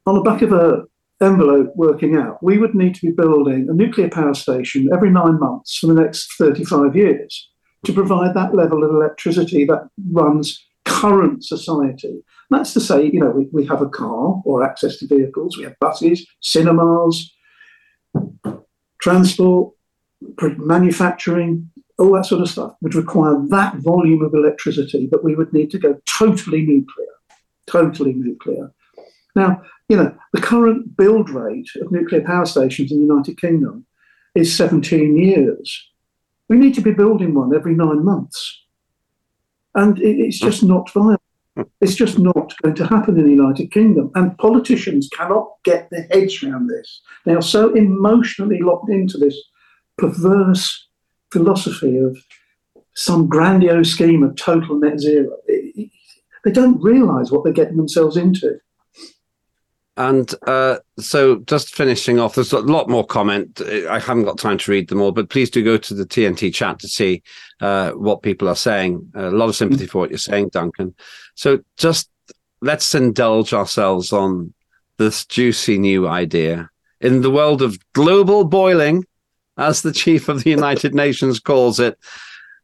on 0.05 0.17
the 0.17 0.23
back 0.23 0.43
of 0.43 0.53
a 0.53 0.83
envelope 1.23 1.73
working 1.77 2.17
out, 2.17 2.43
we 2.43 2.59
would 2.59 2.75
need 2.75 2.95
to 2.97 3.07
be 3.07 3.13
building 3.13 3.69
a 3.71 3.73
nuclear 3.73 4.11
power 4.11 4.35
station 4.35 4.89
every 4.93 5.09
nine 5.09 5.39
months 5.39 5.79
for 5.79 5.87
the 5.87 5.95
next 5.95 6.35
35 6.37 6.97
years 6.97 7.52
to 7.85 7.93
provide 7.93 8.35
that 8.35 8.55
level 8.55 8.85
of 8.85 8.91
electricity 8.91 9.65
that 9.65 9.89
runs 10.11 10.65
current 10.85 11.45
society. 11.45 12.23
That's 12.51 12.73
to 12.75 12.81
say, 12.81 13.07
you 13.07 13.21
know, 13.21 13.31
we, 13.31 13.49
we 13.53 13.67
have 13.67 13.83
a 13.83 13.89
car 13.89 14.41
or 14.45 14.63
access 14.63 14.99
to 14.99 15.07
vehicles, 15.07 15.57
we 15.57 15.65
have 15.65 15.79
buses, 15.81 16.27
cinemas, 16.41 17.33
transport, 19.01 19.73
manufacturing, 20.59 21.71
all 21.99 22.13
that 22.15 22.27
sort 22.27 22.41
of 22.41 22.49
stuff 22.49 22.75
would 22.81 22.95
require 22.95 23.37
that 23.49 23.77
volume 23.77 24.23
of 24.23 24.35
electricity 24.35 25.09
that 25.11 25.25
we 25.25 25.35
would 25.35 25.53
need 25.53 25.71
to 25.71 25.79
go 25.79 26.01
totally 26.07 26.63
nuclear, 26.63 27.15
totally 27.67 28.13
nuclear. 28.13 28.73
Now, 29.35 29.63
you 29.89 29.97
know, 29.97 30.15
the 30.33 30.41
current 30.41 30.97
build 30.97 31.31
rate 31.31 31.69
of 31.81 31.91
nuclear 31.93 32.23
power 32.23 32.47
stations 32.47 32.93
in 32.93 32.99
the 32.99 33.07
United 33.07 33.41
Kingdom 33.41 33.87
is 34.35 34.55
17 34.55 35.17
years. 35.17 35.91
We 36.53 36.59
need 36.59 36.75
to 36.75 36.83
be 36.83 36.93
building 36.93 37.33
one 37.33 37.55
every 37.57 37.75
nine 37.75 38.05
months. 38.05 38.65
And 39.75 39.99
it's 40.03 40.39
just 40.39 40.61
hmm. 40.61 40.69
not 40.69 40.93
viable. 40.93 41.23
Hmm. 41.57 41.63
It's 41.81 41.95
just 41.95 42.19
not 42.19 42.53
going 42.61 42.75
to 42.75 42.87
happen 42.87 43.17
in 43.17 43.25
the 43.25 43.31
United 43.31 43.71
Kingdom. 43.71 44.11
And 44.15 44.37
politicians 44.37 45.09
cannot 45.09 45.49
get 45.65 45.89
their 45.89 46.07
heads 46.11 46.43
around 46.43 46.67
this. 46.67 47.01
They 47.25 47.35
are 47.35 47.41
so 47.41 47.73
emotionally 47.73 48.61
locked 48.61 48.91
into 48.91 49.17
this 49.17 49.35
perverse 49.97 50.89
philosophy 51.31 51.97
of 51.97 52.19
some 52.93 53.29
grandiose 53.29 53.91
scheme 53.91 54.23
of 54.23 54.37
total 54.37 54.79
net 54.79 55.01
zero. 55.01 55.35
They 55.49 56.51
don't 56.53 56.83
realize 56.83 57.33
what 57.33 57.45
they're 57.45 57.55
getting 57.55 57.79
themselves 57.79 58.19
into. 58.19 58.61
And 59.97 60.35
uh, 60.47 60.79
so, 60.99 61.41
just 61.41 61.75
finishing 61.75 62.19
off, 62.19 62.35
there's 62.35 62.53
a 62.53 62.61
lot 62.61 62.89
more 62.89 63.05
comment. 63.05 63.61
I 63.61 63.99
haven't 63.99 64.25
got 64.25 64.39
time 64.39 64.57
to 64.57 64.71
read 64.71 64.89
them 64.89 65.03
all, 65.03 65.13
but 65.13 65.29
please 65.29 65.51
do 65.51 65.63
go 65.63 65.77
to 65.77 65.95
the 65.95 66.07
TNT 66.07 66.53
chat 66.55 66.79
to 66.79 66.89
see 66.89 67.23
uh, 67.61 67.91
what 67.91 68.23
people 68.23 68.49
are 68.49 68.57
saying. 68.57 69.13
a 69.15 69.31
lot 69.31 69.51
of 69.51 69.57
sympathy 69.57 69.87
for 69.87 69.99
what 69.99 70.11
you're 70.11 70.19
saying, 70.19 70.49
Duncan. 70.49 70.95
So, 71.35 71.61
just 71.77 72.09
let's 72.63 72.95
indulge 72.95 73.53
ourselves 73.53 74.15
on 74.15 74.55
this 74.97 75.27
juicy 75.27 75.77
new 75.77 76.09
idea 76.09 76.71
in 77.03 77.21
the 77.21 77.31
world 77.31 77.61
of 77.61 77.79
global 77.93 78.45
boiling, 78.45 79.05
as 79.59 79.83
the 79.83 79.93
chief 79.93 80.29
of 80.29 80.43
the 80.43 80.51
United 80.51 80.95
Nations 81.05 81.39
calls 81.39 81.79
it. 81.79 81.99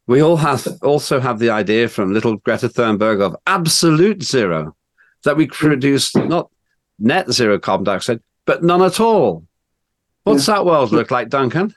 We 0.07 0.21
all 0.21 0.37
have 0.37 0.67
also 0.81 1.19
have 1.19 1.37
the 1.37 1.51
idea 1.51 1.89
from 1.89 2.11
little 2.11 2.37
Greta 2.37 2.69
Thunberg 2.69 3.21
of 3.21 3.35
absolute 3.45 4.23
zero, 4.23 4.75
that 5.25 5.37
we 5.37 5.45
produce 5.45 6.15
not 6.15 6.49
net 6.99 7.31
zero 7.31 7.59
carbon 7.59 7.85
dioxide, 7.85 8.21
but 8.45 8.63
none 8.63 8.81
at 8.81 8.99
all. 8.99 9.45
What's 10.23 10.47
yeah. 10.47 10.55
that 10.55 10.65
world 10.65 10.91
look 10.91 11.11
like, 11.11 11.29
Duncan? 11.29 11.73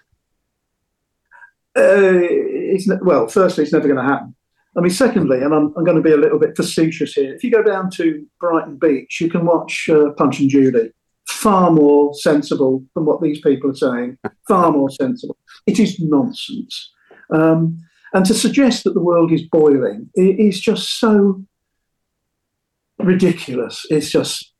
Uh, 1.76 2.20
it's 2.20 2.88
well, 3.02 3.28
firstly, 3.28 3.64
it's 3.64 3.72
never 3.72 3.88
going 3.88 4.04
to 4.04 4.10
happen. 4.10 4.34
I 4.76 4.80
mean, 4.80 4.90
secondly, 4.90 5.42
and 5.42 5.54
I'm, 5.54 5.72
I'm, 5.76 5.84
going 5.84 5.96
to 5.96 6.02
be 6.02 6.12
a 6.12 6.16
little 6.16 6.38
bit 6.38 6.56
facetious 6.56 7.12
here. 7.12 7.34
If 7.34 7.44
you 7.44 7.50
go 7.50 7.62
down 7.62 7.90
to 7.92 8.26
Brighton 8.40 8.78
Beach, 8.78 9.20
you 9.20 9.30
can 9.30 9.44
watch 9.44 9.88
uh, 9.90 10.10
Punch 10.16 10.40
and 10.40 10.48
Judy. 10.48 10.90
Far 11.26 11.70
more 11.70 12.14
sensible 12.14 12.84
than 12.94 13.04
what 13.04 13.22
these 13.22 13.40
people 13.40 13.70
are 13.70 13.74
saying. 13.74 14.18
Far 14.48 14.72
more 14.72 14.90
sensible. 14.90 15.36
It 15.66 15.78
is 15.78 16.00
nonsense. 16.00 16.90
Um, 17.30 17.78
and 18.14 18.24
to 18.26 18.34
suggest 18.34 18.84
that 18.84 18.94
the 18.94 19.00
world 19.00 19.32
is 19.32 19.42
boiling 19.42 20.10
is 20.14 20.60
just 20.60 20.98
so 20.98 21.42
ridiculous. 22.98 23.86
It's 23.88 24.10
just 24.10 24.52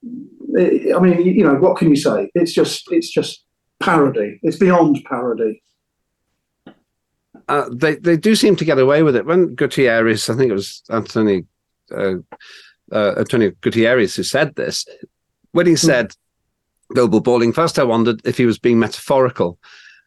I 0.57 0.99
mean, 0.99 1.23
you 1.25 1.45
know, 1.45 1.55
what 1.55 1.79
can 1.79 1.89
you 1.89 1.97
say? 1.97 2.31
It's 2.35 2.53
just, 2.53 2.91
it's 2.93 3.11
just 3.11 3.45
parody. 3.81 4.39
It's 4.43 4.59
beyond 4.59 5.05
parody. 5.05 5.63
Uh, 7.49 7.69
they 7.73 7.97
they 7.97 8.17
do 8.17 8.35
seem 8.35 8.57
to 8.57 8.65
get 8.65 8.79
away 8.79 9.03
with 9.03 9.17
it. 9.17 9.27
When 9.27 9.55
Gutierrez, 9.55 10.31
I 10.31 10.37
think 10.37 10.51
it 10.51 10.55
was 10.55 10.83
Anthony 10.91 11.45
uh, 11.91 12.15
uh, 12.91 13.15
Antonio 13.19 13.53
Gutierrez 13.61 14.15
who 14.15 14.23
said 14.23 14.55
this. 14.55 14.87
When 15.53 15.67
he 15.67 15.73
hmm. 15.73 15.77
said 15.77 16.09
mm. 16.09 16.15
global 16.95 17.21
boiling, 17.21 17.53
first 17.53 17.79
I 17.79 17.85
wondered 17.85 18.21
if 18.25 18.39
he 18.39 18.47
was 18.47 18.59
being 18.59 18.79
metaphorical, 18.79 19.59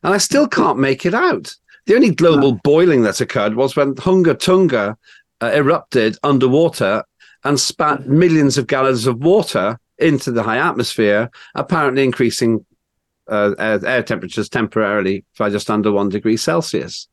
and 0.04 0.14
I 0.14 0.18
still 0.18 0.48
can't 0.48 0.80
make 0.80 1.06
it 1.06 1.14
out. 1.14 1.54
The 1.86 1.96
only 1.96 2.16
global 2.16 2.54
no. 2.54 2.60
boiling 2.64 3.04
that 3.04 3.22
occurred 3.22 3.56
was 3.56 3.76
when 3.76 3.96
Hunga 3.96 4.40
Tonga 4.40 4.98
uh, 5.42 5.52
erupted 5.54 6.18
underwater 6.24 7.04
and 7.44 7.60
spat 7.60 8.08
millions 8.08 8.58
of 8.58 8.66
gallons 8.66 9.06
of 9.06 9.24
water 9.24 9.78
into 9.98 10.32
the 10.32 10.44
high 10.44 10.58
atmosphere, 10.58 11.30
apparently 11.56 12.04
increasing 12.04 12.66
uh, 13.28 13.56
air, 13.58 13.86
air, 13.86 14.04
temperatures 14.04 14.50
temporarily 14.50 15.26
by 15.38 15.50
just 15.50 15.70
under 15.70 15.92
one 15.92 16.10
degree 16.10 16.38
Celsius. 16.38 17.08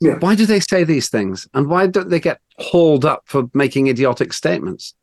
Yeah. 0.00 0.18
Why 0.18 0.34
do 0.34 0.46
they 0.46 0.60
say 0.60 0.84
these 0.84 1.08
things? 1.08 1.48
And 1.54 1.68
why 1.68 1.86
don't 1.86 2.10
they 2.10 2.20
get 2.20 2.40
hauled 2.58 3.04
up 3.04 3.22
for 3.26 3.48
making 3.54 3.86
idiotic 3.86 4.32
statements? 4.32 4.94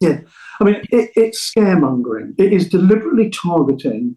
Yeah. 0.00 0.20
I 0.60 0.64
mean, 0.64 0.76
it, 0.90 1.10
it's 1.16 1.52
scaremongering. 1.52 2.34
It 2.38 2.52
is 2.52 2.68
deliberately 2.68 3.30
targeting 3.30 4.16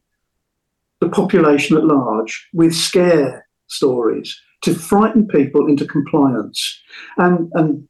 the 0.99 1.09
population 1.09 1.77
at 1.77 1.85
large 1.85 2.47
with 2.53 2.73
scare 2.73 3.47
stories 3.67 4.39
to 4.61 4.75
frighten 4.75 5.27
people 5.27 5.67
into 5.67 5.85
compliance. 5.85 6.81
And, 7.17 7.51
and 7.53 7.87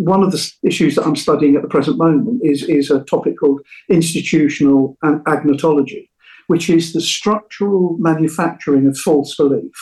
one 0.00 0.22
of 0.22 0.32
the 0.32 0.52
issues 0.62 0.94
that 0.94 1.04
I'm 1.04 1.16
studying 1.16 1.56
at 1.56 1.62
the 1.62 1.68
present 1.68 1.98
moment 1.98 2.40
is, 2.42 2.62
is 2.62 2.90
a 2.90 3.04
topic 3.04 3.38
called 3.38 3.60
institutional 3.90 4.96
agnotology, 5.04 6.08
which 6.46 6.70
is 6.70 6.92
the 6.92 7.02
structural 7.02 7.96
manufacturing 7.98 8.86
of 8.86 8.96
false 8.96 9.36
belief. 9.36 9.72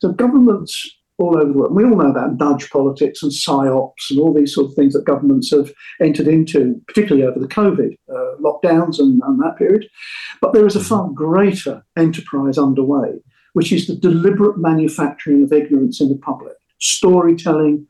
So 0.00 0.12
governments 0.12 0.96
all 1.18 1.36
over 1.36 1.52
the 1.52 1.58
world, 1.58 1.74
we 1.74 1.84
all 1.84 1.96
know 1.96 2.10
about 2.10 2.36
nudge 2.36 2.68
politics 2.70 3.22
and 3.22 3.30
psyops 3.30 4.10
and 4.10 4.18
all 4.18 4.34
these 4.34 4.54
sort 4.54 4.68
of 4.68 4.74
things 4.74 4.94
that 4.94 5.04
governments 5.04 5.50
have 5.52 5.72
entered 6.00 6.26
into, 6.26 6.80
particularly 6.88 7.26
over 7.26 7.38
the 7.38 7.46
COVID 7.46 7.94
uh, 8.08 8.36
lockdowns 8.40 8.98
and, 8.98 9.22
and 9.22 9.40
that 9.40 9.56
period. 9.56 9.86
But 10.40 10.52
there 10.52 10.66
is 10.66 10.76
a 10.76 10.82
far 10.82 11.10
greater 11.10 11.84
enterprise 11.96 12.58
underway, 12.58 13.20
which 13.52 13.70
is 13.70 13.86
the 13.86 13.94
deliberate 13.94 14.58
manufacturing 14.58 15.44
of 15.44 15.52
ignorance 15.52 16.00
in 16.00 16.08
the 16.08 16.16
public, 16.16 16.54
storytelling, 16.80 17.86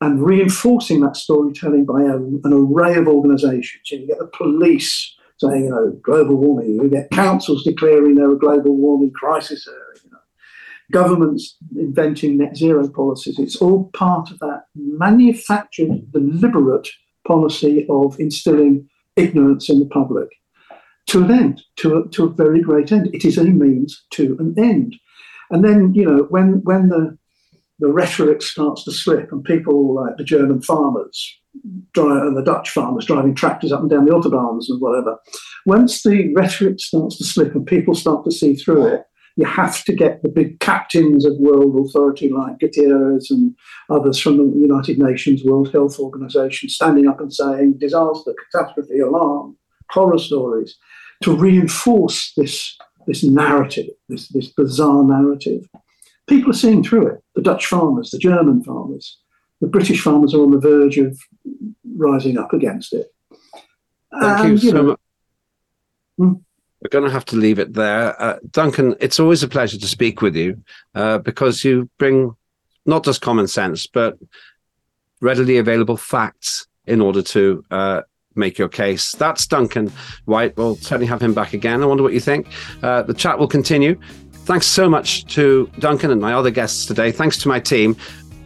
and 0.00 0.24
reinforcing 0.24 1.00
that 1.00 1.16
storytelling 1.16 1.84
by 1.84 2.02
a, 2.02 2.16
an 2.16 2.52
array 2.52 2.94
of 2.94 3.06
organisations. 3.06 3.90
You, 3.90 4.06
get 4.06 4.18
the 4.18 4.26
police 4.26 5.14
saying, 5.38 5.64
you 5.64 5.70
know, 5.70 5.98
global 6.02 6.36
warming. 6.36 6.74
You 6.74 6.88
get 6.88 7.10
councils 7.10 7.64
declaring 7.64 8.14
they're 8.14 8.32
a 8.32 8.38
global 8.38 8.76
warming 8.76 9.12
crisis 9.12 9.66
area. 9.68 10.00
You 10.04 10.10
know. 10.10 10.18
Governments 10.92 11.56
inventing 11.76 12.38
net 12.38 12.56
zero 12.56 12.88
policies. 12.88 13.38
It's 13.38 13.56
all 13.56 13.90
part 13.94 14.30
of 14.30 14.38
that 14.40 14.64
manufactured, 14.74 16.12
deliberate 16.12 16.88
policy 17.26 17.86
of 17.90 18.18
instilling 18.18 18.88
ignorance 19.16 19.68
in 19.68 19.80
the 19.80 19.86
public 19.86 20.28
to 21.08 21.24
an 21.24 21.30
end, 21.30 21.62
to 21.76 21.98
a, 21.98 22.08
to 22.08 22.24
a 22.24 22.30
very 22.30 22.60
great 22.60 22.92
end. 22.92 23.12
It 23.12 23.24
is 23.24 23.36
a 23.36 23.44
means 23.44 24.04
to 24.10 24.36
an 24.38 24.54
end. 24.58 24.96
And 25.50 25.64
then, 25.64 25.92
you 25.94 26.04
know, 26.04 26.26
when 26.30 26.62
when 26.62 26.88
the 26.88 27.18
the 27.80 27.92
rhetoric 27.92 28.42
starts 28.42 28.84
to 28.84 28.92
slip, 28.92 29.32
and 29.32 29.42
people 29.42 29.94
like 29.94 30.16
the 30.16 30.24
German 30.24 30.60
farmers 30.62 31.40
and 31.96 32.36
the 32.36 32.44
Dutch 32.44 32.70
farmers 32.70 33.06
driving 33.06 33.34
tractors 33.34 33.72
up 33.72 33.80
and 33.80 33.90
down 33.90 34.04
the 34.04 34.12
autobahns 34.12 34.66
and 34.68 34.80
whatever. 34.80 35.18
Once 35.66 36.02
the 36.02 36.32
rhetoric 36.34 36.78
starts 36.78 37.18
to 37.18 37.24
slip 37.24 37.54
and 37.54 37.66
people 37.66 37.94
start 37.94 38.24
to 38.24 38.30
see 38.30 38.54
through 38.54 38.86
it, 38.86 39.02
you 39.36 39.44
have 39.46 39.84
to 39.84 39.94
get 39.94 40.22
the 40.22 40.28
big 40.28 40.60
captains 40.60 41.24
of 41.24 41.38
world 41.38 41.74
authority 41.76 42.28
like 42.28 42.58
Gutierrez 42.58 43.30
and 43.30 43.54
others 43.88 44.18
from 44.18 44.36
the 44.36 44.58
United 44.58 44.98
Nations, 44.98 45.42
World 45.44 45.72
Health 45.72 45.98
Organization, 45.98 46.68
standing 46.68 47.08
up 47.08 47.20
and 47.20 47.32
saying 47.32 47.78
disaster, 47.78 48.34
catastrophe, 48.52 49.00
alarm, 49.00 49.56
horror 49.90 50.18
stories, 50.18 50.76
to 51.22 51.34
reinforce 51.34 52.32
this, 52.36 52.76
this 53.06 53.24
narrative, 53.24 53.88
this, 54.08 54.28
this 54.28 54.48
bizarre 54.48 55.04
narrative 55.04 55.66
people 56.30 56.50
are 56.50 56.54
seeing 56.54 56.82
through 56.82 57.08
it. 57.08 57.22
The 57.40 57.44
Dutch 57.44 57.64
farmers, 57.64 58.10
the 58.10 58.18
German 58.18 58.62
farmers, 58.62 59.18
the 59.62 59.66
British 59.66 60.02
farmers 60.02 60.34
are 60.34 60.42
on 60.42 60.50
the 60.50 60.58
verge 60.58 60.98
of 60.98 61.18
rising 61.96 62.36
up 62.36 62.52
against 62.52 62.92
it. 62.92 63.06
Thank 64.20 64.44
and, 64.44 64.62
you 64.62 64.70
so 64.70 64.82
much. 64.82 65.00
Hmm? 66.18 66.32
We're 66.82 66.90
going 66.90 67.06
to 67.06 67.10
have 67.10 67.24
to 67.26 67.36
leave 67.36 67.58
it 67.58 67.72
there. 67.72 68.20
Uh, 68.20 68.36
Duncan, 68.50 68.94
it's 69.00 69.18
always 69.18 69.42
a 69.42 69.48
pleasure 69.48 69.78
to 69.78 69.86
speak 69.86 70.20
with 70.20 70.36
you 70.36 70.62
uh, 70.94 71.16
because 71.16 71.64
you 71.64 71.88
bring 71.96 72.36
not 72.84 73.06
just 73.06 73.22
common 73.22 73.46
sense, 73.46 73.86
but 73.86 74.18
readily 75.22 75.56
available 75.56 75.96
facts 75.96 76.66
in 76.84 77.00
order 77.00 77.22
to 77.22 77.64
uh, 77.70 78.02
make 78.34 78.58
your 78.58 78.68
case. 78.68 79.12
That's 79.12 79.46
Duncan 79.46 79.90
White. 80.26 80.58
We'll 80.58 80.76
certainly 80.76 81.06
have 81.06 81.22
him 81.22 81.32
back 81.32 81.54
again. 81.54 81.82
I 81.82 81.86
wonder 81.86 82.02
what 82.02 82.12
you 82.12 82.20
think. 82.20 82.48
Uh, 82.82 83.00
the 83.00 83.14
chat 83.14 83.38
will 83.38 83.48
continue. 83.48 83.98
Thanks 84.50 84.66
so 84.66 84.90
much 84.90 85.26
to 85.26 85.70
Duncan 85.78 86.10
and 86.10 86.20
my 86.20 86.34
other 86.34 86.50
guests 86.50 86.84
today. 86.84 87.12
Thanks 87.12 87.38
to 87.38 87.46
my 87.46 87.60
team. 87.60 87.96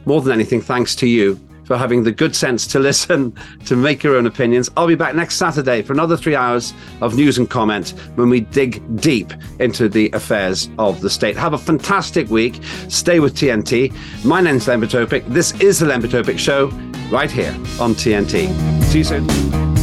More 0.05 0.21
than 0.21 0.35
anything, 0.35 0.61
thanks 0.61 0.95
to 0.97 1.07
you 1.07 1.41
for 1.65 1.79
having 1.79 2.05
the 2.05 2.13
good 2.13 2.37
sense 2.37 2.67
to 2.67 2.79
listen, 2.89 3.35
to 3.65 3.75
make 3.75 4.03
your 4.03 4.17
own 4.17 4.27
opinions. 4.27 4.69
I'll 4.77 4.87
be 4.87 4.97
back 4.97 5.15
next 5.15 5.37
Saturday 5.37 5.81
for 5.81 5.95
another 5.95 6.15
three 6.19 6.37
hours 6.37 6.75
of 7.01 7.15
news 7.15 7.39
and 7.39 7.49
comment 7.49 7.95
when 8.17 8.29
we 8.29 8.41
dig 8.41 8.83
deep 9.01 9.33
into 9.61 9.89
the 9.89 10.11
affairs 10.13 10.69
of 10.79 11.01
the 11.01 11.09
state. 11.09 11.39
Have 11.39 11.55
a 11.55 11.59
fantastic 11.59 12.29
week. 12.29 12.61
Stay 12.91 13.19
with 13.19 13.35
TNT. 13.35 13.91
My 14.27 14.43
name's 14.43 14.69
Len 14.69 14.81
This 14.81 15.59
is 15.59 15.79
the 15.79 15.87
Len 15.87 16.37
Show 16.37 16.67
right 17.11 17.31
here 17.31 17.55
on 17.81 17.95
TNT. 17.95 18.83
See 18.83 18.99
you 18.99 19.05
soon. 19.05 19.74